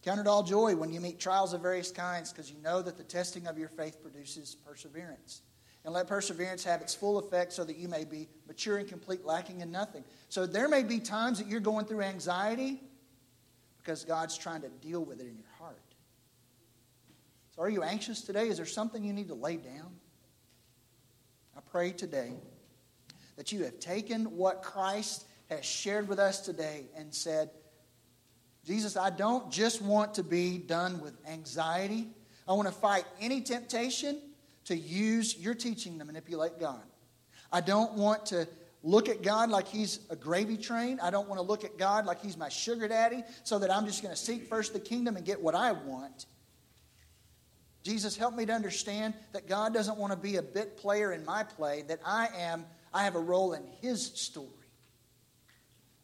Count 0.04 0.20
it 0.20 0.28
all 0.28 0.44
joy 0.44 0.76
when 0.76 0.92
you 0.92 1.00
meet 1.00 1.20
trials 1.20 1.54
of 1.54 1.62
various 1.62 1.92
kinds, 1.92 2.32
because 2.32 2.50
you 2.50 2.58
know 2.64 2.82
that 2.82 2.98
the 2.98 3.04
testing 3.04 3.48
of 3.48 3.58
your 3.58 3.70
faith 3.70 4.02
produces 4.02 4.56
perseverance. 4.56 5.42
And 5.84 5.94
let 5.94 6.08
perseverance 6.08 6.64
have 6.64 6.82
its 6.82 6.94
full 6.94 7.18
effect 7.18 7.54
so 7.54 7.64
that 7.64 7.76
you 7.76 7.88
may 7.88 8.06
be 8.06 8.28
mature 8.48 8.78
and 8.78 8.88
complete, 8.88 9.26
lacking 9.26 9.62
in 9.62 9.72
nothing. 9.72 10.04
So 10.30 10.46
there 10.46 10.68
may 10.68 10.84
be 10.84 11.00
times 11.00 11.38
that 11.40 11.48
you're 11.48 11.60
going 11.60 11.86
through 11.86 12.02
anxiety 12.02 12.82
because 13.78 14.06
God's 14.06 14.38
trying 14.38 14.62
to 14.62 14.70
deal 14.70 15.04
with 15.04 15.20
it 15.20 15.28
in 15.28 15.36
your 15.36 15.51
are 17.66 17.70
you 17.70 17.84
anxious 17.84 18.22
today? 18.22 18.48
Is 18.48 18.58
there 18.58 18.66
something 18.66 19.04
you 19.04 19.14
need 19.14 19.28
to 19.28 19.36
lay 19.36 19.58
down? 19.58 19.92
I 21.56 21.60
pray 21.72 21.92
today 21.92 22.34
that 23.38 23.52
you 23.52 23.64
have 23.64 23.80
taken 23.80 24.38
what 24.38 24.62
Christ 24.62 25.26
has 25.50 25.66
shared 25.66 26.08
with 26.08 26.20
us 26.20 26.42
today 26.42 26.86
and 26.96 27.14
said, 27.14 27.50
Jesus, 28.66 28.96
I 28.96 29.10
don't 29.10 29.52
just 29.52 29.82
want 29.82 30.14
to 30.16 30.24
be 30.24 30.58
done 30.58 31.02
with 31.02 31.14
anxiety. 31.28 32.08
I 32.48 32.54
want 32.54 32.68
to 32.68 32.74
fight 32.74 33.06
any 33.20 33.42
temptation 33.42 34.22
to 34.66 34.76
use 34.76 35.38
your 35.38 35.54
teaching 35.54 36.00
to 36.00 36.06
manipulate 36.06 36.60
God. 36.60 36.82
I 37.52 37.62
don't 37.62 37.94
want 37.94 38.26
to 38.28 38.48
look 38.84 39.10
at 39.10 39.22
God 39.22 39.50
like 39.50 39.68
he's 39.68 40.00
a 40.10 40.16
gravy 40.16 40.58
train. 40.58 41.00
I 41.02 41.12
don't 41.12 41.28
want 41.28 41.40
to 41.40 41.46
look 41.46 41.64
at 41.64 41.78
God 41.78 42.06
like 42.06 42.22
he's 42.22 42.38
my 42.38 42.50
sugar 42.50 42.88
daddy 42.88 43.24
so 43.44 43.60
that 43.60 43.72
I'm 43.72 43.86
just 43.86 44.02
going 44.02 44.14
to 44.14 44.20
seek 44.20 44.48
first 44.48 44.74
the 44.74 44.80
kingdom 44.80 45.16
and 45.16 45.26
get 45.26 45.42
what 45.42 45.56
I 45.56 45.72
want. 45.72 46.26
Jesus, 47.84 48.16
help 48.16 48.36
me 48.36 48.46
to 48.46 48.54
understand 48.54 49.14
that 49.34 49.48
God 49.48 49.74
doesn't 49.74 49.98
want 49.98 50.14
to 50.14 50.18
be 50.18 50.36
a 50.36 50.42
bit 50.42 50.78
player 50.78 51.14
in 51.14 51.26
my 51.26 51.44
play, 51.44 51.84
that 51.88 52.00
I 52.06 52.28
am 52.38 52.66
I 52.94 53.04
have 53.06 53.16
a 53.16 53.20
role 53.20 53.54
in 53.54 53.64
his 53.82 54.06
story. 54.06 54.48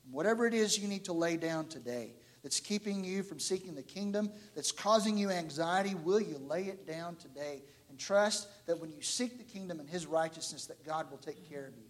Whatever 0.09 0.47
it 0.47 0.53
is 0.53 0.80
you 0.80 0.88
need 0.88 1.05
to 1.05 1.13
lay 1.13 1.38
down 1.38 1.67
today 1.67 2.13
that's 2.41 2.59
keeping 2.59 3.03
you 3.03 3.23
from 3.23 3.39
seeking 3.39 3.75
the 3.75 3.84
kingdom, 3.84 4.32
that's 4.55 4.71
causing 4.71 5.17
you 5.17 5.30
anxiety, 5.30 5.95
will 5.95 6.21
you 6.21 6.38
lay 6.38 6.63
it 6.63 6.88
down 6.88 7.17
today 7.17 7.61
and 7.89 7.99
trust 7.99 8.47
that 8.67 8.80
when 8.80 8.91
you 8.91 9.01
seek 9.01 9.38
the 9.38 9.43
kingdom 9.43 9.80
and 9.80 9.89
his 9.89 10.05
righteousness 10.05 10.65
that 10.67 10.86
God 10.86 11.11
will 11.11 11.17
take 11.17 11.49
care 11.49 11.67
of 11.67 11.75
you? 11.75 11.84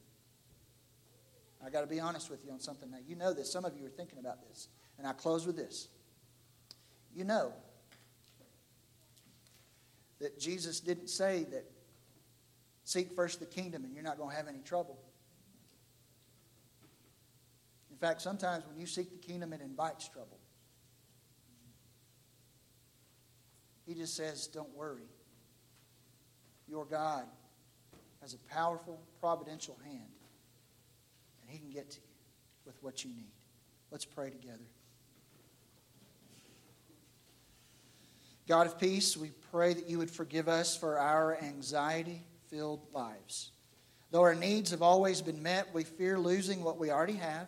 I 1.63 1.69
got 1.69 1.81
to 1.81 1.87
be 1.87 1.99
honest 1.99 2.29
with 2.29 2.43
you 2.43 2.51
on 2.51 2.59
something 2.59 2.89
now. 2.89 2.97
You 3.07 3.15
know 3.15 3.33
this. 3.33 3.51
Some 3.51 3.65
of 3.65 3.77
you 3.77 3.85
are 3.85 3.89
thinking 3.89 4.19
about 4.19 4.47
this. 4.47 4.67
And 4.97 5.05
I 5.07 5.13
close 5.13 5.45
with 5.45 5.55
this. 5.55 5.89
You 7.13 7.23
know 7.23 7.53
that 10.19 10.39
Jesus 10.39 10.79
didn't 10.79 11.09
say 11.09 11.45
that 11.51 11.65
seek 12.83 13.13
first 13.13 13.39
the 13.39 13.45
kingdom 13.45 13.83
and 13.83 13.93
you're 13.93 14.03
not 14.03 14.17
going 14.17 14.31
to 14.31 14.35
have 14.35 14.47
any 14.47 14.59
trouble. 14.59 14.97
In 17.91 17.97
fact, 17.97 18.21
sometimes 18.21 18.65
when 18.67 18.77
you 18.77 18.85
seek 18.85 19.09
the 19.11 19.27
kingdom, 19.27 19.53
it 19.53 19.61
invites 19.61 20.07
trouble. 20.07 20.39
He 23.87 23.93
just 23.93 24.15
says, 24.15 24.47
Don't 24.47 24.73
worry. 24.75 25.09
Your 26.67 26.85
God 26.85 27.23
has 28.21 28.33
a 28.33 28.37
powerful, 28.53 28.99
providential 29.21 29.79
hand, 29.83 30.11
and 31.41 31.49
He 31.49 31.57
can 31.57 31.69
get 31.71 31.89
to 31.91 31.97
you 31.97 32.07
with 32.65 32.75
what 32.83 33.03
you 33.03 33.09
need. 33.09 33.31
Let's 33.89 34.05
pray 34.05 34.29
together. 34.29 34.65
God 38.47 38.67
of 38.67 38.79
peace, 38.79 39.17
we 39.17 39.31
pray 39.57 39.73
that 39.73 39.89
you 39.89 39.97
would 39.97 40.11
forgive 40.11 40.47
us 40.47 40.77
for 40.77 40.99
our 40.99 41.35
anxiety 41.41 42.21
filled 42.47 42.85
lives. 42.93 43.49
Though 44.11 44.21
our 44.21 44.35
needs 44.35 44.69
have 44.69 44.83
always 44.83 45.19
been 45.19 45.41
met, 45.41 45.73
we 45.73 45.83
fear 45.83 46.19
losing 46.19 46.63
what 46.63 46.77
we 46.77 46.91
already 46.91 47.15
have, 47.15 47.47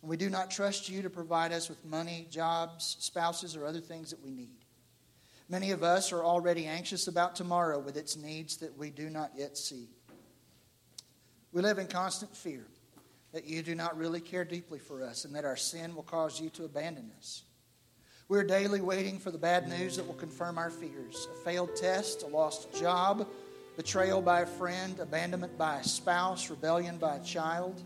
and 0.00 0.08
we 0.08 0.16
do 0.16 0.30
not 0.30 0.50
trust 0.50 0.88
you 0.88 1.02
to 1.02 1.10
provide 1.10 1.52
us 1.52 1.68
with 1.68 1.84
money, 1.84 2.26
jobs, 2.30 2.96
spouses, 3.00 3.54
or 3.54 3.66
other 3.66 3.82
things 3.82 4.08
that 4.08 4.24
we 4.24 4.30
need. 4.30 4.64
Many 5.50 5.72
of 5.72 5.82
us 5.82 6.10
are 6.10 6.24
already 6.24 6.64
anxious 6.64 7.06
about 7.06 7.36
tomorrow 7.36 7.80
with 7.80 7.98
its 7.98 8.16
needs 8.16 8.56
that 8.56 8.74
we 8.78 8.88
do 8.88 9.10
not 9.10 9.32
yet 9.36 9.58
see. 9.58 9.90
We 11.52 11.60
live 11.60 11.76
in 11.76 11.86
constant 11.86 12.34
fear 12.34 12.66
that 13.34 13.44
you 13.44 13.62
do 13.62 13.74
not 13.74 13.98
really 13.98 14.22
care 14.22 14.46
deeply 14.46 14.78
for 14.78 15.02
us 15.02 15.26
and 15.26 15.34
that 15.34 15.44
our 15.44 15.56
sin 15.56 15.94
will 15.94 16.02
cause 16.02 16.40
you 16.40 16.48
to 16.48 16.64
abandon 16.64 17.12
us. 17.18 17.42
We're 18.28 18.42
daily 18.42 18.80
waiting 18.80 19.20
for 19.20 19.30
the 19.30 19.38
bad 19.38 19.68
news 19.68 19.96
that 19.96 20.06
will 20.06 20.14
confirm 20.14 20.58
our 20.58 20.70
fears 20.70 21.28
a 21.32 21.44
failed 21.44 21.76
test, 21.76 22.24
a 22.24 22.26
lost 22.26 22.74
job, 22.74 23.28
betrayal 23.76 24.20
by 24.20 24.40
a 24.40 24.46
friend, 24.46 24.98
abandonment 24.98 25.56
by 25.56 25.76
a 25.76 25.84
spouse, 25.84 26.50
rebellion 26.50 26.98
by 26.98 27.16
a 27.16 27.22
child. 27.22 27.80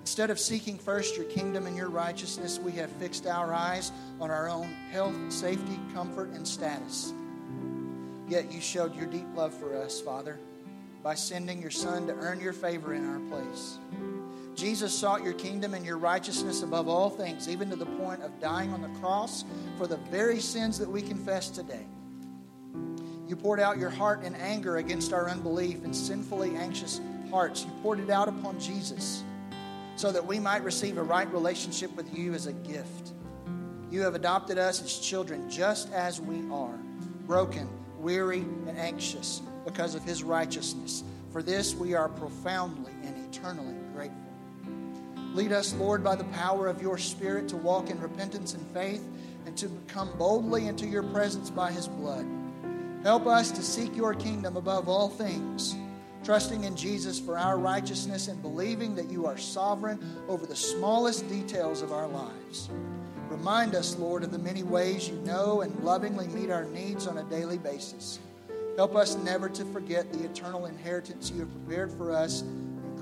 Instead 0.00 0.30
of 0.30 0.40
seeking 0.40 0.78
first 0.78 1.18
your 1.18 1.26
kingdom 1.26 1.66
and 1.66 1.76
your 1.76 1.90
righteousness, 1.90 2.58
we 2.58 2.72
have 2.72 2.90
fixed 2.92 3.26
our 3.26 3.52
eyes 3.52 3.92
on 4.20 4.30
our 4.30 4.48
own 4.48 4.72
health, 4.90 5.14
safety, 5.30 5.78
comfort, 5.92 6.30
and 6.30 6.48
status. 6.48 7.12
Yet 8.28 8.50
you 8.50 8.62
showed 8.62 8.96
your 8.96 9.06
deep 9.06 9.26
love 9.34 9.52
for 9.52 9.76
us, 9.76 10.00
Father, 10.00 10.38
by 11.02 11.14
sending 11.14 11.60
your 11.60 11.70
Son 11.70 12.06
to 12.06 12.14
earn 12.14 12.40
your 12.40 12.54
favor 12.54 12.94
in 12.94 13.06
our 13.06 13.20
place. 13.28 13.78
Jesus 14.54 14.96
sought 14.96 15.24
your 15.24 15.32
kingdom 15.32 15.74
and 15.74 15.84
your 15.84 15.98
righteousness 15.98 16.62
above 16.62 16.88
all 16.88 17.08
things, 17.08 17.48
even 17.48 17.70
to 17.70 17.76
the 17.76 17.86
point 17.86 18.22
of 18.22 18.38
dying 18.40 18.72
on 18.72 18.82
the 18.82 19.00
cross 19.00 19.44
for 19.78 19.86
the 19.86 19.96
very 19.96 20.40
sins 20.40 20.78
that 20.78 20.88
we 20.88 21.02
confess 21.02 21.48
today. 21.48 21.86
You 23.26 23.36
poured 23.36 23.60
out 23.60 23.78
your 23.78 23.90
heart 23.90 24.24
in 24.24 24.34
anger 24.34 24.76
against 24.76 25.12
our 25.12 25.28
unbelief 25.28 25.84
and 25.84 25.96
sinfully 25.96 26.54
anxious 26.54 27.00
hearts. 27.30 27.64
You 27.64 27.70
poured 27.82 28.00
it 28.00 28.10
out 28.10 28.28
upon 28.28 28.60
Jesus 28.60 29.24
so 29.96 30.12
that 30.12 30.26
we 30.26 30.38
might 30.38 30.62
receive 30.62 30.98
a 30.98 31.02
right 31.02 31.30
relationship 31.32 31.94
with 31.96 32.16
you 32.16 32.34
as 32.34 32.46
a 32.46 32.52
gift. 32.52 33.12
You 33.90 34.02
have 34.02 34.14
adopted 34.14 34.58
us 34.58 34.82
as 34.82 34.98
children 34.98 35.50
just 35.50 35.90
as 35.92 36.20
we 36.20 36.48
are, 36.50 36.78
broken, 37.26 37.68
weary, 37.98 38.40
and 38.40 38.76
anxious 38.76 39.40
because 39.64 39.94
of 39.94 40.02
his 40.02 40.22
righteousness. 40.22 41.04
For 41.30 41.42
this 41.42 41.74
we 41.74 41.94
are 41.94 42.08
profoundly 42.08 42.92
and 43.02 43.16
eternally. 43.26 43.81
Lead 45.34 45.52
us, 45.52 45.72
Lord, 45.74 46.04
by 46.04 46.14
the 46.14 46.24
power 46.24 46.66
of 46.68 46.82
your 46.82 46.98
Spirit 46.98 47.48
to 47.48 47.56
walk 47.56 47.88
in 47.88 47.98
repentance 47.98 48.52
and 48.52 48.66
faith 48.68 49.02
and 49.46 49.56
to 49.56 49.70
come 49.88 50.10
boldly 50.18 50.66
into 50.66 50.86
your 50.86 51.02
presence 51.02 51.48
by 51.48 51.72
his 51.72 51.88
blood. 51.88 52.26
Help 53.02 53.26
us 53.26 53.50
to 53.52 53.62
seek 53.62 53.96
your 53.96 54.12
kingdom 54.12 54.58
above 54.58 54.90
all 54.90 55.08
things, 55.08 55.74
trusting 56.22 56.64
in 56.64 56.76
Jesus 56.76 57.18
for 57.18 57.38
our 57.38 57.58
righteousness 57.58 58.28
and 58.28 58.42
believing 58.42 58.94
that 58.94 59.10
you 59.10 59.24
are 59.24 59.38
sovereign 59.38 59.98
over 60.28 60.44
the 60.44 60.54
smallest 60.54 61.26
details 61.30 61.80
of 61.80 61.92
our 61.92 62.06
lives. 62.08 62.68
Remind 63.30 63.74
us, 63.74 63.96
Lord, 63.96 64.24
of 64.24 64.32
the 64.32 64.38
many 64.38 64.62
ways 64.62 65.08
you 65.08 65.16
know 65.22 65.62
and 65.62 65.82
lovingly 65.82 66.28
meet 66.28 66.50
our 66.50 66.66
needs 66.66 67.06
on 67.06 67.16
a 67.16 67.24
daily 67.24 67.56
basis. 67.56 68.18
Help 68.76 68.94
us 68.94 69.16
never 69.16 69.48
to 69.48 69.64
forget 69.66 70.12
the 70.12 70.24
eternal 70.24 70.66
inheritance 70.66 71.30
you 71.30 71.40
have 71.40 71.64
prepared 71.64 71.90
for 71.90 72.12
us 72.12 72.44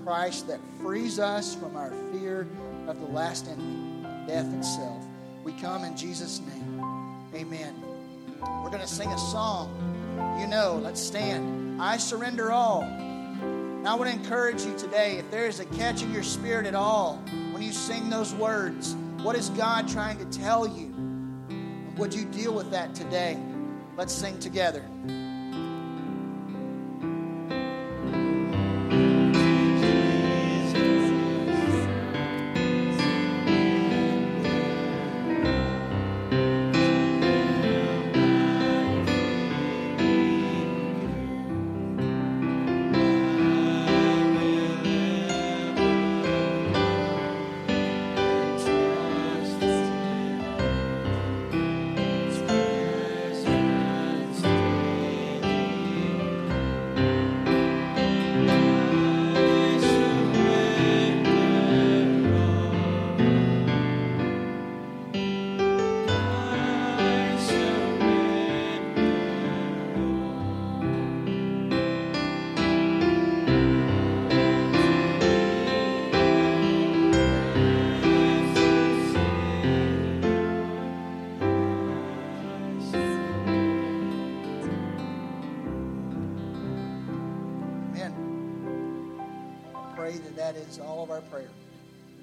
Christ 0.05 0.49
that 0.49 0.61
frees 0.81 1.19
us 1.19 1.55
from 1.55 1.77
our 1.77 1.91
fear 2.13 2.47
of 2.87 3.01
the 3.01 3.07
last 3.07 3.47
enemy, 3.49 4.07
death 4.27 4.53
itself. 4.55 5.05
We 5.45 5.53
come 5.53 5.85
in 5.85 5.97
Jesus' 5.97 6.41
name. 6.41 6.83
Amen. 7.35 7.75
We're 8.63 8.71
going 8.71 8.81
to 8.81 8.87
sing 8.87 9.09
a 9.09 9.19
song. 9.19 9.71
You 10.41 10.47
know, 10.47 10.81
let's 10.83 11.01
stand. 11.01 11.81
I 11.81 11.97
surrender 11.97 12.53
all. 12.53 12.83
I 12.83 13.95
want 13.95 14.11
to 14.11 14.17
encourage 14.17 14.63
you 14.63 14.77
today 14.77 15.17
if 15.17 15.31
there 15.31 15.47
is 15.47 15.61
a 15.61 15.65
catch 15.65 16.03
in 16.03 16.13
your 16.13 16.23
spirit 16.23 16.67
at 16.67 16.75
all 16.75 17.17
when 17.53 17.63
you 17.63 17.73
sing 17.73 18.11
those 18.11 18.35
words, 18.35 18.95
what 19.23 19.37
is 19.37 19.49
God 19.51 19.89
trying 19.89 20.19
to 20.19 20.39
tell 20.39 20.67
you? 20.67 20.91
would 22.01 22.15
you 22.15 22.25
deal 22.25 22.55
with 22.55 22.71
that 22.71 22.95
today? 22.95 23.39
Let's 23.97 24.15
sing 24.15 24.39
together. 24.39 24.83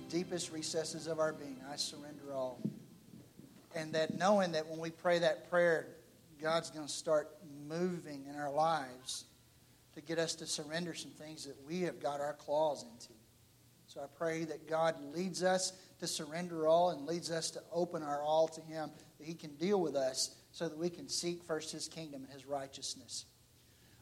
Deepest 0.10 0.52
recesses 0.52 1.08
of 1.08 1.20
our 1.20 1.34
being. 1.34 1.58
I 1.72 1.76
surrender 1.76 2.34
all. 2.34 2.60
And 3.76 3.94
that 3.94 4.18
knowing 4.18 4.54
that 4.54 4.68
when 4.68 4.80
we 4.80 4.90
pray 4.90 5.20
that 5.20 5.50
prayer, 5.50 5.88
God's 6.42 6.70
going 6.72 6.88
to 6.88 6.92
start 6.92 7.30
moving 7.68 8.26
in 8.30 8.36
our 8.36 8.52
lives 8.52 9.26
to 9.96 10.02
get 10.02 10.20
us 10.20 10.36
to 10.36 10.46
surrender 10.46 10.94
some 10.94 11.12
things 11.12 11.46
that 11.46 11.56
we 11.68 11.82
have 11.82 12.00
got 12.00 12.22
our 12.22 12.34
claws 12.34 12.84
into. 12.84 13.14
So 13.88 14.02
I 14.02 14.06
pray 14.18 14.46
that 14.46 14.70
God 14.70 14.96
leads 15.14 15.44
us 15.44 15.74
to 16.00 16.08
surrender 16.08 16.68
all 16.68 16.92
and 16.92 17.06
leads 17.06 17.32
us 17.32 17.52
to 17.52 17.62
open 17.72 18.04
our 18.04 18.22
all 18.22 18.48
to 18.50 18.62
Him, 18.62 18.92
that 19.20 19.26
He 19.26 19.34
can 19.34 19.56
deal 19.56 19.82
with 19.82 19.96
us 19.96 20.36
so 20.52 20.70
that 20.70 20.78
we 20.78 20.90
can 20.90 21.10
seek 21.10 21.44
first 21.44 21.72
His 21.72 21.88
kingdom 21.88 22.24
and 22.24 22.32
His 22.32 22.46
righteousness. 22.46 23.26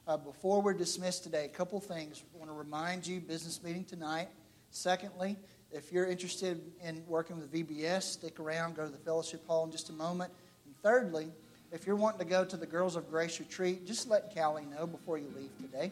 Uh, 0.07 0.15
before 0.17 0.61
we're 0.61 0.71
dismissed 0.71 1.23
today, 1.23 1.45
a 1.45 1.47
couple 1.49 1.79
things. 1.79 2.21
I 2.35 2.37
want 2.37 2.51
to 2.51 2.55
remind 2.55 3.07
you 3.07 3.19
business 3.19 3.63
meeting 3.63 3.83
tonight. 3.83 4.27
Secondly, 4.69 5.35
if 5.71 5.91
you're 5.91 6.05
interested 6.05 6.61
in 6.83 7.03
working 7.07 7.39
with 7.39 7.51
VBS, 7.51 8.03
stick 8.03 8.39
around, 8.39 8.75
go 8.75 8.85
to 8.85 8.91
the 8.91 8.99
fellowship 8.99 9.43
hall 9.47 9.65
in 9.65 9.71
just 9.71 9.89
a 9.89 9.93
moment. 9.93 10.31
And 10.65 10.75
thirdly, 10.83 11.29
if 11.71 11.87
you're 11.87 11.95
wanting 11.95 12.19
to 12.19 12.25
go 12.25 12.45
to 12.45 12.55
the 12.55 12.67
Girls 12.67 12.95
of 12.95 13.09
Grace 13.09 13.39
retreat, 13.39 13.87
just 13.87 14.07
let 14.07 14.31
Callie 14.35 14.65
know 14.65 14.85
before 14.85 15.17
you 15.17 15.25
leave 15.35 15.49
today. 15.59 15.91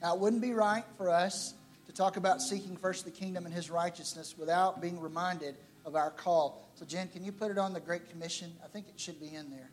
Now, 0.00 0.14
it 0.14 0.20
wouldn't 0.20 0.40
be 0.40 0.54
right 0.54 0.84
for 0.96 1.10
us 1.10 1.52
to 1.84 1.92
talk 1.92 2.16
about 2.16 2.40
seeking 2.40 2.74
first 2.74 3.04
the 3.04 3.10
kingdom 3.10 3.44
and 3.44 3.54
his 3.54 3.70
righteousness 3.70 4.34
without 4.38 4.80
being 4.80 4.98
reminded 4.98 5.56
of 5.84 5.94
our 5.94 6.10
call. 6.10 6.66
So, 6.74 6.86
Jen, 6.86 7.08
can 7.08 7.22
you 7.22 7.32
put 7.32 7.50
it 7.50 7.58
on 7.58 7.74
the 7.74 7.80
Great 7.80 8.08
Commission? 8.08 8.50
I 8.64 8.68
think 8.68 8.88
it 8.88 8.98
should 8.98 9.20
be 9.20 9.34
in 9.34 9.50
there. 9.50 9.68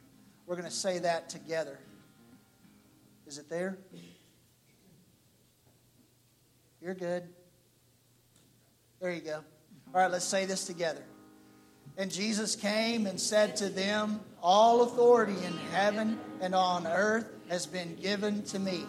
We're 0.47 0.57
going 0.57 0.67
to 0.67 0.75
say 0.75 0.99
that 0.99 1.29
together. 1.29 1.79
Is 3.31 3.37
it 3.37 3.49
there? 3.49 3.77
You're 6.81 6.93
good. 6.93 7.29
There 8.99 9.13
you 9.13 9.21
go. 9.21 9.39
All 9.95 10.01
right, 10.01 10.11
let's 10.11 10.25
say 10.25 10.43
this 10.43 10.65
together. 10.65 11.01
And 11.97 12.11
Jesus 12.11 12.57
came 12.57 13.07
and 13.07 13.17
said 13.17 13.55
to 13.55 13.69
them, 13.69 14.19
All 14.43 14.81
authority 14.81 15.37
in 15.45 15.57
heaven 15.71 16.19
and 16.41 16.53
on 16.53 16.85
earth 16.85 17.25
has 17.47 17.65
been 17.65 17.95
given 17.95 18.43
to 18.47 18.59
me. 18.59 18.83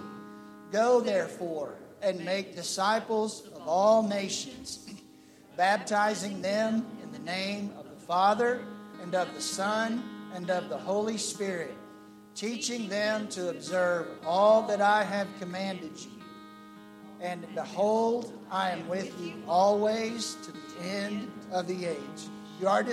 Go 0.73 1.01
therefore 1.01 1.77
and 2.03 2.25
make 2.25 2.57
disciples 2.57 3.47
of 3.55 3.69
all 3.69 4.03
nations, 4.03 4.85
baptizing 5.57 6.43
them 6.43 6.85
in 7.01 7.13
the 7.13 7.21
name 7.21 7.73
of 7.79 7.85
the 7.89 8.07
Father 8.07 8.65
and 9.01 9.15
of 9.15 9.33
the 9.35 9.41
Son 9.41 10.03
and 10.35 10.51
of 10.51 10.69
the 10.69 10.79
Holy 10.79 11.17
Spirit 11.17 11.77
teaching 12.35 12.89
them 12.89 13.29
to 13.29 13.51
observe 13.51 14.09
all 14.27 14.63
that 14.63 14.81
I 14.81 15.05
have 15.05 15.29
commanded 15.39 15.93
you. 15.99 16.11
And 17.21 17.47
behold, 17.55 18.33
I 18.51 18.71
am 18.71 18.89
with 18.89 19.19
you 19.21 19.35
always 19.47 20.37
to 20.43 20.53
the 20.53 20.85
end 20.85 21.31
of 21.53 21.67
the 21.67 21.87
age. 21.87 22.29
You 22.61 22.69
are 22.69 22.83